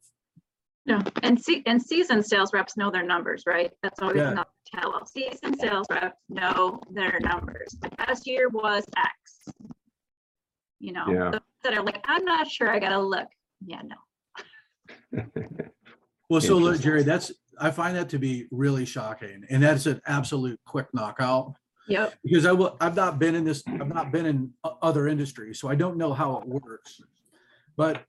No, 0.87 0.99
and 1.21 1.39
see, 1.39 1.61
and 1.67 1.81
seasoned 1.81 2.25
sales 2.25 2.53
reps 2.53 2.75
know 2.75 2.89
their 2.89 3.03
numbers, 3.05 3.43
right? 3.45 3.71
That's 3.83 3.99
always 4.01 4.17
Yeah. 4.17 4.31
enough 4.31 4.47
to 4.65 4.79
tell. 4.79 4.93
all. 4.93 5.05
Seasoned 5.05 5.59
sales 5.59 5.85
reps 5.91 6.17
know 6.29 6.81
their 6.91 7.19
numbers. 7.21 7.75
The 7.81 7.89
past 7.91 8.25
year 8.25 8.49
was 8.49 8.83
X. 8.97 9.49
You 10.79 10.93
know, 10.93 11.05
Yeah. 11.07 11.29
the- 11.31 11.43
that 11.63 11.77
are 11.77 11.83
like, 11.83 12.03
I'm 12.07 12.25
not 12.25 12.49
sure, 12.49 12.69
I 12.71 12.79
gotta 12.79 12.99
look. 12.99 13.27
Yeah, 13.65 13.81
no. 13.83 13.95
Well, 16.29 16.39
so 16.39 16.55
look, 16.57 16.75
Interesting. 16.77 16.91
Jeri, 16.93 17.05
that's, 17.05 17.31
I 17.59 17.71
find 17.71 17.93
that 17.97 18.07
to 18.11 18.17
be 18.17 18.47
really 18.51 18.85
shocking. 18.85 19.43
And 19.49 19.61
that's 19.61 19.85
an 19.85 20.01
absolute 20.07 20.57
quick 20.65 20.87
knockout. 20.93 21.53
Yep, 21.89 22.13
Because 22.23 22.45
I 22.45 22.53
will, 22.53 22.77
I've 22.79 22.95
not 22.95 23.19
been 23.19 23.35
in 23.35 23.43
this, 23.43 23.61
I've 23.67 23.93
not 23.93 24.13
been 24.13 24.25
in 24.25 24.53
o- 24.63 24.77
other 24.81 25.09
industries, 25.09 25.59
so 25.59 25.67
I 25.67 25.75
don't 25.75 25.97
know 25.97 26.13
how 26.13 26.37
it 26.37 26.47
works. 26.47 27.01
But, 27.75 28.05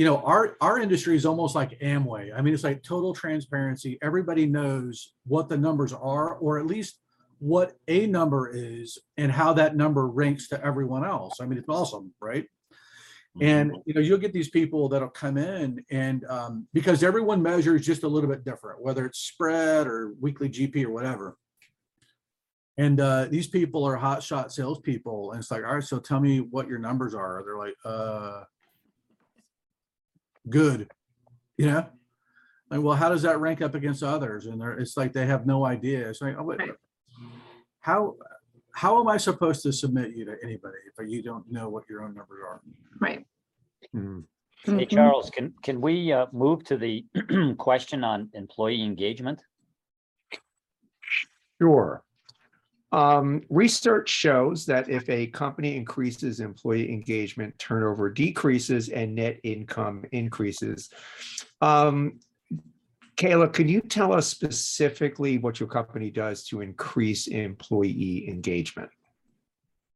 you 0.00 0.06
know, 0.06 0.16
our, 0.24 0.56
our 0.62 0.80
industry 0.80 1.14
is 1.14 1.26
almost 1.26 1.54
like 1.54 1.78
Amway. 1.80 2.34
I 2.34 2.40
mean, 2.40 2.54
it's 2.54 2.64
like 2.64 2.82
total 2.82 3.12
transparency. 3.12 3.98
Everybody 4.00 4.46
knows 4.46 5.12
what 5.26 5.50
the 5.50 5.58
numbers 5.58 5.92
are, 5.92 6.36
or 6.36 6.58
at 6.58 6.64
least 6.64 6.98
what 7.38 7.74
a 7.86 8.06
number 8.06 8.48
is 8.50 8.96
and 9.18 9.30
how 9.30 9.52
that 9.52 9.76
number 9.76 10.06
ranks 10.06 10.48
to 10.48 10.64
everyone 10.64 11.04
else. 11.04 11.34
I 11.38 11.44
mean, 11.44 11.58
it's 11.58 11.68
awesome, 11.68 12.14
right? 12.18 12.46
And 13.42 13.76
you 13.84 13.92
know, 13.92 14.00
you'll 14.00 14.16
get 14.16 14.32
these 14.32 14.48
people 14.48 14.88
that'll 14.88 15.10
come 15.10 15.36
in 15.36 15.84
and 15.90 16.24
um, 16.30 16.66
because 16.72 17.02
everyone 17.02 17.42
measures 17.42 17.84
just 17.84 18.02
a 18.02 18.08
little 18.08 18.30
bit 18.30 18.42
different, 18.42 18.82
whether 18.82 19.04
it's 19.04 19.18
spread 19.18 19.86
or 19.86 20.14
weekly 20.18 20.48
GP 20.48 20.82
or 20.84 20.92
whatever. 20.92 21.36
And 22.78 23.00
uh, 23.00 23.26
these 23.26 23.48
people 23.48 23.84
are 23.84 23.98
hotshot 23.98 24.50
salespeople, 24.50 25.32
and 25.32 25.40
it's 25.40 25.50
like, 25.50 25.62
all 25.62 25.74
right, 25.74 25.84
so 25.84 25.98
tell 25.98 26.20
me 26.20 26.40
what 26.40 26.68
your 26.68 26.78
numbers 26.78 27.14
are. 27.14 27.42
They're 27.44 27.58
like, 27.58 27.74
uh, 27.84 28.44
good, 30.50 30.90
you 31.56 31.66
know. 31.66 31.86
Like, 32.70 32.82
well, 32.82 32.94
how 32.96 33.08
does 33.08 33.22
that 33.22 33.40
rank 33.40 33.62
up 33.62 33.74
against 33.74 34.02
others? 34.02 34.46
And 34.46 34.60
they're, 34.60 34.72
it's 34.78 34.96
like 34.96 35.12
they 35.12 35.26
have 35.26 35.46
no 35.46 35.64
idea. 35.64 36.08
It's 36.08 36.20
like, 36.20 36.36
oh, 36.38 36.42
wait, 36.44 36.58
Right. 36.60 36.70
how 37.80 38.16
how 38.72 39.00
am 39.00 39.08
I 39.08 39.16
supposed 39.16 39.62
to 39.64 39.72
submit 39.72 40.14
you 40.14 40.24
to 40.26 40.36
anybody 40.44 40.76
if 40.96 41.08
you 41.08 41.22
don't 41.22 41.50
know 41.50 41.68
what 41.68 41.84
your 41.88 42.04
own 42.04 42.14
numbers 42.14 42.40
are? 42.46 42.60
right. 43.00 43.24
Hmm. 43.92 44.20
Hey, 44.64 44.84
Mhm. 44.84 44.90
Charles, 44.90 45.30
can, 45.30 45.54
can 45.62 45.80
we 45.80 46.12
uh, 46.12 46.26
move 46.32 46.62
to 46.64 46.76
the 46.76 47.04
question 47.58 48.04
on 48.04 48.28
employee 48.34 48.82
engagement? 48.84 49.42
Sure. 51.60 52.02
Um, 52.92 53.42
research 53.48 54.08
shows 54.08 54.66
that 54.66 54.88
if 54.88 55.08
a 55.08 55.28
company 55.28 55.76
increases 55.76 56.40
employee 56.40 56.92
engagement, 56.92 57.56
turnover 57.58 58.10
decreases 58.10 58.88
and 58.88 59.14
net 59.14 59.38
income 59.44 60.04
increases. 60.10 60.90
Um, 61.60 62.18
Kayla, 63.16 63.52
can 63.52 63.68
you 63.68 63.80
tell 63.80 64.12
us 64.12 64.26
specifically 64.26 65.38
what 65.38 65.60
your 65.60 65.68
company 65.68 66.10
does 66.10 66.44
to 66.46 66.62
increase 66.62 67.26
employee 67.26 68.28
engagement? 68.28 68.90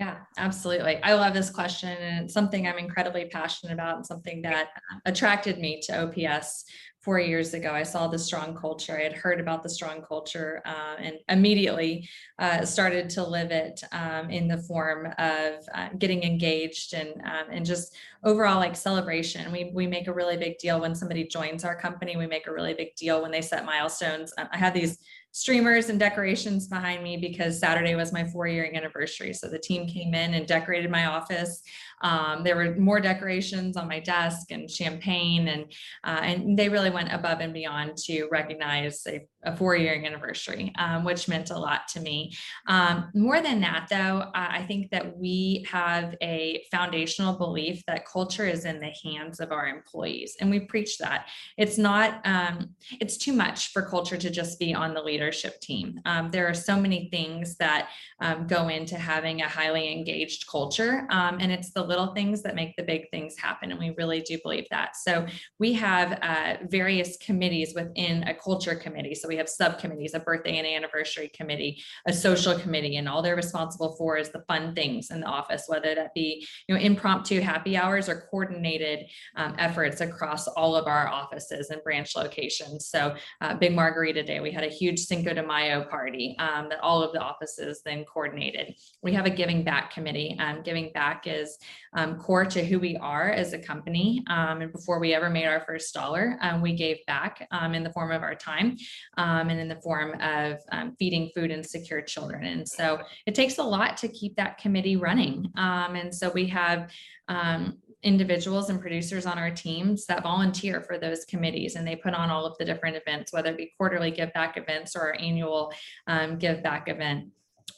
Yeah, 0.00 0.16
absolutely. 0.38 1.00
I 1.04 1.14
love 1.14 1.34
this 1.34 1.50
question 1.50 1.88
and 1.90 2.24
it's 2.24 2.34
something 2.34 2.66
I'm 2.66 2.78
incredibly 2.78 3.26
passionate 3.26 3.72
about 3.72 3.96
and 3.96 4.04
something 4.04 4.42
that 4.42 4.66
uh, 4.92 4.98
attracted 5.06 5.58
me 5.60 5.80
to 5.84 6.02
OPS 6.02 6.64
four 7.00 7.20
years 7.20 7.54
ago. 7.54 7.72
I 7.72 7.84
saw 7.84 8.08
the 8.08 8.18
strong 8.18 8.56
culture. 8.56 8.98
I 8.98 9.02
had 9.04 9.12
heard 9.12 9.38
about 9.38 9.62
the 9.62 9.68
strong 9.68 10.02
culture 10.02 10.62
uh, 10.66 10.96
and 10.98 11.18
immediately 11.28 12.08
uh, 12.40 12.64
started 12.64 13.08
to 13.10 13.22
live 13.24 13.52
it 13.52 13.84
um, 13.92 14.30
in 14.30 14.48
the 14.48 14.58
form 14.58 15.06
of 15.18 15.52
uh, 15.74 15.90
getting 15.96 16.24
engaged 16.24 16.94
and 16.94 17.10
um, 17.24 17.46
and 17.52 17.64
just 17.64 17.94
overall 18.24 18.58
like 18.58 18.74
celebration. 18.74 19.52
We 19.52 19.70
we 19.74 19.86
make 19.86 20.08
a 20.08 20.12
really 20.14 20.36
big 20.36 20.58
deal 20.58 20.80
when 20.80 20.96
somebody 20.96 21.24
joins 21.28 21.62
our 21.64 21.78
company. 21.78 22.16
We 22.16 22.26
make 22.26 22.48
a 22.48 22.52
really 22.52 22.74
big 22.74 22.96
deal 22.96 23.22
when 23.22 23.30
they 23.30 23.42
set 23.42 23.64
milestones. 23.64 24.32
I 24.36 24.56
have 24.56 24.74
these 24.74 24.98
streamers 25.34 25.88
and 25.88 25.98
decorations 25.98 26.68
behind 26.68 27.02
me 27.02 27.16
because 27.16 27.58
Saturday 27.58 27.96
was 27.96 28.12
my 28.12 28.24
four 28.24 28.46
year 28.46 28.70
anniversary. 28.72 29.32
So 29.32 29.48
the 29.48 29.58
team 29.58 29.84
came 29.88 30.14
in 30.14 30.34
and 30.34 30.46
decorated 30.46 30.92
my 30.92 31.06
office. 31.06 31.60
Um, 32.02 32.44
there 32.44 32.54
were 32.54 32.76
more 32.76 33.00
decorations 33.00 33.76
on 33.76 33.88
my 33.88 33.98
desk 33.98 34.50
and 34.50 34.70
champagne, 34.70 35.48
and 35.48 35.64
uh, 36.04 36.20
and 36.22 36.56
they 36.56 36.68
really 36.68 36.90
went 36.90 37.12
above 37.12 37.40
and 37.40 37.52
beyond 37.52 37.96
to 38.04 38.28
recognize 38.30 39.02
a, 39.08 39.26
a 39.42 39.56
four 39.56 39.74
year 39.74 39.94
anniversary, 39.94 40.72
um, 40.76 41.02
which 41.02 41.28
meant 41.28 41.50
a 41.50 41.58
lot 41.58 41.88
to 41.88 42.00
me. 42.00 42.32
Um, 42.68 43.10
more 43.14 43.40
than 43.40 43.60
that, 43.62 43.86
though, 43.90 44.30
I 44.34 44.64
think 44.64 44.90
that 44.90 45.16
we 45.16 45.66
have 45.70 46.14
a 46.22 46.64
foundational 46.70 47.38
belief 47.38 47.82
that 47.86 48.06
culture 48.06 48.46
is 48.46 48.66
in 48.66 48.80
the 48.80 48.92
hands 49.02 49.40
of 49.40 49.50
our 49.50 49.66
employees, 49.66 50.36
and 50.40 50.50
we 50.50 50.60
preach 50.60 50.98
that. 50.98 51.26
It's 51.56 51.78
not. 51.78 52.20
Um, 52.24 52.74
it's 53.00 53.16
too 53.16 53.32
much 53.32 53.72
for 53.72 53.82
culture 53.82 54.18
to 54.18 54.30
just 54.30 54.58
be 54.58 54.74
on 54.74 54.94
the 54.94 55.02
leadership 55.24 55.58
team. 55.60 56.00
Um, 56.04 56.30
there 56.30 56.46
are 56.46 56.54
so 56.54 56.78
many 56.78 57.08
things 57.10 57.56
that 57.56 57.88
um, 58.20 58.46
go 58.46 58.68
into 58.68 58.96
having 58.96 59.40
a 59.40 59.48
highly 59.48 59.90
engaged 59.90 60.46
culture, 60.46 61.06
um, 61.10 61.38
and 61.40 61.50
it's 61.50 61.72
the 61.72 61.82
little 61.82 62.12
things 62.14 62.42
that 62.42 62.54
make 62.54 62.76
the 62.76 62.82
big 62.82 63.10
things 63.10 63.38
happen. 63.38 63.70
And 63.70 63.80
we 63.80 63.94
really 63.96 64.20
do 64.20 64.38
believe 64.42 64.66
that. 64.70 64.96
So 64.96 65.26
we 65.58 65.72
have 65.74 66.18
uh, 66.20 66.66
various 66.68 67.16
committees 67.16 67.72
within 67.74 68.24
a 68.24 68.34
culture 68.34 68.74
committee. 68.74 69.14
So 69.14 69.26
we 69.26 69.36
have 69.36 69.48
subcommittees, 69.48 70.12
a 70.12 70.20
birthday 70.20 70.58
and 70.58 70.66
anniversary 70.66 71.30
committee, 71.34 71.82
a 72.06 72.12
social 72.12 72.58
committee, 72.58 72.96
and 72.96 73.08
all 73.08 73.22
they're 73.22 73.34
responsible 73.34 73.96
for 73.96 74.18
is 74.18 74.28
the 74.28 74.44
fun 74.46 74.74
things 74.74 75.10
in 75.10 75.20
the 75.20 75.26
office, 75.26 75.64
whether 75.68 75.94
that 75.94 76.12
be 76.14 76.46
you 76.68 76.74
know 76.74 76.80
impromptu 76.80 77.40
happy 77.40 77.78
hours 77.78 78.10
or 78.10 78.26
coordinated 78.30 79.06
um, 79.36 79.54
efforts 79.58 80.02
across 80.02 80.46
all 80.48 80.76
of 80.76 80.86
our 80.86 81.08
offices 81.08 81.70
and 81.70 81.82
branch 81.82 82.14
locations. 82.14 82.86
So 82.86 83.16
uh, 83.40 83.54
Big 83.54 83.74
Margarita 83.74 84.22
Day, 84.22 84.40
we 84.40 84.50
had 84.50 84.64
a 84.64 84.68
huge 84.68 85.00
Cinco 85.14 85.34
de 85.34 85.46
Mayo 85.46 85.84
party 85.84 86.36
um, 86.38 86.68
that 86.68 86.80
all 86.80 87.02
of 87.02 87.12
the 87.12 87.20
offices 87.20 87.82
then 87.84 88.04
coordinated. 88.04 88.74
We 89.02 89.12
have 89.12 89.26
a 89.26 89.30
giving 89.30 89.62
back 89.62 89.92
committee. 89.92 90.36
Um, 90.40 90.62
giving 90.62 90.90
back 90.92 91.26
is 91.26 91.56
um, 91.94 92.18
core 92.18 92.44
to 92.46 92.64
who 92.64 92.80
we 92.80 92.96
are 92.96 93.30
as 93.30 93.52
a 93.52 93.58
company. 93.58 94.24
Um, 94.28 94.62
and 94.62 94.72
before 94.72 94.98
we 94.98 95.14
ever 95.14 95.30
made 95.30 95.46
our 95.46 95.60
first 95.60 95.94
dollar, 95.94 96.36
um, 96.40 96.60
we 96.60 96.74
gave 96.74 96.98
back 97.06 97.46
um, 97.50 97.74
in 97.74 97.84
the 97.84 97.92
form 97.92 98.10
of 98.10 98.22
our 98.22 98.34
time 98.34 98.76
um, 99.16 99.50
and 99.50 99.60
in 99.60 99.68
the 99.68 99.80
form 99.82 100.20
of 100.20 100.58
um, 100.72 100.96
feeding 100.98 101.30
food 101.34 101.50
and 101.50 101.64
secure 101.64 102.02
children. 102.02 102.44
And 102.44 102.68
so 102.68 103.00
it 103.26 103.34
takes 103.34 103.58
a 103.58 103.62
lot 103.62 103.96
to 103.98 104.08
keep 104.08 104.34
that 104.36 104.58
committee 104.58 104.96
running. 104.96 105.50
Um, 105.56 105.94
and 105.94 106.14
so 106.14 106.30
we 106.30 106.46
have 106.48 106.90
um, 107.28 107.78
individuals 108.04 108.70
and 108.70 108.80
producers 108.80 109.26
on 109.26 109.38
our 109.38 109.50
teams 109.50 110.06
that 110.06 110.22
volunteer 110.22 110.82
for 110.82 110.98
those 110.98 111.24
committees 111.24 111.74
and 111.74 111.86
they 111.86 111.96
put 111.96 112.14
on 112.14 112.30
all 112.30 112.44
of 112.44 112.56
the 112.58 112.64
different 112.64 112.96
events, 112.96 113.32
whether 113.32 113.50
it 113.50 113.56
be 113.56 113.72
quarterly 113.76 114.10
give 114.10 114.32
back 114.34 114.56
events 114.56 114.94
or 114.94 115.00
our 115.00 115.16
annual 115.18 115.72
um, 116.06 116.38
give 116.38 116.62
back 116.62 116.88
event 116.88 117.28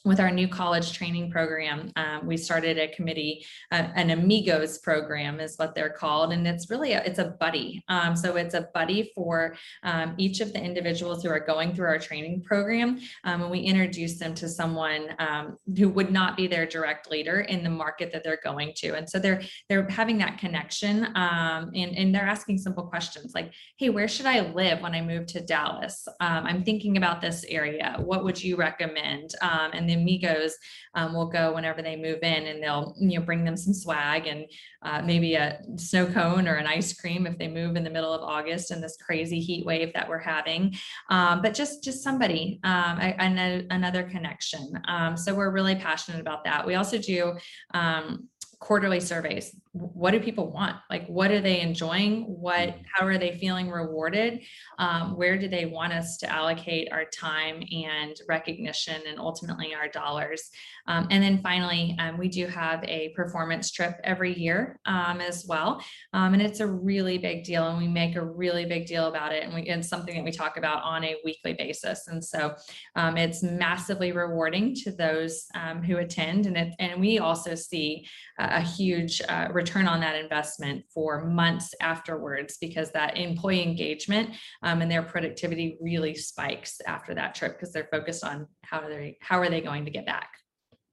with 0.07 0.21
our 0.21 0.31
new 0.31 0.47
college 0.47 0.93
training 0.93 1.33
program, 1.33 1.91
um, 1.97 2.25
we 2.25 2.37
started 2.37 2.79
a 2.79 2.87
committee, 2.87 3.45
uh, 3.73 3.89
an 3.97 4.11
amigos 4.11 4.79
program 4.79 5.41
is 5.41 5.57
what 5.57 5.75
they're 5.75 5.91
called, 5.91 6.33
and 6.33 6.47
it's 6.47 6.71
really 6.71 6.93
a, 6.93 7.03
it's 7.03 7.19
a 7.19 7.25
buddy. 7.25 7.83
Um, 7.89 8.15
so 8.15 8.37
it's 8.37 8.55
a 8.55 8.69
buddy 8.73 9.11
for 9.17 9.57
um, 9.83 10.15
each 10.17 10.41
of 10.41 10.53
the 10.53 10.63
individuals 10.63 11.25
who 11.25 11.29
are 11.29 11.41
going 11.41 11.75
through 11.75 11.89
our 11.89 11.99
training 11.99 12.43
program, 12.43 13.01
um, 13.25 13.43
and 13.43 13.51
we 13.51 13.59
introduce 13.59 14.17
them 14.17 14.33
to 14.37 14.49
someone 14.49 15.09
um, 15.19 15.59
who 15.77 15.89
would 15.89 16.13
not 16.13 16.37
be 16.37 16.47
their 16.47 16.67
direct 16.67 17.11
leader 17.11 17.41
in 17.41 17.65
the 17.65 17.71
market 17.71 18.13
that 18.13 18.23
they're 18.23 18.41
going 18.45 18.73
to, 18.77 18.95
and 18.95 19.11
so 19.11 19.19
they're 19.19 19.43
they're 19.69 19.89
having 19.89 20.19
that 20.19 20.39
connection, 20.39 21.07
um, 21.17 21.73
and 21.75 21.97
and 21.97 22.15
they're 22.15 22.29
asking 22.29 22.59
simple 22.59 22.85
questions 22.85 23.35
like, 23.35 23.53
"Hey, 23.77 23.89
where 23.89 24.07
should 24.07 24.27
I 24.27 24.53
live 24.53 24.83
when 24.83 24.95
I 24.95 25.03
move 25.03 25.27
to 25.27 25.41
Dallas? 25.41 26.07
I'm 26.21 26.63
thinking 26.63 26.97
about 26.97 27.21
this 27.21 27.45
area. 27.49 27.97
What 27.99 28.23
would 28.23 28.41
you 28.41 28.55
recommend?" 28.55 29.35
And 29.43 29.96
amigos 29.97 30.57
um, 30.95 31.15
will 31.15 31.27
go 31.27 31.55
whenever 31.55 31.83
they 31.83 31.97
move 31.97 32.19
in 32.23 32.47
and 32.47 32.63
they'll 32.63 32.95
you 32.99 33.19
know 33.19 33.25
bring 33.25 33.45
them 33.45 33.57
some 33.57 33.75
swag 33.75 34.27
and 34.27 34.47
uh, 34.83 35.03
maybe 35.03 35.35
a 35.35 35.61
snow 35.77 36.07
cone 36.07 36.47
or 36.47 36.55
an 36.55 36.67
ice 36.67 36.93
cream 36.93 37.27
if 37.27 37.37
they 37.39 37.49
move 37.49 37.77
in 37.77 37.85
the 37.85 37.91
middle 37.91 38.13
of 38.13 38.23
august 38.23 38.71
in 38.71 38.81
this 38.81 38.97
crazy 39.05 39.41
heat 39.41 39.67
wave 39.67 39.93
that 39.95 40.09
we're 40.09 40.19
having. 40.19 40.75
Um, 41.11 41.43
but 41.43 41.55
just 41.55 41.83
just 41.83 42.03
somebody 42.03 42.61
um, 42.65 42.99
a- 42.99 43.21
ano- 43.21 43.67
another 43.71 44.05
connection. 44.05 44.81
Um, 44.87 45.17
so 45.17 45.35
we're 45.35 45.51
really 45.51 45.75
passionate 45.75 46.21
about 46.21 46.45
that. 46.45 46.67
We 46.67 46.75
also 46.75 46.99
do 46.99 47.35
um, 47.75 48.29
quarterly 48.59 49.01
surveys 49.01 49.55
what 49.77 50.12
do 50.12 50.20
people 50.20 50.51
want? 50.51 50.77
Like 50.89 51.07
what 51.07 51.31
are 51.31 51.41
they 51.41 51.61
enjoying? 51.61 52.22
What 52.24 52.77
how 52.95 53.07
are 53.07 53.18
they 53.18 53.37
feeling 53.39 53.70
rewarded? 53.70 54.41
Um, 54.79 55.16
where 55.16 55.39
do 55.39 55.49
they 55.49 55.66
want 55.66 55.93
us 55.93 56.16
to 56.18 56.31
allocate 56.31 56.91
our 56.93 57.05
time 57.05 57.62
and 57.70 58.16
recognition 58.29 59.03
and 59.07 59.18
ultimately 59.18 59.74
our 59.74 59.89
dollars? 59.89 60.51
Um, 60.87 61.09
and 61.11 61.22
then 61.22 61.39
finally 61.39 61.97
um, 61.99 62.16
we 62.16 62.29
do 62.29 62.47
have 62.47 62.83
a 62.85 63.11
performance 63.11 63.70
trip 63.70 64.01
every 64.05 64.39
year 64.39 64.79
um, 64.87 65.20
as 65.20 65.45
well. 65.47 65.83
Um, 66.12 66.33
and 66.33 66.43
it's 66.43 66.61
a 66.61 66.66
really 66.66 67.18
big 67.18 67.45
deal 67.45 67.68
and 67.68 67.79
we 67.79 67.89
make 67.89 68.16
a 68.16 68.24
really 68.24 68.64
big 68.64 68.87
deal 68.87 69.09
about 69.09 69.33
it 69.33 69.45
and 69.45 69.55
we 69.55 69.62
it's 69.62 69.89
something 69.89 70.14
that 70.14 70.24
we 70.24 70.33
talk 70.33 70.57
about 70.57 70.83
on 70.85 71.05
a 71.05 71.16
weekly 71.24 71.53
basis. 71.53 72.09
And 72.09 72.24
so 72.24 72.55
um, 72.95 73.16
it's 73.16 73.43
massively 73.43 74.12
rewarding 74.12 74.74
to 74.77 74.93
those 74.93 75.47
um, 75.55 75.83
who 75.83 75.99
attend 75.99 76.47
and 76.47 76.57
it 76.57 76.74
and 76.79 77.01
we 77.01 77.18
also 77.18 77.55
see 77.55 78.07
uh, 78.39 78.49
a 78.53 78.61
huge 78.61 79.20
uh, 79.29 79.49
return 79.53 79.66
on 79.75 80.01
that 80.01 80.17
investment 80.17 80.85
for 80.93 81.25
months 81.25 81.75
afterwards 81.81 82.59
because 82.61 82.91
that 82.93 83.17
employee 83.17 83.62
engagement 83.62 84.31
um, 84.62 84.83
and 84.83 84.91
their 84.91 85.03
productivity 85.03 85.77
really 85.81 86.14
spikes 86.14 86.81
after 86.87 87.14
that 87.14 87.35
trip 87.35 87.53
because 87.53 87.73
they're 87.73 87.89
focused 87.91 88.25
on 88.25 88.47
how 88.62 88.81
are 88.81 88.89
they 88.89 89.17
how 89.21 89.39
are 89.39 89.51
they 89.51 89.61
going 89.61 89.85
to 89.85 89.91
get 89.91 90.07
back. 90.07 90.31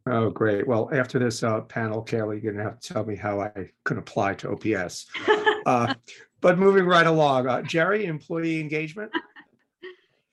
Oh, 0.06 0.30
great. 0.30 0.68
Well, 0.68 0.90
after 0.92 1.20
this 1.20 1.44
uh, 1.44 1.62
panel, 1.62 2.04
Kayla, 2.04 2.42
you're 2.42 2.52
gonna 2.52 2.64
have 2.64 2.80
to 2.80 2.94
tell 2.94 3.06
me 3.06 3.16
how 3.16 3.40
I 3.40 3.70
can 3.86 3.98
apply 3.98 4.36
to 4.36 4.52
OPS. 4.52 5.06
Uh, 5.66 5.94
But 6.44 6.60
moving 6.60 6.86
right 6.86 7.08
along, 7.08 7.48
uh, 7.48 7.62
Jeri, 7.62 8.04
employee 8.04 8.60
engagement? 8.60 9.14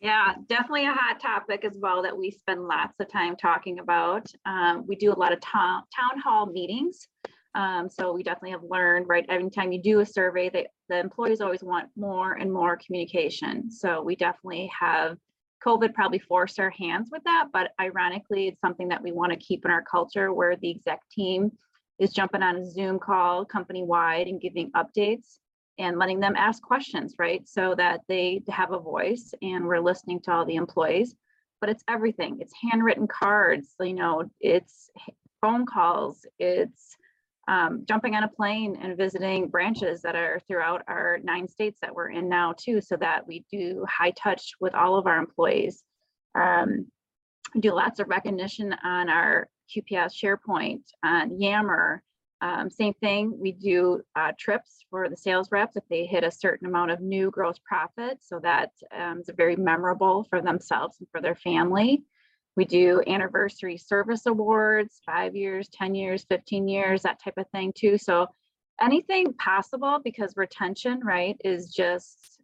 Yeah, 0.01 0.35
definitely 0.49 0.87
a 0.87 0.93
hot 0.93 1.21
topic 1.21 1.65
as 1.65 1.77
well 1.79 2.03
that 2.03 2.19
we 2.19 2.33
spend 2.33 2.67
lots 2.67 2.99
of 2.99 3.09
time 3.09 3.37
talking 3.37 3.79
about. 3.79 4.27
Um, 4.45 4.87
we 4.89 4.97
do 4.97 5.13
a 5.13 5.15
lot 5.15 5.33
of 5.33 5.41
town, 5.41 5.85
town 5.95 6.19
hall 6.19 6.47
meetings. 6.47 7.07
Um, 7.55 7.89
so 7.89 8.13
we 8.13 8.23
definitely 8.23 8.53
have 8.53 8.63
learned, 8.63 9.09
right, 9.09 9.27
every 9.29 9.51
time 9.51 9.73
you 9.73 9.83
do 9.83 10.01
a 10.01 10.07
survey, 10.07 10.51
they, 10.51 10.67
the 10.89 10.99
employees 10.99 11.41
always 11.41 11.63
want 11.63 11.89
more 11.97 12.35
and 12.35 12.53
more 12.53 12.79
communication. 12.85 13.71
So 13.71 14.03
we 14.03 14.15
definitely 14.15 14.71
have, 14.79 15.19
COVID 15.67 15.93
probably 15.93 16.21
forced 16.21 16.61
our 16.61 16.71
hands 16.71 17.09
with 17.11 17.23
that, 17.25 17.49
but 17.53 17.73
ironically, 17.81 18.49
it's 18.49 18.61
something 18.61 18.89
that 18.89 19.03
we 19.03 19.13
want 19.13 19.33
to 19.33 19.39
keep 19.39 19.65
in 19.65 19.71
our 19.71 19.83
culture 19.83 20.33
where 20.33 20.57
the 20.57 20.71
exec 20.71 21.01
team 21.11 21.51
is 21.99 22.13
jumping 22.13 22.43
on 22.43 22.57
a 22.57 22.71
Zoom 22.71 22.99
call 22.99 23.45
company-wide 23.45 24.27
and 24.27 24.41
giving 24.41 24.71
updates 24.73 25.39
and 25.79 25.99
letting 25.99 26.21
them 26.21 26.35
ask 26.37 26.63
questions, 26.63 27.15
right? 27.19 27.47
So 27.49 27.75
that 27.75 28.01
they 28.09 28.43
have 28.49 28.73
a 28.73 28.79
voice 28.79 29.35
and 29.43 29.67
we're 29.67 29.81
listening 29.81 30.21
to 30.21 30.33
all 30.33 30.47
the 30.47 30.57
employees. 30.57 31.15
But 31.61 31.69
it's 31.69 31.85
everything. 31.89 32.39
It's 32.41 32.55
handwritten 32.63 33.07
cards, 33.07 33.75
you 33.81 33.93
know, 33.93 34.31
it's 34.41 34.89
phone 35.43 35.67
calls, 35.67 36.25
it's 36.39 36.97
um, 37.51 37.85
jumping 37.87 38.15
on 38.15 38.23
a 38.23 38.29
plane 38.29 38.79
and 38.81 38.97
visiting 38.97 39.49
branches 39.49 40.03
that 40.03 40.15
are 40.15 40.41
throughout 40.47 40.83
our 40.87 41.19
nine 41.25 41.49
states 41.49 41.79
that 41.83 41.95
we're 41.95 42.11
in 42.11 42.29
now 42.29 42.55
too, 42.57 42.81
so 42.81 42.97
that 42.97 43.27
we 43.27 43.45
do 43.51 43.85
high 43.89 44.13
touch 44.13 44.53
with 44.61 44.75
all 44.75 44.97
of 44.97 45.07
our 45.07 45.19
employees. 45.19 45.83
Um, 46.35 46.87
we 47.55 47.61
do 47.61 47.75
lots 47.75 47.99
of 47.99 48.09
recognition 48.09 48.73
on 48.85 49.09
our 49.09 49.49
QPS 49.69 50.13
SharePoint, 50.15 50.83
on 51.05 51.41
Yammer, 51.41 52.03
um, 52.43 52.71
same 52.71 52.95
thing, 52.95 53.37
we 53.39 53.53
do 53.53 54.01
uh, 54.17 54.33
trips 54.39 54.85
for 54.89 55.09
the 55.09 55.17
sales 55.17 55.53
reps 55.53 55.77
if 55.77 55.85
they 55.91 56.07
hit 56.07 56.25
a 56.25 56.31
certain 56.31 56.67
amount 56.67 56.91
of 56.91 57.01
new 57.01 57.31
gross 57.31 57.59
profit, 57.59 58.19
so 58.21 58.39
that 58.43 58.71
um, 58.97 59.21
is 59.21 59.31
very 59.37 59.57
memorable 59.57 60.25
for 60.31 60.41
themselves 60.41 60.97
and 61.01 61.09
for 61.11 61.21
their 61.21 61.35
family. 61.35 62.03
We 62.57 62.65
do 62.65 63.03
anniversary 63.07 63.77
service 63.77 64.27
awards, 64.27 65.01
five 65.07 65.37
years, 65.37 65.69
10 65.69 65.95
years, 65.95 66.25
15 66.29 66.69
years, 66.69 67.03
that 67.03 67.23
type 67.23 67.39
of 67.39 67.49
thing 67.51 67.73
too. 67.75 67.97
So 67.97 68.27
anything 68.81 69.33
possible 69.35 70.01
because 70.03 70.37
retention, 70.37 71.01
right, 71.05 71.37
is 71.45 71.73
just 71.73 72.41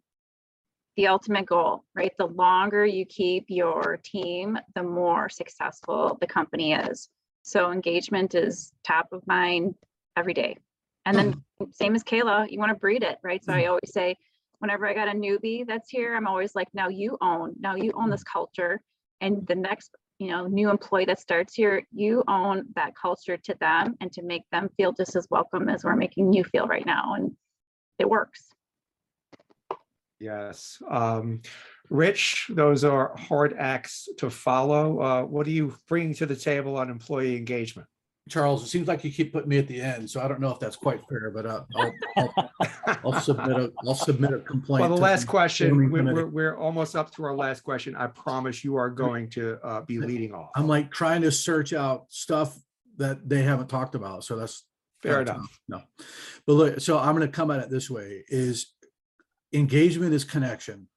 the 0.95 1.07
ultimate 1.07 1.45
goal, 1.45 1.83
right? 1.95 2.11
The 2.17 2.25
longer 2.27 2.85
you 2.85 3.05
keep 3.05 3.45
your 3.49 3.99
team, 4.03 4.57
the 4.73 4.83
more 4.83 5.29
successful 5.29 6.17
the 6.19 6.27
company 6.27 6.73
is. 6.73 7.09
So 7.43 7.71
engagement 7.71 8.33
is 8.35 8.73
top 8.83 9.09
of 9.11 9.25
mind 9.27 9.75
every 10.17 10.33
day. 10.33 10.57
And 11.05 11.15
then 11.15 11.43
same 11.71 11.95
as 11.95 12.03
Kayla, 12.03 12.51
you 12.51 12.59
want 12.59 12.71
to 12.71 12.75
breed 12.75 13.03
it, 13.03 13.19
right? 13.23 13.43
So 13.43 13.53
I 13.53 13.61
mm-hmm. 13.61 13.69
always 13.69 13.93
say, 13.93 14.17
whenever 14.59 14.87
I 14.87 14.93
got 14.93 15.07
a 15.07 15.11
newbie 15.11 15.65
that's 15.65 15.89
here, 15.89 16.15
I'm 16.15 16.27
always 16.27 16.55
like, 16.55 16.67
now 16.73 16.89
you 16.89 17.17
own, 17.21 17.55
now 17.59 17.75
you 17.75 17.91
own 17.95 18.09
this 18.09 18.23
culture. 18.23 18.81
And 19.21 19.45
the 19.47 19.55
next, 19.55 19.91
you 20.19 20.29
know, 20.29 20.47
new 20.47 20.69
employee 20.69 21.05
that 21.05 21.19
starts 21.19 21.53
here, 21.53 21.85
you 21.93 22.23
own 22.27 22.65
that 22.75 22.93
culture 22.95 23.37
to 23.37 23.55
them 23.59 23.95
and 24.01 24.11
to 24.13 24.21
make 24.23 24.43
them 24.51 24.69
feel 24.77 24.93
just 24.93 25.15
as 25.15 25.27
welcome 25.29 25.69
as 25.69 25.83
we're 25.83 25.95
making 25.95 26.33
you 26.33 26.43
feel 26.43 26.67
right 26.67 26.85
now. 26.85 27.13
And 27.15 27.31
it 27.99 28.09
works. 28.09 28.47
Yes. 30.19 30.81
Um, 30.89 31.41
Rich, 31.89 32.47
those 32.49 32.83
are 32.83 33.15
hard 33.17 33.55
acts 33.57 34.09
to 34.17 34.29
follow. 34.29 34.99
Uh, 34.99 35.23
What 35.23 35.47
are 35.47 35.51
you 35.51 35.75
bringing 35.87 36.15
to 36.15 36.25
the 36.25 36.35
table 36.35 36.77
on 36.77 36.89
employee 36.89 37.35
engagement? 37.37 37.87
Charles, 38.29 38.63
it 38.63 38.67
seems 38.67 38.87
like 38.87 39.03
you 39.03 39.11
keep 39.11 39.33
putting 39.33 39.49
me 39.49 39.57
at 39.57 39.67
the 39.67 39.81
end, 39.81 40.09
so 40.09 40.21
I 40.21 40.27
don't 40.27 40.39
know 40.39 40.51
if 40.51 40.59
that's 40.59 40.75
quite 40.75 41.01
fair, 41.09 41.31
but 41.31 41.45
uh, 41.45 41.63
I'll, 41.75 41.93
I'll, 42.17 42.51
I'll 43.05 43.21
submit 43.21 43.57
a, 43.57 43.73
I'll 43.85 43.95
submit 43.95 44.33
a 44.33 44.39
complaint. 44.39 44.81
Well, 44.81 44.89
the 44.89 44.95
to 44.95 45.01
last 45.01 45.25
question, 45.25 45.91
we're, 45.91 46.03
we're, 46.13 46.25
we're 46.27 46.57
almost 46.57 46.95
up 46.95 47.11
to 47.15 47.23
our 47.23 47.35
last 47.35 47.61
question. 47.61 47.95
I 47.95 48.07
promise 48.07 48.63
you 48.63 48.75
are 48.75 48.89
going 48.89 49.29
to 49.31 49.59
uh, 49.63 49.81
be 49.81 49.99
leading 49.99 50.33
off. 50.33 50.51
I'm 50.55 50.67
like 50.67 50.91
trying 50.91 51.21
to 51.21 51.31
search 51.31 51.73
out 51.73 52.05
stuff 52.09 52.57
that 52.97 53.27
they 53.27 53.43
haven't 53.43 53.67
talked 53.67 53.95
about, 53.95 54.23
so 54.23 54.35
that's. 54.35 54.63
Fair 55.03 55.23
that's 55.23 55.37
enough. 55.37 55.59
No, 55.67 55.81
but 56.47 56.53
look, 56.53 56.81
so 56.81 56.97
I'm 56.97 57.13
gonna 57.13 57.27
come 57.27 57.51
at 57.51 57.59
it 57.59 57.69
this 57.69 57.87
way, 57.87 58.23
is 58.29 58.73
engagement 59.53 60.11
is 60.11 60.23
connection, 60.23 60.87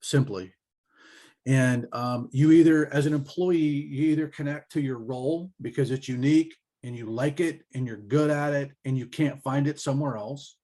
simply. 0.00 0.54
And 1.46 1.86
um, 1.92 2.28
you 2.32 2.52
either, 2.52 2.92
as 2.92 3.06
an 3.06 3.14
employee, 3.14 3.56
you 3.56 4.10
either 4.10 4.28
connect 4.28 4.72
to 4.72 4.80
your 4.80 4.98
role 4.98 5.50
because 5.62 5.90
it's 5.90 6.08
unique 6.08 6.54
and 6.82 6.94
you 6.94 7.10
like 7.10 7.40
it 7.40 7.62
and 7.74 7.86
you're 7.86 7.96
good 7.96 8.30
at 8.30 8.52
it 8.52 8.72
and 8.84 8.96
you 8.96 9.06
can't 9.06 9.42
find 9.42 9.66
it 9.66 9.80
somewhere 9.80 10.16
else. 10.16 10.56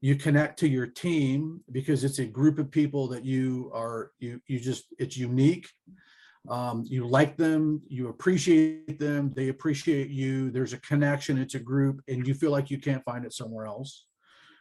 You 0.00 0.16
connect 0.16 0.58
to 0.60 0.68
your 0.68 0.86
team 0.86 1.60
because 1.70 2.04
it's 2.04 2.18
a 2.18 2.24
group 2.24 2.58
of 2.58 2.70
people 2.70 3.06
that 3.08 3.24
you 3.24 3.70
are, 3.74 4.12
you, 4.18 4.40
you 4.46 4.58
just, 4.58 4.84
it's 4.98 5.16
unique. 5.16 5.68
Um, 6.48 6.84
you 6.88 7.06
like 7.06 7.36
them, 7.36 7.82
you 7.86 8.08
appreciate 8.08 8.98
them, 8.98 9.32
they 9.36 9.48
appreciate 9.48 10.10
you. 10.10 10.50
There's 10.50 10.72
a 10.72 10.78
connection, 10.78 11.38
it's 11.38 11.54
a 11.54 11.60
group, 11.60 12.00
and 12.08 12.26
you 12.26 12.34
feel 12.34 12.50
like 12.50 12.68
you 12.68 12.78
can't 12.78 13.04
find 13.04 13.24
it 13.24 13.32
somewhere 13.32 13.66
else. 13.66 14.06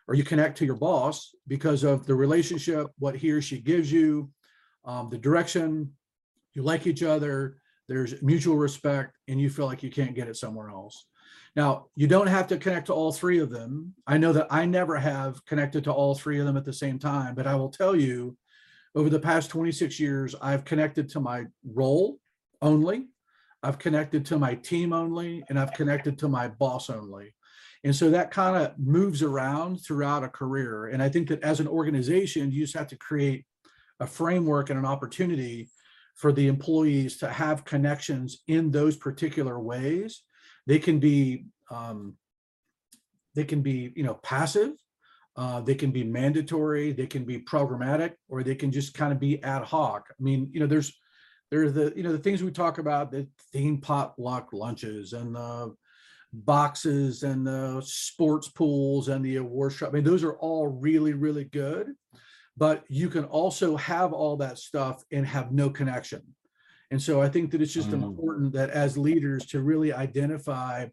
Or 0.08 0.14
you 0.14 0.24
connect 0.24 0.60
to 0.60 0.66
your 0.66 0.76
boss 0.76 1.34
because 1.48 1.84
of 1.84 2.06
the 2.06 2.14
relationship, 2.14 2.88
what 3.00 3.16
he 3.16 3.32
or 3.32 3.42
she 3.42 3.60
gives 3.60 3.92
you, 3.92 4.30
um, 4.86 5.10
the 5.10 5.18
direction, 5.18 5.92
you 6.54 6.64
like 6.64 6.88
each 6.88 7.04
other, 7.04 7.58
there's 7.88 8.22
mutual 8.22 8.56
respect, 8.56 9.18
and 9.28 9.40
you 9.40 9.50
feel 9.50 9.66
like 9.66 9.84
you 9.84 9.90
can't 9.90 10.16
get 10.16 10.28
it 10.28 10.38
somewhere 10.38 10.70
else. 10.70 11.06
Now, 11.56 11.88
you 11.96 12.08
don't 12.08 12.28
have 12.28 12.48
to 12.48 12.58
connect 12.58 12.88
to 12.88 12.94
all 12.94 13.12
three 13.12 13.40
of 13.40 13.50
them. 13.50 13.94
I 14.08 14.18
know 14.18 14.32
that 14.34 14.48
I 14.50 14.66
never 14.66 14.96
have 14.96 15.44
connected 15.46 15.84
to 15.84 15.92
all 15.92 16.16
three 16.16 16.40
of 16.40 16.46
them 16.46 16.56
at 16.56 16.64
the 16.64 16.74
same 16.74 16.98
time, 16.98 17.36
but 17.36 17.48
I 17.48 17.56
will 17.56 17.70
tell 17.70 17.96
you, 17.96 18.38
over 18.96 19.10
the 19.10 19.20
past 19.20 19.50
26 19.50 20.00
years, 20.00 20.36
I've 20.42 20.66
connected 20.66 21.10
to 21.10 21.20
my 21.20 21.46
role 21.66 22.20
only. 22.62 23.08
I've 23.64 23.80
connected 23.80 24.26
to 24.28 24.40
my 24.40 24.56
team 24.56 24.92
only, 24.94 25.44
and 25.50 25.60
I've 25.60 25.74
connected 25.74 26.18
to 26.20 26.28
my 26.28 26.48
boss 26.48 26.90
only. 26.90 27.34
And 27.84 27.96
so 27.96 28.10
that 28.10 28.32
kind 28.32 28.56
of 28.56 28.78
moves 28.78 29.24
around 29.24 29.78
throughout 29.78 30.24
a 30.24 30.30
career. 30.30 30.88
And 30.88 31.02
I 31.02 31.10
think 31.10 31.30
that 31.30 31.42
as 31.44 31.60
an 31.60 31.68
organization, 31.68 32.52
you 32.52 32.62
just 32.62 32.78
have 32.78 32.88
to 32.88 32.98
create 32.98 33.46
a 34.02 34.08
framework 34.08 34.70
and 34.70 34.78
an 34.78 34.86
opportunity 34.86 35.70
for 36.16 36.34
the 36.34 36.48
employees 36.48 37.18
to 37.20 37.30
have 37.30 37.64
connections 37.64 38.44
in 38.48 38.72
those 38.72 38.98
particular 38.98 39.58
ways. 39.60 40.24
They 40.68 40.80
can 40.80 41.00
be, 41.00 41.46
um, 41.70 42.18
they 43.34 43.46
can 43.46 43.62
be, 43.62 43.94
you 43.96 44.04
know, 44.04 44.16
passive. 44.16 44.74
Uh, 45.38 45.62
they 45.62 45.76
can 45.76 45.92
be 45.92 46.04
mandatory, 46.04 46.92
they 46.92 47.08
can 47.08 47.24
be 47.24 47.40
programmatic, 47.40 48.12
or 48.28 48.44
they 48.44 48.54
can 48.54 48.70
just 48.70 48.94
kind 48.94 49.14
of 49.14 49.20
be 49.20 49.42
ad 49.44 49.64
hoc. 49.64 50.08
I 50.10 50.22
mean, 50.22 50.50
you 50.52 50.60
know, 50.60 50.68
there's, 50.68 50.92
there's 51.50 51.72
the, 51.72 51.94
you 51.96 52.04
know, 52.04 52.12
the 52.12 52.18
things 52.18 52.44
we 52.44 52.52
talk 52.52 52.80
about, 52.80 53.12
the 53.12 53.26
theme 53.54 53.78
potluck 53.80 54.50
lunches 54.52 55.14
and 55.14 55.34
the 55.34 55.74
boxes 56.34 57.24
and 57.24 57.48
the 57.48 57.82
sports 57.86 58.50
pools 58.50 59.08
and 59.08 59.24
the 59.24 59.38
award 59.38 59.72
show. 59.72 59.88
I 59.88 59.92
mean, 59.92 60.04
those 60.04 60.26
are 60.26 60.36
all 60.36 60.68
really, 60.68 61.14
really 61.14 61.46
good. 61.46 61.94
But 62.58 62.84
you 62.90 63.10
can 63.10 63.24
also 63.26 63.78
have 63.78 64.14
all 64.14 64.38
that 64.38 64.58
stuff 64.58 65.04
and 65.12 65.26
have 65.26 65.52
no 65.52 65.70
connection. 65.70 66.22
And 66.92 67.02
so 67.02 67.22
I 67.22 67.30
think 67.30 67.52
that 67.52 67.62
it's 67.62 67.74
just 67.74 67.92
Mm. 67.92 68.04
important 68.04 68.54
that 68.54 68.70
as 68.70 68.98
leaders 68.98 69.46
to 69.48 69.62
really 69.62 69.94
identify 69.94 70.88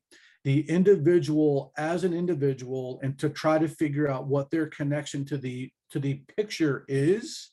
the 0.45 0.61
individual 0.71 1.73
as 1.77 2.05
an 2.05 2.15
individual 2.15 3.01
and 3.03 3.19
to 3.19 3.29
try 3.29 3.59
to 3.59 3.69
figure 3.69 4.09
out 4.09 4.29
what 4.29 4.51
their 4.51 4.67
connection 4.69 5.25
to 5.27 5.37
the 5.37 5.71
to 5.91 5.99
the 5.99 6.23
picture 6.37 6.85
is 6.89 7.51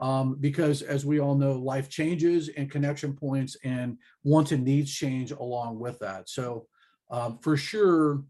um, 0.00 0.36
because 0.40 0.82
as 0.82 1.04
we 1.04 1.20
all 1.20 1.34
know 1.34 1.52
life 1.52 1.88
changes 1.88 2.48
and 2.56 2.70
connection 2.70 3.14
points 3.14 3.56
and 3.64 3.98
wants 4.24 4.52
and 4.52 4.64
needs 4.64 4.92
change 4.92 5.32
along 5.32 5.78
with 5.78 5.98
that 5.98 6.28
so 6.28 6.66
um, 7.10 7.38
for 7.42 7.56
sure 7.56 8.22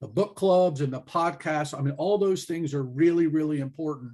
the 0.00 0.08
book 0.08 0.34
clubs 0.34 0.80
and 0.80 0.92
the 0.92 1.00
podcasts 1.02 1.78
i 1.78 1.80
mean 1.80 1.94
all 1.96 2.18
those 2.18 2.44
things 2.44 2.74
are 2.74 2.82
really 2.82 3.28
really 3.28 3.60
important 3.60 4.12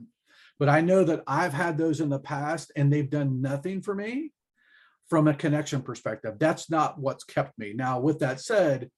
but 0.61 0.69
i 0.69 0.81
know 0.81 1.03
that 1.03 1.25
i've 1.27 1.53
had 1.53 1.77
those 1.77 2.01
in 2.01 2.09
the 2.09 2.21
past 2.21 2.71
and 2.77 2.93
they've 2.93 3.11
done 3.11 3.43
nothing 3.43 3.83
for 3.83 3.95
me 3.95 4.31
from 5.09 5.27
a 5.27 5.35
connection 5.35 5.83
perspective 5.83 6.37
that's 6.39 6.71
not 6.71 7.01
what's 7.01 7.25
kept 7.25 7.59
me 7.59 7.73
now 7.75 7.99
with 7.99 8.21
that 8.21 8.41
said 8.41 8.89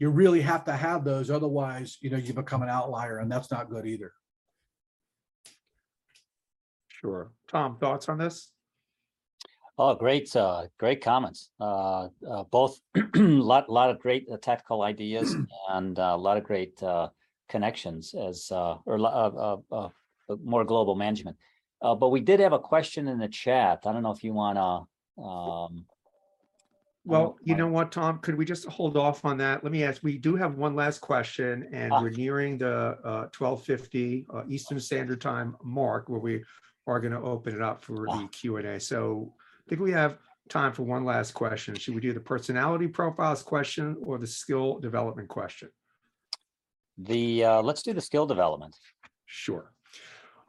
you 0.00 0.10
really 0.10 0.40
have 0.40 0.64
to 0.64 0.72
have 0.72 1.04
those 1.04 1.30
otherwise 1.30 1.96
you 2.00 2.10
know 2.10 2.16
you 2.16 2.34
become 2.34 2.62
an 2.62 2.68
outlier 2.68 3.18
and 3.18 3.30
that's 3.30 3.52
not 3.52 3.70
good 3.70 3.86
either 3.86 4.12
Sure. 7.00 7.32
Tom, 7.48 7.78
thoughts 7.78 8.10
on 8.10 8.18
this? 8.18 8.52
Oh, 9.78 9.94
great, 9.94 10.34
uh, 10.36 10.64
great 10.78 11.02
comments. 11.02 11.48
Uh, 11.58 12.08
uh, 12.30 12.42
both, 12.50 12.78
lot, 13.14 13.70
lot 13.70 13.88
of 13.88 13.98
great 13.98 14.26
uh, 14.30 14.36
tactical 14.36 14.82
ideas 14.82 15.34
and 15.70 15.98
uh, 15.98 16.12
a 16.14 16.16
lot 16.18 16.36
of 16.36 16.44
great, 16.44 16.82
uh, 16.82 17.08
connections 17.48 18.14
as, 18.14 18.52
uh, 18.52 18.76
or, 18.84 18.98
lo- 18.98 19.62
uh, 19.72 19.74
uh, 19.74 19.86
uh, 19.86 19.88
more 20.42 20.64
global 20.64 20.94
management. 20.94 21.36
Uh, 21.82 21.94
but 21.94 22.10
we 22.10 22.20
did 22.20 22.40
have 22.40 22.52
a 22.52 22.58
question 22.58 23.08
in 23.08 23.18
the 23.18 23.28
chat. 23.28 23.80
I 23.86 23.92
don't 23.92 24.02
know 24.02 24.12
if 24.12 24.22
you 24.24 24.32
wanna, 24.32 24.82
um. 25.22 25.86
Well, 27.06 27.38
you 27.42 27.56
know 27.56 27.66
what, 27.66 27.92
Tom, 27.92 28.18
could 28.18 28.36
we 28.36 28.44
just 28.44 28.66
hold 28.66 28.98
off 28.98 29.24
on 29.24 29.38
that? 29.38 29.64
Let 29.64 29.72
me 29.72 29.82
ask, 29.84 30.02
we 30.02 30.18
do 30.18 30.36
have 30.36 30.56
one 30.56 30.76
last 30.76 31.00
question 31.00 31.66
and 31.72 31.92
Ah. 31.92 32.00
we're 32.02 32.10
nearing 32.10 32.58
the 32.58 32.98
uh 33.02 33.26
twelve 33.32 33.64
fifty 33.64 34.26
uh 34.32 34.42
Eastern 34.48 34.78
Standard 34.78 35.20
Time 35.20 35.56
mark 35.64 36.08
where 36.10 36.20
we 36.20 36.44
are 36.86 37.00
going 37.00 37.12
to 37.12 37.20
open 37.20 37.54
it 37.54 37.62
up 37.62 37.82
for 37.82 38.06
Ah. 38.08 38.18
the 38.20 38.28
Q 38.28 38.58
and 38.58 38.66
A. 38.66 38.78
So 38.78 39.32
I 39.66 39.68
think 39.68 39.80
we 39.80 39.92
have 39.92 40.18
time 40.50 40.72
for 40.72 40.82
one 40.82 41.04
last 41.04 41.32
question. 41.32 41.74
Should 41.74 41.94
we 41.94 42.00
do 42.02 42.12
the 42.12 42.20
personality 42.20 42.86
profiles 42.86 43.42
question 43.42 43.96
or 44.02 44.18
the 44.18 44.26
skill 44.26 44.78
development 44.78 45.28
question? 45.28 45.70
The, 46.98 47.44
uh, 47.44 47.62
let's 47.62 47.82
do 47.82 47.94
the 47.94 48.00
skill 48.02 48.26
development. 48.26 48.76
Sure. 49.24 49.72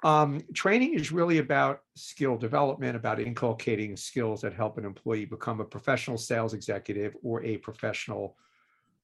Um, 0.03 0.41
training 0.53 0.95
is 0.95 1.11
really 1.11 1.37
about 1.37 1.81
skill 1.95 2.35
development, 2.37 2.95
about 2.95 3.19
inculcating 3.19 3.95
skills 3.95 4.41
that 4.41 4.53
help 4.53 4.77
an 4.77 4.85
employee 4.85 5.25
become 5.25 5.59
a 5.61 5.65
professional 5.65 6.17
sales 6.17 6.53
executive 6.53 7.15
or 7.21 7.43
a 7.43 7.57
professional 7.57 8.35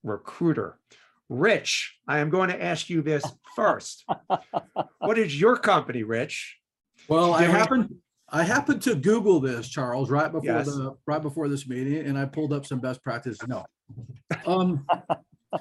recruiter. 0.03 0.79
Rich, 1.29 1.97
I 2.07 2.19
am 2.19 2.29
going 2.29 2.49
to 2.49 2.63
ask 2.63 2.89
you 2.89 3.01
this 3.01 3.23
first. 3.55 4.05
What 4.99 5.17
is 5.17 5.39
your 5.39 5.55
company, 5.57 6.03
Rich? 6.03 6.57
Well, 7.07 7.33
I 7.33 7.41
Did 7.41 7.49
we- 7.49 7.53
happened, 7.53 7.95
I 8.29 8.43
happened 8.43 8.81
to 8.83 8.95
Google 8.95 9.39
this, 9.39 9.69
Charles, 9.69 10.09
right 10.09 10.31
before 10.31 10.43
Yes. 10.57 10.65
the, 10.65 10.95
right 11.05 11.21
before 11.21 11.47
this 11.47 11.67
meeting, 11.67 12.05
and 12.05 12.17
I 12.17 12.25
pulled 12.25 12.51
up 12.51 12.65
some 12.65 12.79
best 12.79 13.01
practices. 13.03 13.39
No. 13.47 13.65
Um, 14.45 14.85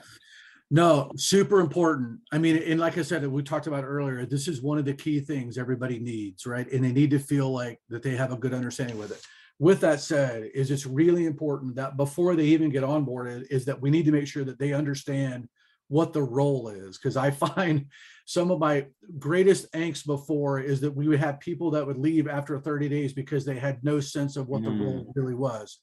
no, 0.71 1.13
super 1.17 1.61
important. 1.61 2.21
I 2.33 2.39
mean, 2.39 2.57
and 2.57 2.81
like 2.81 2.99
I 2.99 3.03
said, 3.03 3.27
we 3.27 3.43
talked 3.43 3.69
about 3.69 3.85
earlier, 3.85 4.27
this 4.27 4.49
is 4.49 4.63
one 4.63 4.79
of 4.79 4.85
the 4.85 4.95
key 4.95 5.21
things 5.21 5.59
everybody 5.59 6.01
needs, 6.01 6.45
right? 6.45 6.71
And 6.71 6.83
they 6.83 6.93
need 6.93 7.11
to 7.11 7.21
feel 7.21 7.51
like 7.51 7.81
that 7.89 8.03
they 8.03 8.17
have 8.17 8.33
a 8.33 8.37
good 8.37 8.55
understanding 8.55 8.99
with 8.99 9.13
it. 9.13 9.21
With 9.59 9.81
that 9.81 10.01
said, 10.01 10.51
is 10.55 10.71
it's 10.71 10.85
really 10.85 11.25
important 11.25 11.77
that 11.77 11.97
before 11.97 12.35
they 12.35 12.47
even 12.47 12.71
get 12.71 12.83
onboarded, 12.83 13.47
is 13.49 13.65
that 13.67 13.81
we 13.81 13.91
need 13.91 14.05
to 14.07 14.13
make 14.13 14.27
sure 14.27 14.45
that 14.45 14.59
they 14.59 14.73
understand 14.73 15.49
what 15.89 16.13
the 16.13 16.23
role 16.23 16.69
is. 16.69 16.99
Because 16.99 17.17
I 17.17 17.31
find 17.55 17.87
some 18.27 18.51
of 18.51 18.59
my 18.59 18.87
greatest 19.21 19.71
angst 19.73 20.05
before 20.05 20.59
is 20.59 20.81
that 20.81 20.95
we 20.95 21.07
would 21.07 21.21
have 21.21 21.39
people 21.39 21.71
that 21.71 21.87
would 21.87 21.97
leave 21.97 22.27
after 22.27 22.59
30 22.59 22.89
days 22.89 23.13
because 23.13 23.45
they 23.45 23.57
had 23.57 23.85
no 23.85 24.01
sense 24.01 24.37
of 24.37 24.49
what 24.49 24.65
the 24.65 24.71
role 24.71 25.05
mm. 25.05 25.13
really 25.15 25.35
was. 25.35 25.79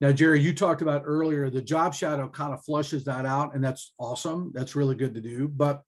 Now, 0.00 0.12
Jeri, 0.12 0.40
you 0.40 0.54
talked 0.54 0.80
about 0.80 1.02
earlier, 1.04 1.50
the 1.50 1.60
job 1.60 1.92
shadow 1.92 2.28
kind 2.28 2.52
of 2.52 2.64
flushes 2.64 3.04
that 3.04 3.26
out, 3.26 3.54
and 3.54 3.64
that's 3.64 3.94
awesome. 3.98 4.52
That's 4.54 4.76
really 4.76 4.94
good 4.94 5.14
to 5.14 5.20
do. 5.20 5.48
But 5.48 5.82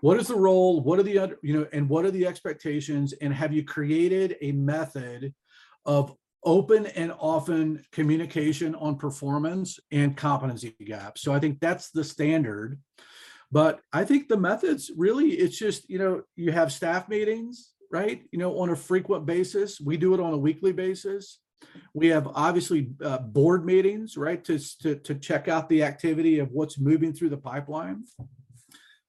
what 0.00 0.18
is 0.18 0.26
the 0.26 0.36
role? 0.36 0.80
What 0.82 0.98
are 0.98 1.04
the 1.04 1.18
other, 1.18 1.38
you 1.42 1.54
know, 1.58 1.66
and 1.72 1.88
what 1.88 2.04
are 2.04 2.10
the 2.10 2.26
expectations? 2.26 3.14
And 3.22 3.32
have 3.32 3.52
you 3.52 3.64
created 3.64 4.36
a 4.42 4.52
method 4.52 5.32
of 5.86 6.14
open 6.44 6.86
and 6.86 7.12
often 7.18 7.82
communication 7.92 8.74
on 8.74 8.96
performance 8.96 9.78
and 9.92 10.16
competency 10.16 10.74
gaps? 10.84 11.22
So 11.22 11.32
I 11.32 11.38
think 11.38 11.60
that's 11.60 11.90
the 11.90 12.04
standard. 12.04 12.80
But 13.52 13.80
I 13.92 14.04
think 14.04 14.28
the 14.28 14.36
methods 14.36 14.90
really, 14.96 15.30
it's 15.30 15.56
just, 15.56 15.88
you 15.88 15.98
know, 15.98 16.22
you 16.34 16.50
have 16.50 16.72
staff 16.72 17.08
meetings, 17.08 17.70
right? 17.92 18.24
You 18.32 18.40
know, 18.40 18.58
on 18.58 18.70
a 18.70 18.76
frequent 18.76 19.26
basis. 19.26 19.80
We 19.80 19.96
do 19.96 20.12
it 20.12 20.20
on 20.20 20.34
a 20.34 20.38
weekly 20.38 20.72
basis. 20.72 21.38
We 21.94 22.08
have 22.08 22.28
obviously 22.34 22.90
uh, 23.02 23.18
board 23.18 23.64
meetings, 23.64 24.16
right? 24.16 24.44
To, 24.44 24.58
to, 24.82 24.96
to 24.96 25.14
check 25.14 25.48
out 25.48 25.68
the 25.68 25.82
activity 25.84 26.38
of 26.40 26.50
what's 26.50 26.78
moving 26.78 27.12
through 27.12 27.30
the 27.30 27.36
pipeline. 27.36 28.04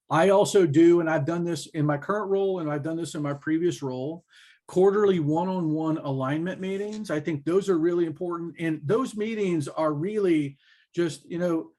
I 0.09 0.29
also 0.29 0.67
do, 0.67 0.99
and 0.99 1.09
I've 1.09 1.25
done 1.25 1.43
this 1.43 1.65
in 1.67 1.85
my 1.85 1.97
current 1.97 2.29
role 2.29 2.59
and 2.59 2.71
I've 2.71 2.83
done 2.83 2.97
this 2.97 3.15
in 3.15 3.23
my 3.23 3.33
previous 3.33 3.81
role, 3.81 4.23
quarterly 4.67 5.19
one-on-one 5.19 5.97
alignment 5.97 6.61
meetings. 6.61 7.09
I 7.09 7.19
think 7.19 7.43
those 7.43 7.69
are 7.69 7.79
really 7.79 8.05
important. 8.05 8.55
And 8.59 8.81
those 8.83 9.15
meetings 9.15 9.67
are 9.67 9.93
really 9.93 10.57
just, 10.93 11.25
you 11.29 11.39
know, 11.39 11.71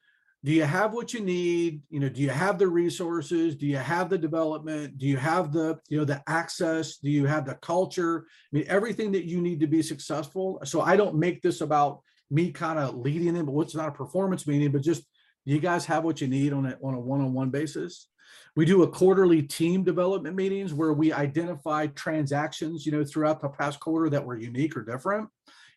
do 0.45 0.53
you 0.53 0.65
have 0.65 0.93
what 0.93 1.13
you 1.13 1.21
need? 1.21 1.83
You 1.91 2.01
know, 2.01 2.09
do 2.09 2.21
you 2.21 2.31
have 2.31 2.59
the 2.59 2.69
resources? 2.69 3.57
Do 3.57 3.67
you 3.67 3.79
have 3.79 4.09
the 4.09 4.19
development? 4.19 4.99
Do 4.99 5.07
you 5.07 5.17
have 5.17 5.53
the, 5.53 5.79
you 5.89 5.99
know, 5.99 6.05
the 6.05 6.23
access? 6.29 6.99
Do 6.99 7.11
you 7.11 7.27
have 7.27 7.47
the 7.47 7.57
culture? 7.57 8.27
I 8.29 8.57
mean, 8.57 8.65
everything 8.69 9.13
that 9.13 9.25
you 9.25 9.41
need 9.41 9.61
to 9.61 9.67
be 9.67 9.83
successful. 9.83 10.61
So 10.65 10.81
I 10.81 10.97
don't 10.97 11.17
make 11.17 11.43
this 11.43 11.63
about 11.63 12.01
me 12.31 12.53
kind 12.53 12.79
of 12.79 12.97
leading 12.97 13.35
them, 13.35 13.47
but 13.47 13.53
what's 13.53 13.75
not 13.75 13.89
a 13.89 13.93
performance 13.93 14.47
meeting, 14.47 14.71
but 14.73 14.83
just 14.83 15.03
do 15.47 15.53
you 15.53 15.61
guys 15.61 15.85
have 15.87 16.05
what 16.05 16.21
you 16.21 16.29
need 16.29 16.53
on 16.53 16.67
a, 16.67 16.77
on 16.83 16.95
a 16.95 17.01
one-on-one 17.01 17.51
basis? 17.51 18.09
We 18.57 18.65
do 18.65 18.83
a 18.83 18.89
quarterly 18.89 19.43
team 19.43 19.85
development 19.85 20.35
meetings 20.35 20.75
where 20.75 20.93
we 20.93 21.13
identify 21.13 21.89
transactions, 21.89 22.87
you 22.87 22.93
know, 22.93 23.05
throughout 23.05 23.41
the 23.41 23.49
past 23.49 23.81
quarter 23.81 24.11
that 24.11 24.25
were 24.25 24.37
unique 24.39 24.77
or 24.77 24.83
different. 24.83 25.29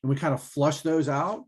And 0.02 0.10
we 0.10 0.16
kind 0.16 0.34
of 0.34 0.42
flush 0.42 0.82
those 0.82 1.10
out. 1.10 1.44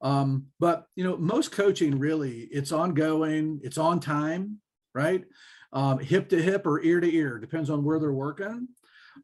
Um, 0.00 0.46
but 0.60 0.86
you 0.94 1.04
know, 1.04 1.16
most 1.16 1.52
coaching 1.52 1.98
really, 1.98 2.48
it's 2.52 2.72
ongoing, 2.72 3.60
it's 3.62 3.78
on 3.78 4.00
time, 4.00 4.58
right? 4.94 5.24
Um, 5.72 5.98
hip 5.98 6.28
to 6.30 6.40
hip 6.40 6.66
or 6.66 6.82
ear 6.82 7.00
to 7.00 7.14
ear, 7.14 7.38
depends 7.38 7.68
on 7.70 7.84
where 7.84 7.98
they're 7.98 8.12
working. 8.12 8.68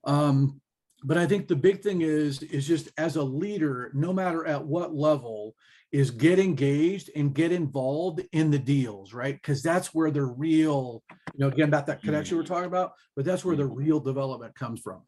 Um, 0.05 0.61
but 1.05 1.19
I 1.19 1.27
think 1.27 1.49
the 1.49 1.57
big 1.57 1.83
thing 1.83 2.01
is, 2.01 2.43
is 2.43 2.67
just 2.67 2.89
as 2.99 3.17
a 3.17 3.23
leader, 3.23 3.91
no 3.95 4.13
matter 4.13 4.47
at 4.47 4.65
what 4.65 4.95
level, 4.95 5.55
is 5.93 6.11
get 6.11 6.41
engaged 6.41 7.11
and 7.15 7.35
get 7.35 7.53
involved 7.53 8.21
in 8.33 8.51
the 8.51 8.59
deals, 8.59 9.15
right? 9.15 9.35
Because 9.35 9.63
that's 9.63 9.95
where 9.95 10.11
the 10.11 10.25
real, 10.25 11.05
you 11.35 11.39
know, 11.39 11.49
again, 11.49 11.69
about 11.69 11.87
that 11.87 12.03
connection 12.03 12.37
we're 12.37 12.43
talking 12.43 12.65
about, 12.65 12.95
but 13.15 13.25
that's 13.25 13.45
where 13.45 13.55
the 13.55 13.67
real 13.67 14.01
development 14.01 14.55
comes 14.57 14.81
from. 14.81 15.03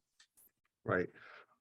Right. 0.85 1.09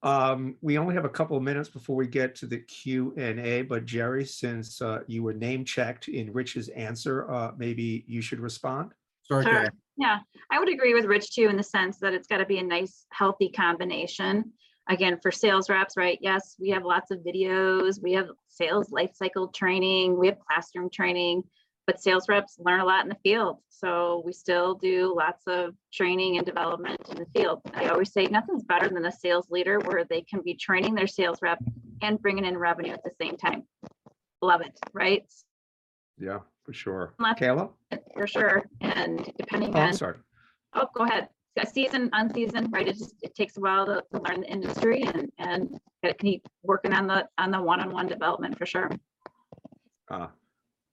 Um, 0.05 0.55
we 0.61 0.77
only 0.77 0.93
have 0.93 1.03
a 1.03 1.09
couple 1.09 1.35
of 1.35 1.41
minutes 1.41 1.67
before 1.67 1.95
we 1.95 2.05
get 2.05 2.35
to 2.35 2.45
the 2.45 2.59
Q 2.59 3.15
and 3.17 3.39
A, 3.39 3.63
but 3.63 3.87
Jeri, 3.87 4.27
since 4.27 4.79
uh, 4.79 4.99
you 5.07 5.23
were 5.23 5.33
name 5.33 5.65
checked 5.65 6.09
in 6.09 6.31
Rich's 6.31 6.69
answer, 6.69 7.29
uh, 7.29 7.53
maybe 7.57 8.05
you 8.07 8.21
should 8.21 8.39
respond. 8.39 8.91
Sorry, 9.23 9.43
Sure. 9.43 9.53
Kelly. 9.53 9.69
Yeah, 9.97 10.19
I 10.51 10.59
would 10.59 10.69
agree 10.69 10.93
with 10.93 11.05
Rich 11.05 11.33
too, 11.33 11.47
in 11.47 11.57
the 11.57 11.63
sense 11.63 11.97
that 11.99 12.13
it's 12.13 12.27
got 12.27 12.37
to 12.37 12.45
be 12.45 12.59
a 12.59 12.63
nice, 12.63 13.07
healthy 13.11 13.49
combination. 13.49 14.51
Again, 14.87 15.17
for 15.23 15.31
sales 15.31 15.71
reps, 15.71 15.97
right? 15.97 16.19
Yes, 16.21 16.55
we 16.59 16.69
have 16.69 16.85
lots 16.85 17.09
of 17.09 17.19
videos, 17.19 17.99
we 17.99 18.13
have 18.13 18.27
sales 18.47 18.91
life 18.91 19.09
cycle 19.15 19.47
training, 19.47 20.19
we 20.19 20.27
have 20.27 20.37
classroom 20.37 20.91
training, 20.91 21.41
but 21.87 22.01
sales 22.01 22.27
reps 22.27 22.57
learn 22.59 22.79
a 22.79 22.85
lot 22.85 23.03
in 23.03 23.09
the 23.09 23.17
field. 23.23 23.57
So 23.69 24.23
we 24.25 24.33
still 24.33 24.75
do 24.75 25.13
lots 25.15 25.43
of 25.47 25.75
training 25.93 26.37
and 26.37 26.45
development 26.45 26.99
in 27.11 27.17
the 27.17 27.25
field. 27.39 27.61
I 27.73 27.87
always 27.89 28.11
say 28.11 28.25
nothing's 28.25 28.63
better 28.63 28.89
than 28.89 29.05
a 29.05 29.11
sales 29.11 29.49
leader 29.49 29.79
where 29.79 30.03
they 30.03 30.21
can 30.21 30.41
be 30.41 30.55
training 30.55 30.95
their 30.95 31.07
sales 31.07 31.39
rep 31.41 31.59
and 32.01 32.21
bringing 32.21 32.45
in 32.45 32.57
revenue 32.57 32.91
at 32.93 33.03
the 33.03 33.11
same 33.21 33.37
time. 33.37 33.63
Love 34.41 34.61
it, 34.61 34.77
right? 34.93 35.23
Yeah, 36.17 36.39
for 36.63 36.73
sure. 36.73 37.13
Let's- 37.19 37.39
Kayla? 37.39 37.69
For 38.15 38.27
sure. 38.27 38.63
And 38.81 39.31
depending 39.37 39.75
Oh, 39.75 39.81
on 39.81 39.93
sorry. 39.93 40.17
Oh, 40.73 40.87
go 40.95 41.03
ahead. 41.03 41.29
A 41.57 41.65
season, 41.65 42.09
unseason, 42.11 42.69
right? 42.73 42.85
It 42.87 42.97
just, 42.97 43.15
it 43.21 43.33
takes 43.33 43.55
a 43.55 43.61
while 43.61 43.85
to, 43.85 44.03
to 44.11 44.21
learn 44.21 44.41
the 44.41 44.47
industry 44.51 45.03
and, 45.03 45.31
and 45.37 45.79
keep 46.19 46.45
working 46.63 46.91
on 46.93 47.07
the, 47.07 47.27
on 47.37 47.51
the 47.51 47.61
one-on-one 47.61 48.07
development 48.07 48.57
for 48.57 48.65
sure. 48.65 48.91
Uh, 50.09 50.27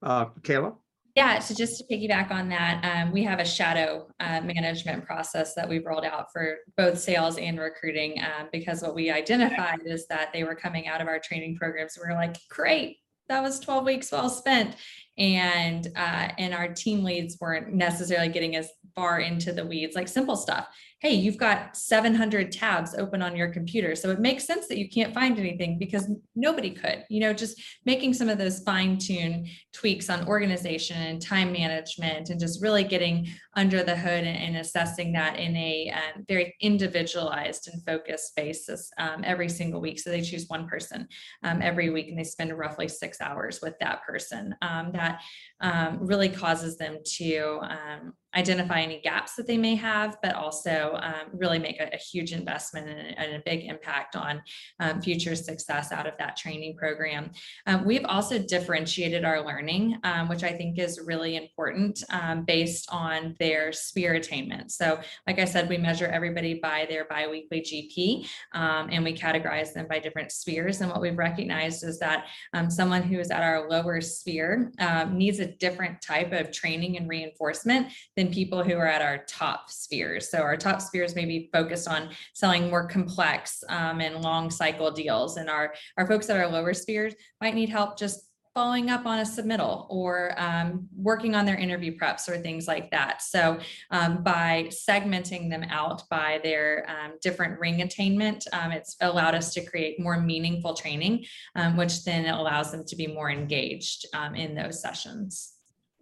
uh, 0.03 0.27
Kayla? 0.43 0.77
Yeah, 1.15 1.41
so 1.41 1.55
just 1.55 1.79
to 1.79 1.85
piggyback 1.85 2.31
on 2.31 2.49
that, 2.49 2.83
um, 2.85 3.13
we 3.13 3.23
have 3.25 3.39
a 3.39 3.45
shadow 3.45 4.09
uh, 4.19 4.41
management 4.41 5.05
process 5.05 5.55
that 5.55 5.69
we've 5.69 5.85
rolled 5.85 6.07
out 6.07 6.33
for 6.33 6.57
both 6.79 6.99
sales 6.99 7.37
and 7.37 7.61
recruiting. 7.61 8.19
Um, 8.21 8.49
because 8.51 8.81
what 8.81 8.95
we 8.95 9.11
identified 9.11 9.81
is 9.85 10.07
that 10.07 10.33
they 10.33 10.43
were 10.43 10.55
coming 10.55 10.89
out 10.89 11.03
of 11.03 11.09
our 11.09 11.19
training 11.19 11.57
programs. 11.57 11.99
We 12.01 12.09
were 12.09 12.19
like, 12.19 12.37
great, 12.49 12.97
that 13.29 13.43
was 13.43 13.61
12 13.61 13.85
weeks 13.85 14.11
well 14.11 14.31
spent. 14.31 14.77
And 15.19 15.87
uh, 15.95 16.29
and 16.39 16.55
our 16.55 16.69
team 16.69 17.05
leads 17.05 17.39
weren't 17.39 17.75
necessarily 17.75 18.31
getting 18.31 18.57
as 18.57 18.71
far 18.95 19.21
into 19.21 19.53
the 19.53 19.67
weeds, 19.67 19.95
like 19.95 20.09
simple 20.09 20.37
stuff. 20.37 20.67
Hey, 21.03 21.15
you've 21.15 21.37
got 21.37 21.77
700 21.77 22.53
tabs 22.53 22.95
open 22.95 23.23
on 23.23 23.35
your 23.35 23.49
computer. 23.49 23.97
So 23.97 24.11
it 24.11 24.21
makes 24.21 24.45
sense 24.45 24.69
that 24.69 24.79
you 24.79 24.89
can't 24.89 25.13
find 25.13 25.37
anything 25.37 25.77
because 25.77 26.09
nobody 26.37 26.71
could, 26.71 27.05
you 27.11 27.19
know, 27.19 27.33
just 27.33 27.61
making 27.85 28.15
some 28.15 28.29
of 28.29 28.39
those 28.39 28.61
fine 28.61 28.99
tune 28.99 29.49
tweaks 29.73 30.09
on 30.09 30.29
organization 30.29 30.97
and 30.97 31.21
time 31.21 31.51
management 31.51 32.31
and 32.31 32.39
just 32.39 32.63
really 32.63 32.85
getting 32.85 33.27
under 33.57 33.83
the 33.83 33.97
hood 33.97 34.23
and, 34.23 34.39
and 34.39 34.57
assessing 34.57 35.13
that 35.15 35.41
in 35.41 35.57
a 35.57 35.91
um, 35.91 36.25
very 36.29 36.55
individualized 36.61 37.69
and 37.73 37.85
focused 37.85 38.37
basis 38.37 38.89
um, 38.99 39.23
every 39.25 39.49
single 39.49 39.81
week. 39.81 39.99
So 39.99 40.09
they 40.09 40.23
choose 40.23 40.45
one 40.47 40.69
person 40.69 41.09
um, 41.43 41.63
every 41.63 41.91
week 41.91 42.11
and 42.11 42.19
they 42.19 42.23
spend 42.23 42.57
roughly 42.57 42.87
six 42.87 43.21
hours 43.21 43.59
with 43.61 43.75
that 43.81 44.05
person. 44.05 44.55
Um, 44.63 44.93
that 44.93 45.21
um, 45.61 46.07
really 46.07 46.29
causes 46.29 46.79
them 46.79 46.99
to 47.17 47.59
um, 47.63 48.13
identify 48.35 48.81
any 48.81 49.01
gaps 49.01 49.35
that 49.35 49.47
they 49.47 49.59
may 49.59 49.75
have, 49.75 50.17
but 50.23 50.35
also 50.35 50.99
um, 51.03 51.29
really 51.33 51.59
make 51.59 51.81
a, 51.81 51.91
a 51.93 51.97
huge 51.97 52.33
investment 52.33 52.89
and, 52.89 53.35
a- 53.35 53.43
big 53.45 53.65
impact 53.65 54.15
on 54.15 54.41
um, 54.79 55.03
future 55.03 55.35
success 55.35 55.91
out 55.91 56.07
of 56.07 56.13
that 56.17 56.37
training 56.37 56.77
program. 56.77 57.29
Um, 57.67 57.85
we've 57.85 58.05
also 58.05 58.39
differentiated 58.39 59.25
our 59.25 59.45
learning, 59.45 59.99
um, 60.05 60.29
which 60.29 60.45
I 60.45 60.53
think 60.53 60.79
is 60.79 61.01
really 61.05 61.35
important 61.35 62.05
um, 62.11 62.45
based 62.45 62.89
on 62.93 63.35
their 63.41 63.73
sphere 63.73 64.15
attainment. 64.15 64.71
So, 64.71 65.01
like 65.27 65.41
I 65.41 65.45
said, 65.45 65.69
we 65.69 65.77
measure 65.77 66.07
everybody 66.07 66.55
by 66.55 66.87
their 66.89 67.05
biweekly 67.07 67.63
GP 67.63 68.29
um, 68.53 68.89
and 68.93 69.03
we 69.03 69.13
categorize 69.13 69.73
them 69.73 69.89
by 69.89 69.99
different 69.99 70.31
spheres. 70.31 70.81
And 70.81 70.91
what 70.91 71.01
we've 71.01 71.19
recognized 71.19 71.83
is 71.83 71.99
that 71.99 72.27
someone 72.69 73.03
who 73.03 73.19
is 73.19 73.33
at 73.33 73.43
our 73.43 73.69
lower 73.69 74.01
sphere 74.01 74.71
needs 75.11 75.41
a 75.41 75.47
different 75.47 76.01
type 76.01 76.33
of 76.33 76.53
training 76.53 76.97
and 76.97 77.09
reinforcement 77.09 77.89
than 78.23 78.33
people 78.33 78.63
who 78.63 78.77
are 78.77 78.87
at 78.87 79.03
our 79.03 79.19
top 79.27 79.71
spheres. 79.71 80.31
So 80.31 80.39
our 80.39 80.57
top 80.57 80.81
spheres 80.81 81.15
may 81.17 81.25
be 81.25 81.51
focused 81.53 81.89
on 81.89 82.11
selling 82.35 82.69
more 82.69 82.87
complex 82.87 83.65
um, 83.69 84.01
and 84.01 84.23
long 84.23 84.51
cycle 84.51 84.91
deals, 84.91 85.37
and 85.37 85.51
our 85.51 85.75
our 85.97 86.07
folks 86.07 86.31
at 86.31 86.37
our 86.37 86.49
lower 86.49 86.75
spheres 86.75 87.15
might 87.41 87.55
need 87.55 87.69
help 87.69 87.99
just 87.99 88.29
following 88.55 88.91
up 88.91 89.07
on 89.07 89.21
a 89.21 89.23
submittal 89.23 89.87
or 89.89 90.35
um, 90.37 90.87
working 90.95 91.35
on 91.35 91.47
their 91.47 91.57
interview 91.57 91.97
preps 91.97 92.29
or 92.29 92.37
things 92.37 92.69
like 92.69 92.91
that. 92.91 93.23
So 93.23 93.59
um, 93.91 94.23
by 94.23 94.69
segmenting 94.69 95.49
them 95.49 95.65
out 95.71 96.03
by 96.11 96.39
their 96.43 96.87
um, 96.87 97.13
different 97.23 97.59
ring 97.59 97.81
attainment, 97.81 98.47
um, 98.53 98.71
it's 98.71 98.95
allowed 99.01 99.35
us 99.35 99.55
to 99.55 99.65
create 99.65 99.99
more 99.99 100.21
meaningful 100.21 100.75
training, 100.75 101.25
um, 101.55 101.79
which 101.79 102.05
then 102.05 102.27
allows 102.27 102.73
them 102.73 102.85
to 102.89 102.95
be 102.95 103.07
more 103.07 103.31
engaged 103.31 104.05
um, 104.13 104.35
in 104.35 104.55
those 104.55 104.83
sessions. 104.83 105.55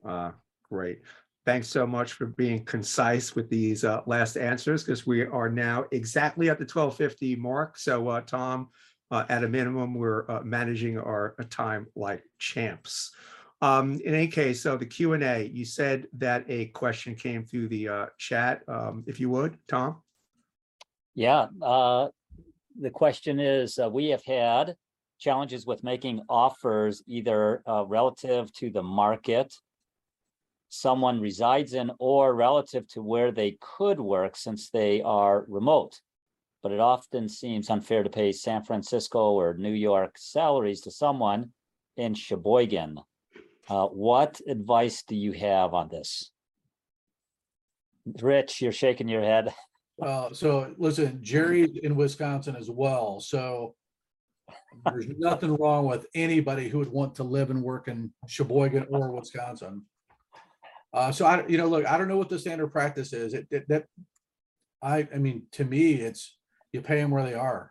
Uh, 0.04 0.32
Great. 0.70 1.00
Thanks 1.50 1.66
so 1.66 1.84
much 1.84 2.12
for 2.12 2.26
being 2.26 2.64
concise 2.64 3.34
with 3.34 3.50
these 3.50 3.82
uh, 3.82 4.02
last 4.06 4.36
answers 4.36 4.84
because 4.84 5.04
we 5.04 5.26
are 5.26 5.48
now 5.48 5.84
exactly 5.90 6.48
at 6.48 6.60
the 6.60 6.64
twelve 6.64 6.96
fifty 6.96 7.34
mark. 7.34 7.76
So 7.76 8.06
uh, 8.06 8.20
Tom, 8.20 8.68
uh, 9.10 9.24
at 9.28 9.42
a 9.42 9.48
minimum, 9.48 9.94
we're 9.94 10.30
uh, 10.30 10.42
managing 10.44 10.96
our 10.96 11.34
uh, 11.40 11.44
time 11.50 11.88
like 11.96 12.22
champs. 12.38 13.10
Um, 13.60 14.00
In 14.04 14.14
any 14.14 14.28
case, 14.28 14.62
so 14.62 14.76
the 14.76 14.86
Q 14.86 15.14
and 15.14 15.24
A, 15.24 15.50
you 15.52 15.64
said 15.64 16.06
that 16.18 16.44
a 16.48 16.66
question 16.66 17.16
came 17.16 17.44
through 17.44 17.66
the 17.66 17.88
uh, 17.88 18.06
chat. 18.16 18.62
Um, 18.68 19.02
If 19.08 19.18
you 19.18 19.28
would, 19.30 19.58
Tom? 19.66 20.02
Yeah, 21.16 21.46
the 22.80 22.90
question 22.92 23.40
is, 23.40 23.76
we 23.90 24.10
have 24.10 24.24
had 24.24 24.76
challenges 25.18 25.66
with 25.66 25.82
making 25.82 26.20
offers 26.28 27.02
either 27.08 27.64
relative 27.88 28.52
to 28.52 28.70
the 28.70 28.84
market 28.84 29.52
someone 30.70 31.20
resides 31.20 31.74
in 31.74 31.90
or 31.98 32.34
relative 32.34 32.88
to 32.88 33.02
where 33.02 33.32
they 33.32 33.58
could 33.60 34.00
work 34.00 34.36
since 34.36 34.70
they 34.70 35.02
are 35.02 35.44
remote. 35.48 36.00
But 36.62 36.72
it 36.72 36.80
often 36.80 37.28
seems 37.28 37.68
unfair 37.68 38.02
to 38.02 38.10
pay 38.10 38.32
San 38.32 38.62
Francisco 38.62 39.32
or 39.32 39.54
New 39.54 39.72
York 39.72 40.16
salaries 40.16 40.80
to 40.82 40.90
someone 40.90 41.52
in 41.96 42.14
Sheboygan. 42.14 42.98
Uh, 43.68 43.86
what 43.86 44.40
advice 44.48 45.02
do 45.06 45.16
you 45.16 45.32
have 45.32 45.74
on 45.74 45.88
this? 45.88 46.30
Rich, 48.20 48.62
you're 48.62 48.72
shaking 48.72 49.08
your 49.08 49.22
head. 49.22 49.52
Uh, 50.02 50.32
so 50.32 50.74
listen, 50.78 51.20
Jeri's 51.22 51.76
in 51.82 51.94
Wisconsin 51.94 52.56
as 52.56 52.70
well, 52.70 53.20
so 53.20 53.74
there's 54.86 55.08
nothing 55.18 55.54
wrong 55.56 55.84
with 55.84 56.06
anybody 56.14 56.70
who 56.70 56.78
would 56.78 56.88
want 56.88 57.14
to 57.16 57.22
live 57.22 57.50
and 57.50 57.62
work 57.62 57.86
in 57.86 58.10
Sheboygan 58.26 58.86
or 58.88 59.10
Wisconsin. 59.10 59.82
Uh, 60.92 61.12
so 61.12 61.24
I, 61.24 61.46
you 61.46 61.56
know, 61.56 61.66
look, 61.66 61.86
I 61.86 61.96
don't 61.96 62.08
know 62.08 62.16
what 62.16 62.28
the 62.28 62.38
standard 62.38 62.68
practice 62.72 63.12
is. 63.12 63.34
It, 63.34 63.46
it- 63.50 63.68
that, 63.68 63.84
I, 64.82 65.06
I 65.14 65.18
mean, 65.18 65.42
to 65.52 65.64
me, 65.64 65.92
it's, 65.94 66.36
you 66.72 66.80
pay 66.80 66.96
them 67.00 67.10
where 67.10 67.22
they 67.24 67.34
are. 67.34 67.70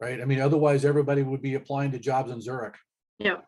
Right? 0.00 0.20
I 0.20 0.24
mean, 0.24 0.40
otherwise, 0.40 0.84
everybody 0.84 1.22
would 1.22 1.42
be 1.42 1.54
applying 1.54 1.90
to 1.92 1.98
jobs 1.98 2.30
in 2.30 2.40
Zurich. 2.40 2.74
Yep. 3.18 3.44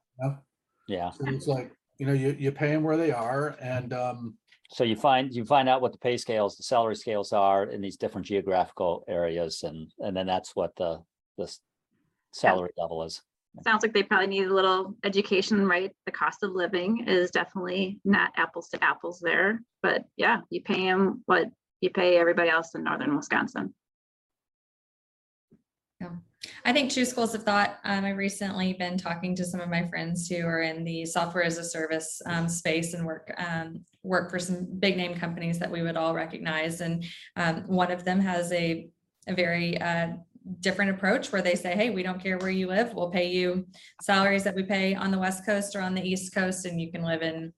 Yeah, 0.89 1.11
So 1.11 1.25
it's 1.27 1.47
like, 1.47 1.73
you 1.99 2.07
know, 2.07 2.13
you, 2.13 2.35
you 2.39 2.53
pay 2.53 2.69
them 2.71 2.83
where 2.85 2.97
they 2.97 3.11
are 3.13 3.57
and, 3.61 3.93
um, 3.93 4.37
so 4.71 4.83
you 4.85 4.97
find, 4.97 5.33
you 5.33 5.45
find 5.45 5.69
out 5.69 5.81
what 5.81 5.93
the 5.93 5.99
pay 5.99 6.17
scales, 6.17 6.57
the 6.57 6.63
salary 6.63 6.95
scales 6.97 7.33
are 7.33 7.65
in 7.65 7.81
these 7.81 7.97
different 7.97 8.27
geographical 8.27 9.05
areas 9.09 9.63
and, 9.65 9.93
and 10.01 10.17
then 10.17 10.27
that's 10.27 10.55
what 10.57 10.75
the, 10.77 11.01
the 11.39 11.45
s- 11.45 11.61
salary 12.33 12.71
level 12.79 13.03
is. 13.05 13.23
Sounds 13.65 13.83
like 13.83 13.95
they 13.95 14.03
probably 14.03 14.27
need 14.27 14.47
a 14.47 14.55
little 14.55 14.97
education, 15.05 15.67
right? 15.67 15.91
The 16.05 16.13
cost 16.13 16.43
of 16.43 16.53
living 16.53 17.07
is 17.07 17.31
definitely 17.31 18.01
not 18.05 18.33
apples 18.37 18.69
to 18.71 18.85
apples 18.85 19.21
there. 19.21 19.63
But 19.83 20.05
yeah, 20.17 20.41
you 20.51 20.63
pay 20.63 20.85
them 20.85 21.23
what 21.27 21.47
you 21.81 21.91
pay 21.91 22.17
everybody 22.17 22.51
else 22.51 22.75
in 22.75 22.85
northern 22.85 23.17
Wisconsin. 23.17 23.75
Yeah. 26.01 26.11
I 26.65 26.73
think 26.73 26.91
two 26.91 27.05
schools 27.05 27.35
of 27.35 27.43
thought. 27.43 27.79
Um, 27.85 28.05
I've 28.05 28.17
recently 28.17 28.75
been 28.75 28.99
talking 28.99 29.35
to 29.37 29.45
some 29.45 29.61
of 29.61 29.69
my 29.69 29.89
friends 29.89 30.29
who 30.29 30.47
are 30.47 30.63
in 30.63 30.85
the 30.85 31.07
software 31.07 31.45
as 31.45 31.59
a 31.59 31.65
service 31.65 32.21
um, 32.27 32.49
space 32.49 32.95
and 32.95 33.07
work 33.07 33.33
um, 33.39 33.85
work 34.03 34.31
for 34.31 34.39
some 34.39 34.67
big 34.79 34.97
name 34.97 35.15
companies 35.15 35.59
that 35.59 35.71
we 35.71 35.83
would 35.83 35.97
all 35.97 36.15
recognize. 36.15 36.81
And 36.81 37.05
um, 37.37 37.63
one 37.67 37.91
of 37.91 38.05
them 38.05 38.21
has 38.21 38.53
a 38.53 38.89
a 39.27 39.35
very 39.35 39.81
uh, 39.81 40.09
different 40.61 40.93
approach 40.93 41.33
where 41.33 41.43
they 41.43 41.55
say, 41.55 41.75
"Hey, 41.75 41.91
we 41.91 42.03
don't 42.03 42.23
care 42.23 42.39
where 42.39 42.51
you 42.51 42.67
live. 42.69 42.95
We'll 42.95 43.11
pay 43.11 43.31
you 43.31 43.67
salaries 44.03 44.45
that 44.45 44.55
we 44.55 44.63
pay 44.63 44.95
on 44.95 45.11
the 45.11 45.19
West 45.19 45.45
Coast 45.45 45.75
or 45.77 45.81
on 45.81 45.95
the 45.95 46.07
East 46.07 46.35
Coast, 46.35 46.67
and 46.67 46.81
you 46.81 46.91
can 46.91 47.03
live 47.03 47.23
in." 47.23 47.53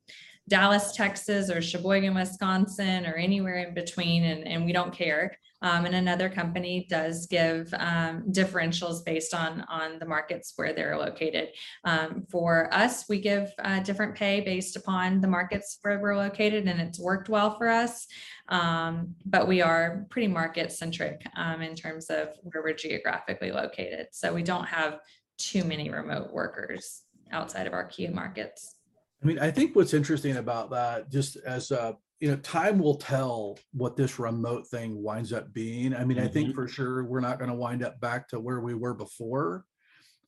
Dallas, 0.48 0.92
Texas, 0.92 1.50
or 1.50 1.60
Sheboygan, 1.60 2.14
Wisconsin, 2.14 3.04
or 3.04 3.16
anywhere 3.16 3.56
in 3.56 3.74
between, 3.74 4.24
and, 4.24 4.48
and 4.48 4.64
we 4.64 4.72
don't 4.72 4.94
care. 4.94 5.36
Um, 5.60 5.86
and 5.86 5.94
another 5.94 6.28
company 6.28 6.86
does 6.88 7.26
give 7.26 7.72
um, 7.74 8.24
differentials 8.30 9.04
based 9.04 9.34
on 9.34 9.62
on 9.68 9.98
the 9.98 10.06
markets 10.06 10.52
where 10.54 10.72
they're 10.72 10.96
located. 10.96 11.48
Um, 11.84 12.26
for 12.30 12.72
us, 12.72 13.08
we 13.08 13.20
give 13.20 13.50
uh, 13.58 13.80
different 13.80 14.14
pay 14.14 14.40
based 14.40 14.76
upon 14.76 15.20
the 15.20 15.26
markets 15.26 15.78
where 15.82 15.98
we're 15.98 16.16
located, 16.16 16.68
and 16.68 16.80
it's 16.80 17.00
worked 17.00 17.28
well 17.28 17.56
for 17.56 17.68
us. 17.68 18.06
Um, 18.48 19.14
but 19.26 19.46
we 19.46 19.60
are 19.60 20.06
pretty 20.10 20.28
market 20.28 20.72
centric 20.72 21.26
um, 21.36 21.60
in 21.60 21.74
terms 21.74 22.06
of 22.06 22.30
where 22.42 22.62
we're 22.62 22.74
geographically 22.74 23.52
located. 23.52 24.08
So 24.12 24.32
we 24.32 24.42
don't 24.42 24.66
have 24.66 25.00
too 25.36 25.64
many 25.64 25.90
remote 25.90 26.32
workers 26.32 27.02
outside 27.30 27.66
of 27.66 27.74
our 27.74 27.84
key 27.84 28.08
markets. 28.08 28.76
I 29.22 29.26
mean, 29.26 29.38
I 29.38 29.50
think 29.50 29.76
what's 29.76 29.94
interesting 29.94 30.36
about 30.38 30.70
that, 30.70 31.10
just 31.10 31.36
as 31.36 31.70
uh, 31.72 31.92
you 32.20 32.30
know, 32.30 32.36
time 32.36 32.78
will 32.78 32.96
tell 32.96 33.58
what 33.72 33.96
this 33.96 34.18
remote 34.18 34.66
thing 34.68 35.02
winds 35.02 35.32
up 35.32 35.52
being. 35.52 35.94
I 35.94 36.04
mean, 36.04 36.18
I 36.18 36.26
think 36.26 36.50
Mhm. 36.50 36.54
for 36.54 36.66
sure 36.66 37.04
we're 37.04 37.20
not 37.20 37.38
going 37.38 37.50
to 37.50 37.56
wind 37.56 37.84
up 37.84 38.00
back 38.00 38.28
to 38.28 38.40
where 38.40 38.60
we 38.60 38.74
were 38.74 38.94
before. 38.94 39.64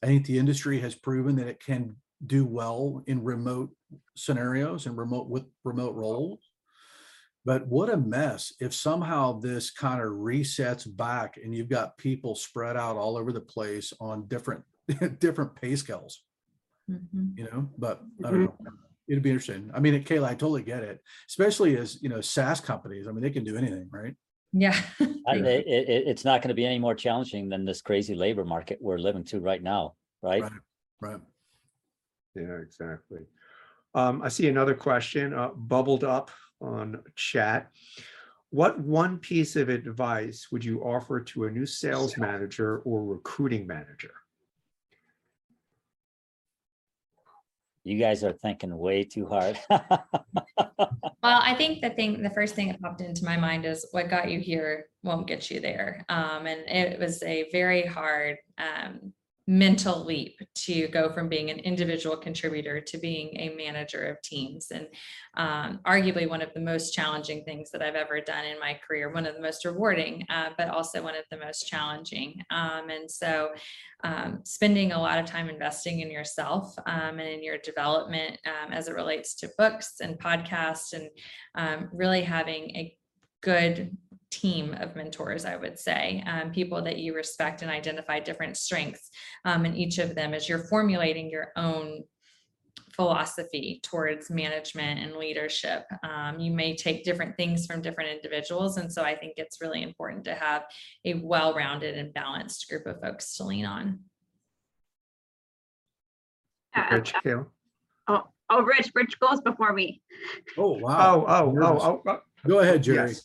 I 0.03 0.07
think 0.07 0.27
the 0.27 0.39
industry 0.39 0.81
has 0.81 0.95
proven 0.95 1.37
that 1.37 1.49
it 1.49 1.61
can 1.65 1.97
do 2.27 2.45
well 2.45 3.03
in 3.07 3.25
remote 3.25 3.75
scenarios 4.15 4.87
and 4.87 4.97
remote 4.97 5.29
with 5.29 5.45
remote 5.65 5.95
roles. 5.95 6.50
But 7.45 7.67
what 7.67 7.89
a 7.89 7.97
mess 7.97 8.53
if 8.61 8.75
somehow 8.75 9.41
this 9.41 9.71
kind 9.71 10.01
of 10.03 10.09
resets 10.09 10.85
back 10.97 11.39
and 11.43 11.55
you've 11.55 11.69
got 11.71 11.97
people 11.97 12.35
spread 12.35 12.77
out 12.77 12.97
all 12.97 13.17
over 13.17 13.33
the 13.33 13.41
place 13.41 13.93
on 14.01 14.27
different 14.29 14.63
different 15.21 15.55
pay 15.57 15.77
scales 15.77 16.23
Mhm. 16.91 17.39
you 17.39 17.45
know, 17.45 17.69
but 17.79 18.03
I 18.25 18.31
don't 18.31 18.43
know. 18.45 18.59
It'd 19.09 19.23
be 19.23 19.31
interesting. 19.31 19.71
I 19.73 19.79
mean, 19.79 20.03
Kayla, 20.03 20.25
I 20.27 20.35
totally 20.35 20.63
get 20.65 20.83
it, 20.83 21.01
especially 21.29 21.77
as, 21.77 22.03
you 22.03 22.09
know, 22.09 22.21
SaaS 22.21 22.61
companies. 22.61 23.07
I 23.07 23.13
mean, 23.13 23.23
they 23.23 23.31
can 23.31 23.45
do 23.45 23.57
anything, 23.57 23.89
right? 23.93 24.15
Yeah. 24.53 24.75
I- 25.01 25.37
Yeah. 25.37 25.45
It, 25.47 25.67
it, 25.67 26.09
it's 26.09 26.25
not 26.25 26.43
gonna 26.43 26.55
be 26.55 26.67
any 26.67 26.81
more 26.81 26.97
challenging 26.97 27.49
than 27.49 27.65
this 27.65 27.81
crazy 27.81 28.15
labor 28.17 28.45
market 28.45 28.79
we're 28.81 28.99
living 28.99 29.23
to 29.25 29.39
right 29.41 29.63
now, 29.63 29.95
right? 30.23 30.43
Right. 30.43 30.53
Right. 31.01 31.21
Yeah, 32.35 32.59
exactly. 32.61 33.21
Um, 33.95 34.23
I 34.23 34.29
see 34.29 34.49
another 34.49 34.75
question 34.75 35.33
uh, 35.33 35.49
bubbled 35.55 36.03
up 36.05 36.31
on 36.61 37.03
chat. 37.17 37.71
What 38.51 38.81
one 38.81 39.19
piece 39.19 39.57
of 39.57 39.69
advice 39.69 40.49
would 40.51 40.65
you 40.65 40.83
offer 40.83 41.21
to 41.21 41.45
a 41.45 41.51
new 41.51 41.67
sales 41.67 42.17
manager 42.17 42.79
or 42.81 43.05
recruiting 43.05 43.67
manager? 43.67 44.13
You 47.85 47.99
guys 47.99 48.25
are 48.25 48.33
thinking 48.33 48.77
way 48.77 49.05
too 49.05 49.27
hard. 49.27 49.59
Well, 51.23 51.41
I 51.43 51.55
think 51.55 51.83
the 51.83 51.91
thing, 51.91 52.23
the 52.23 52.31
first 52.31 52.55
thing 52.55 52.69
that 52.69 52.81
popped 52.81 53.03
into 53.03 53.25
my 53.27 53.37
mind 53.37 53.67
is 53.67 53.87
what 53.91 54.09
got 54.09 54.31
you 54.31 54.41
here 54.41 54.87
won't 55.03 55.27
get 55.27 55.51
you 55.51 55.61
there. 55.61 56.05
Um, 56.09 56.47
and 56.47 56.61
it 56.67 56.99
was 56.99 57.23
a 57.23 57.47
very 57.53 57.85
hard, 57.85 58.39
um, 58.57 59.13
mental 59.47 60.05
leap 60.05 60.39
to 60.55 60.87
go 60.89 61.13
from 61.13 61.29
being 61.29 61.51
an 61.51 61.59
individual 61.59 62.17
contributor 62.17 62.81
to 62.81 62.99
being 62.99 63.37
a 63.41 63.55
manager 63.57 64.05
of 64.05 64.21
teams 64.23 64.71
and 64.71 64.87
um, 65.37 65.81
arguably 65.87 66.29
one 66.29 66.43
of 66.43 66.53
the 66.55 66.61
most 66.61 66.93
challenging 66.93 67.43
things 67.45 67.71
that 67.71 67.83
I've 67.83 67.95
ever 67.95 68.21
done 68.21 68.45
in 68.45 68.61
my 68.61 68.79
career, 68.87 69.13
one 69.13 69.27
of 69.27 69.35
the 69.35 69.41
most 69.41 69.65
rewarding, 69.65 70.25
uh, 70.29 70.51
but 70.57 70.69
also 70.69 71.03
one 71.03 71.17
of 71.17 71.25
the 71.31 71.39
most 71.39 71.67
challenging. 71.67 72.43
Um, 72.51 72.91
and 72.91 73.11
so, 73.11 73.51
um, 74.03 74.41
spending 74.45 74.93
a 74.93 75.01
lot 75.01 75.19
of 75.19 75.27
time 75.27 75.51
investing 75.51 76.01
in 76.01 76.11
yourself 76.11 76.75
um, 76.87 77.19
and 77.19 77.29
in 77.29 77.43
your 77.43 77.59
development 77.59 78.39
um, 78.47 78.73
as 78.73 78.89
it 78.89 78.95
relates 78.95 79.35
to 79.37 79.51
books 79.59 79.97
and 80.01 80.19
podcasts, 80.19 80.93
and 80.93 81.11
um, 81.55 81.89
really 81.93 82.23
having 82.23 82.71
a 82.77 82.97
good 83.43 83.97
team 84.31 84.75
of 84.81 84.97
mentors, 84.97 85.45
I 85.45 85.57
would 85.57 85.79
say, 85.79 86.23
um, 86.27 86.53
people 86.53 86.83
that 86.83 86.99
you 86.99 87.15
respect 87.15 87.63
and 87.63 87.71
identify 87.71 88.21
different 88.21 88.57
strengths 88.57 89.11
um, 89.45 89.67
in 89.67 89.77
each 89.77 89.99
of 89.99 90.15
them 90.15 90.35
as 90.35 90.49
you're 90.49 90.67
formulating 90.67 91.31
your 91.31 91.49
own 91.57 92.05
philosophy 92.93 93.81
towards 93.83 94.31
management 94.31 95.01
and 95.01 95.17
leadership. 95.17 95.85
Um, 96.03 96.39
you 96.39 96.51
may 96.53 96.77
take 96.77 97.05
different 97.05 97.37
things 97.37 97.67
from 97.67 97.83
different 97.83 98.11
individuals. 98.11 98.77
And 98.77 98.93
so 98.93 99.03
I 99.03 99.15
think 99.15 99.35
it's 99.37 99.61
really 99.61 99.83
important 99.83 100.25
to 100.25 100.35
have 100.35 100.65
a 101.05 101.15
well 101.15 101.55
rounded 101.55 101.97
and 101.97 102.13
balanced 102.13 102.69
group 102.69 102.87
of 102.87 103.01
folks 103.01 103.37
to 103.37 103.45
lean 103.45 103.65
on. 103.65 104.01
Yeah, 106.77 106.95
Rich, 106.95 107.15
Kayla? 107.25 107.47
Oh, 108.51 108.63
Rich, 108.63 108.91
Rich 108.95 109.21
goes 109.21 109.41
before 109.41 109.73
me. 109.73 110.03
Oh, 110.59 110.73
wow. 110.73 111.25
Oh, 111.27 111.55
oh, 111.57 111.57
oh, 111.63 111.79
oh, 111.81 112.03
oh, 112.11 112.21
Go 112.47 112.59
ahead, 112.59 112.83
Jeri. 112.83 113.09
yes, 113.09 113.23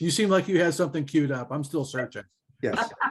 You 0.00 0.10
seem 0.10 0.28
like 0.28 0.48
you 0.48 0.62
had 0.62 0.74
something 0.74 1.04
queued 1.04 1.32
up. 1.32 1.48
I'm 1.50 1.64
still 1.64 1.84
searching. 1.84 2.24
yes. 2.62 2.90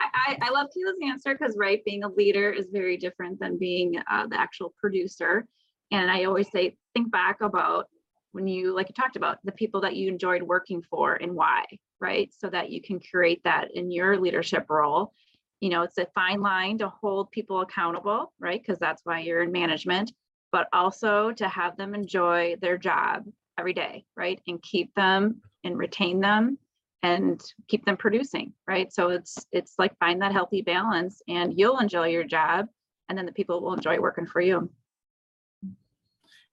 I, 0.00 0.06
I, 0.28 0.38
I 0.42 0.50
love 0.50 0.68
Kayla's 0.68 0.98
answer 1.02 1.34
because, 1.34 1.56
right, 1.56 1.84
being 1.84 2.04
a 2.04 2.08
leader 2.08 2.50
is 2.50 2.68
very 2.72 2.96
different 2.96 3.40
than 3.40 3.58
being 3.58 3.94
uh, 4.10 4.26
the 4.26 4.38
actual 4.38 4.74
producer. 4.78 5.46
And 5.90 6.10
I 6.10 6.24
always 6.24 6.50
say, 6.50 6.76
think 6.94 7.10
back 7.10 7.40
about 7.40 7.86
when 8.32 8.46
you, 8.48 8.74
like 8.74 8.88
you 8.88 8.94
talked 8.94 9.16
about, 9.16 9.38
the 9.44 9.52
people 9.52 9.80
that 9.82 9.96
you 9.96 10.08
enjoyed 10.08 10.42
working 10.42 10.82
for 10.82 11.14
and 11.14 11.34
why, 11.34 11.64
right? 12.00 12.32
So 12.36 12.48
that 12.50 12.70
you 12.70 12.82
can 12.82 13.00
create 13.00 13.42
that 13.44 13.68
in 13.74 13.90
your 13.90 14.18
leadership 14.18 14.66
role. 14.68 15.12
You 15.60 15.70
know, 15.70 15.82
it's 15.82 15.98
a 15.98 16.06
fine 16.14 16.40
line 16.40 16.78
to 16.78 16.88
hold 16.88 17.30
people 17.30 17.60
accountable, 17.60 18.32
right? 18.40 18.60
Because 18.60 18.78
that's 18.78 19.02
why 19.04 19.20
you're 19.20 19.42
in 19.42 19.52
management, 19.52 20.12
but 20.50 20.68
also 20.72 21.32
to 21.32 21.48
have 21.48 21.76
them 21.76 21.94
enjoy 21.94 22.56
their 22.60 22.76
job 22.76 23.24
every 23.56 23.72
day, 23.72 24.04
right? 24.16 24.40
And 24.48 24.60
keep 24.60 24.92
them 24.94 25.40
and 25.64 25.76
retain 25.76 26.20
them 26.20 26.58
and 27.02 27.42
keep 27.68 27.84
them 27.84 27.96
producing, 27.96 28.52
right? 28.66 28.92
So 28.92 29.10
it's 29.10 29.46
it's 29.52 29.74
like 29.78 29.98
find 29.98 30.22
that 30.22 30.32
healthy 30.32 30.62
balance 30.62 31.20
and 31.28 31.58
you'll 31.58 31.78
enjoy 31.78 32.08
your 32.08 32.24
job 32.24 32.66
and 33.08 33.18
then 33.18 33.26
the 33.26 33.32
people 33.32 33.60
will 33.60 33.74
enjoy 33.74 33.98
working 33.98 34.26
for 34.26 34.40
you. 34.40 34.70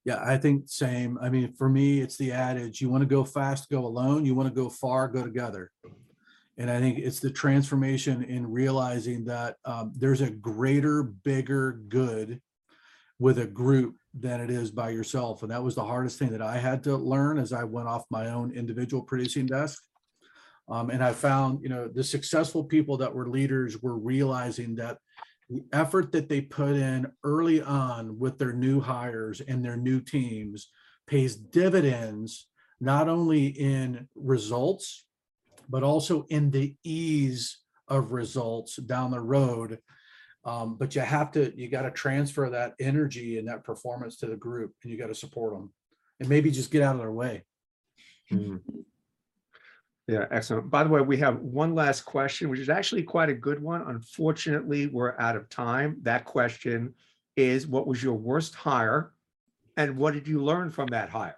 Yeah, 0.03 0.21
I 0.23 0.37
think 0.37 0.67
same. 0.67 1.19
I 1.21 1.29
mean, 1.29 1.53
for 1.53 1.69
me, 1.69 2.01
it's 2.01 2.17
the 2.17 2.31
adage, 2.31 2.81
you 2.81 2.89
want 2.89 3.03
to 3.03 3.07
go 3.07 3.23
fast, 3.23 3.69
go 3.69 3.85
alone. 3.85 4.25
You 4.25 4.33
want 4.33 4.49
to 4.49 4.55
go 4.55 4.67
far, 4.67 5.07
go 5.07 5.23
together. 5.23 5.71
And 6.57 6.69
I 6.69 6.79
think 6.79 6.97
it's 6.99 7.19
the 7.19 7.31
transformation 7.31 8.23
in 8.23 8.51
realizing 8.51 9.25
that 9.25 9.57
um, 9.63 9.93
there's 9.95 10.21
a 10.21 10.29
greater, 10.29 11.03
bigger 11.03 11.79
good 11.87 12.41
with 13.19 13.37
a 13.37 13.47
group 13.47 13.95
than 14.13 14.41
it 14.41 14.49
is 14.49 14.71
by 14.71 14.89
yourself. 14.89 15.41
And 15.41 15.51
that 15.51 15.63
was 15.63 15.75
the 15.75 15.83
hardest 15.83 16.19
thing 16.19 16.31
that 16.31 16.41
I 16.41 16.57
had 16.57 16.83
to 16.83 16.95
learn 16.95 17.37
as 17.37 17.53
I 17.53 17.63
went 17.63 17.87
off 17.87 18.03
my 18.09 18.29
own 18.29 18.51
individual 18.51 19.03
producing 19.03 19.45
desk. 19.45 19.81
Um, 20.69 20.89
and 20.89 21.03
I 21.03 21.13
found, 21.13 21.61
you 21.63 21.69
know, 21.69 21.87
the 21.87 22.03
successful 22.03 22.63
people 22.63 22.97
that 22.97 23.13
were 23.13 23.27
leaders 23.27 23.81
were 23.81 23.97
realizing 23.97 24.75
that 24.75 24.97
the 25.49 25.63
effort 25.73 26.11
that 26.13 26.29
they 26.29 26.41
put 26.41 26.75
in 26.75 27.11
early 27.23 27.61
on 27.61 28.17
with 28.17 28.37
their 28.37 28.53
new 28.53 28.79
hires 28.79 29.41
and 29.41 29.63
their 29.63 29.75
new 29.75 29.99
teams 29.99 30.69
pays 31.07 31.35
dividends 31.35 32.47
not 32.79 33.09
only 33.09 33.47
in 33.47 34.07
results 34.15 35.05
but 35.69 35.83
also 35.83 36.25
in 36.29 36.51
the 36.51 36.75
ease 36.83 37.59
of 37.87 38.11
results 38.11 38.75
down 38.77 39.11
the 39.11 39.19
road 39.19 39.79
um, 40.43 40.75
but 40.75 40.95
you 40.95 41.01
have 41.01 41.31
to 41.31 41.53
you 41.55 41.67
got 41.67 41.83
to 41.83 41.91
transfer 41.91 42.49
that 42.49 42.73
energy 42.79 43.37
and 43.37 43.47
that 43.47 43.63
performance 43.63 44.15
to 44.17 44.25
the 44.25 44.35
group 44.35 44.73
and 44.83 44.91
you 44.91 44.97
got 44.97 45.07
to 45.07 45.15
support 45.15 45.53
them 45.53 45.71
and 46.19 46.29
maybe 46.29 46.51
just 46.51 46.71
get 46.71 46.81
out 46.81 46.95
of 46.95 47.01
their 47.01 47.11
way 47.11 47.43
Mm. 48.31 48.61
Yeah, 50.07 50.25
excellent. 50.31 50.69
By 50.69 50.83
the 50.83 50.89
way, 50.89 51.01
we 51.01 51.17
have 51.17 51.39
one 51.39 51.75
last 51.75 52.01
question, 52.01 52.49
which 52.49 52.59
is 52.59 52.69
actually 52.69 53.03
quite 53.03 53.29
a 53.29 53.33
good 53.33 53.61
one. 53.61 53.83
Unfortunately, 53.83 54.87
we're 54.87 55.17
out 55.19 55.35
of 55.35 55.49
time. 55.49 55.97
That 56.01 56.25
question 56.25 56.93
is, 57.35 57.67
what 57.67 57.87
was 57.87 58.01
your 58.01 58.15
worst 58.15 58.55
hire? 58.55 59.13
And 59.77 59.97
what 59.97 60.13
did 60.13 60.27
you 60.27 60.43
learn 60.43 60.69
from 60.69 60.87
that 60.87 61.09
hire? 61.09 61.35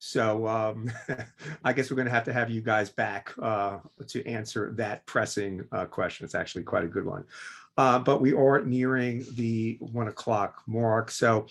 So 0.00 0.46
um, 0.46 0.90
I 1.64 1.72
guess 1.72 1.90
we're 1.90 1.96
going 1.96 2.06
to 2.06 2.12
have 2.12 2.24
to 2.24 2.32
have 2.32 2.50
you 2.50 2.60
guys 2.60 2.90
back 2.90 3.32
uh, 3.40 3.78
to 4.08 4.26
answer 4.26 4.72
that 4.76 5.06
pressing 5.06 5.64
uh, 5.72 5.86
question. 5.86 6.24
It's 6.24 6.34
actually 6.34 6.64
quite 6.64 6.84
a 6.84 6.88
good 6.88 7.06
one. 7.06 7.24
Uh, 7.78 8.00
But 8.00 8.20
we 8.20 8.32
are 8.34 8.64
nearing 8.64 9.24
the 9.34 9.78
one 9.80 10.08
o'clock 10.08 10.62
mark. 10.66 11.12
So 11.12 11.46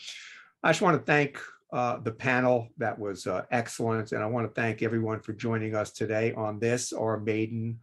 I 0.62 0.72
just 0.72 0.82
want 0.82 1.00
to 1.00 1.06
thank 1.06 1.40
uh, 1.72 2.00
the 2.00 2.12
panel. 2.12 2.68
That 2.78 3.00
was 3.00 3.26
uh, 3.26 3.44
excellent. 3.50 4.12
And 4.12 4.22
I 4.22 4.26
want 4.26 4.46
to 4.46 4.54
thank 4.62 4.84
everyone 4.84 5.22
for 5.22 5.32
joining 5.32 5.74
us 5.74 5.92
today 5.92 6.34
on 6.34 6.60
this, 6.60 6.92
our 6.92 7.18
maiden 7.18 7.80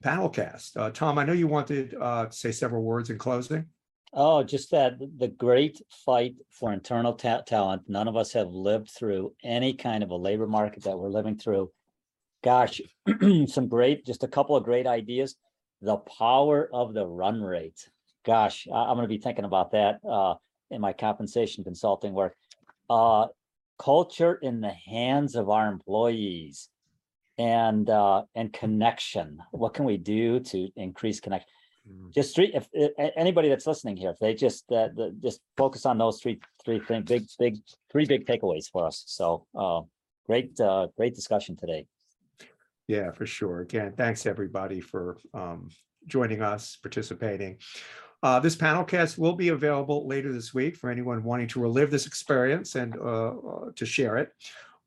panel 0.00 0.28
cast. 0.28 0.76
Uh, 0.76 0.90
Tom, 0.90 1.18
I 1.18 1.24
know 1.24 1.32
you 1.32 1.48
wanted 1.48 1.96
uh, 2.00 2.26
to 2.26 2.32
say 2.32 2.52
several 2.52 2.84
words 2.84 3.10
in 3.10 3.18
closing. 3.18 3.66
Oh, 4.12 4.44
just 4.44 4.70
that 4.70 4.94
the 5.18 5.28
great 5.28 5.82
fight 6.06 6.36
for 6.50 6.72
internal 6.72 7.14
ta- 7.14 7.42
talent. 7.42 7.82
None 7.88 8.06
of 8.08 8.16
us 8.16 8.32
have 8.32 8.48
lived 8.48 8.90
through 8.90 9.34
any 9.42 9.74
kind 9.74 10.04
of 10.04 10.10
a 10.10 10.16
labor 10.16 10.46
market 10.46 10.84
that 10.84 10.96
we're 10.96 11.10
living 11.10 11.36
through. 11.36 11.70
Gosh, 12.44 12.80
some 13.48 13.66
great, 13.66 14.06
just 14.06 14.22
a 14.22 14.28
couple 14.28 14.54
of 14.56 14.62
great 14.62 14.86
ideas. 14.86 15.34
The 15.80 15.96
power 15.96 16.68
of 16.72 16.94
the 16.94 17.06
run 17.06 17.40
rate. 17.40 17.88
Gosh, 18.24 18.66
I, 18.72 18.90
am 18.90 18.96
going 18.96 19.04
to 19.04 19.08
be 19.08 19.18
thinking 19.18 19.44
about 19.44 19.72
that 19.72 20.00
uh, 20.08 20.34
in 20.70 20.80
my 20.80 20.92
compensation 20.92 21.64
consulting 21.64 22.12
work. 22.12 22.36
Uh, 22.90 23.26
culture 23.78 24.34
in 24.34 24.60
the 24.60 24.72
hands 24.72 25.36
of 25.36 25.48
our 25.50 25.68
employees 25.68 26.68
and 27.38 27.88
uh, 27.88 28.22
and 28.34 28.52
connection. 28.52 29.38
What 29.52 29.74
can 29.74 29.84
we 29.84 29.96
do 29.96 30.40
to 30.40 30.68
increase 30.76 31.20
connection? 31.20 31.48
just 32.14 32.34
three 32.34 32.50
if, 32.54 32.68
if 32.72 32.92
anybody 33.16 33.48
that's 33.48 33.66
listening 33.66 33.96
here 33.96 34.10
if 34.10 34.18
they 34.18 34.34
just 34.34 34.70
uh, 34.72 34.88
the, 34.94 35.14
just 35.22 35.40
focus 35.56 35.86
on 35.86 35.98
those 35.98 36.20
three 36.20 36.38
three 36.64 36.80
things 36.80 37.04
big 37.04 37.24
big 37.38 37.56
three 37.90 38.04
big 38.04 38.26
takeaways 38.26 38.68
for 38.70 38.86
us 38.86 39.04
so 39.06 39.46
uh 39.58 39.80
great 40.26 40.58
uh 40.60 40.88
great 40.96 41.14
discussion 41.14 41.56
today 41.56 41.86
Yeah, 42.88 43.12
for 43.12 43.26
sure. 43.26 43.60
Again, 43.60 43.92
thanks 43.96 44.24
everybody 44.24 44.80
for 44.80 45.18
um, 45.34 45.68
joining 46.06 46.40
us, 46.42 46.76
participating. 46.76 47.58
Uh, 48.22 48.40
This 48.40 48.56
panel 48.56 48.82
cast 48.82 49.18
will 49.18 49.34
be 49.34 49.50
available 49.50 50.08
later 50.08 50.32
this 50.32 50.54
week 50.54 50.74
for 50.74 50.90
anyone 50.90 51.22
wanting 51.22 51.48
to 51.48 51.60
relive 51.60 51.90
this 51.90 52.06
experience 52.06 52.74
and 52.74 52.96
uh, 52.96 53.28
uh, 53.36 53.70
to 53.76 53.86
share 53.86 54.16
it. 54.16 54.32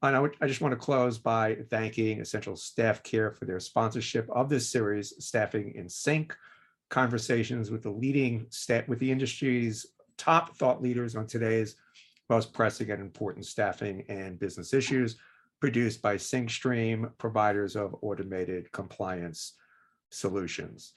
And 0.02 0.18
I 0.18 0.26
I 0.41 0.47
just 0.47 0.62
want 0.62 0.72
to 0.72 0.78
close 0.80 1.20
by 1.20 1.58
thanking 1.70 2.20
Essential 2.20 2.56
Staff 2.56 3.04
Care 3.04 3.32
for 3.32 3.45
their 3.45 3.60
sponsorship 3.60 4.28
of 4.32 4.49
this 4.49 4.68
series, 4.68 5.14
Staffing 5.24 5.76
in 5.76 5.88
Sync, 5.88 6.36
conversations 6.89 7.70
with 7.70 7.84
the 7.84 7.91
leading 7.91 8.47
staff, 8.49 8.88
with 8.88 8.97
the 8.97 9.12
industry's 9.12 9.86
top 10.18 10.58
thought 10.58 10.82
leaders 10.82 11.16
on 11.16 11.28
today's 11.28 11.76
most 12.32 12.52
pressing 12.52 12.89
and 12.89 12.99
important 13.02 13.45
staffing 13.45 14.04
and 14.10 14.39
business 14.39 14.74
issues 14.74 15.18
produced 15.62 16.01
by 16.01 16.18
SyncStream, 16.18 17.12
providers 17.18 17.76
of 17.78 17.95
automated 18.01 18.72
compliance 18.72 19.53
solutions. 20.09 20.93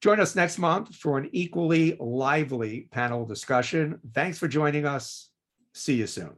Join 0.00 0.20
us 0.20 0.34
next 0.34 0.58
month 0.58 0.94
for 0.94 1.18
an 1.18 1.28
equally 1.32 1.96
lively 2.00 2.88
panel 2.90 3.24
discussion. 3.24 4.00
Thanks 4.12 4.38
for 4.38 4.48
joining 4.48 4.86
us. 4.86 5.30
See 5.72 5.94
you 5.94 6.06
soon. 6.06 6.32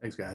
thanks 0.00 0.16
guys 0.16 0.30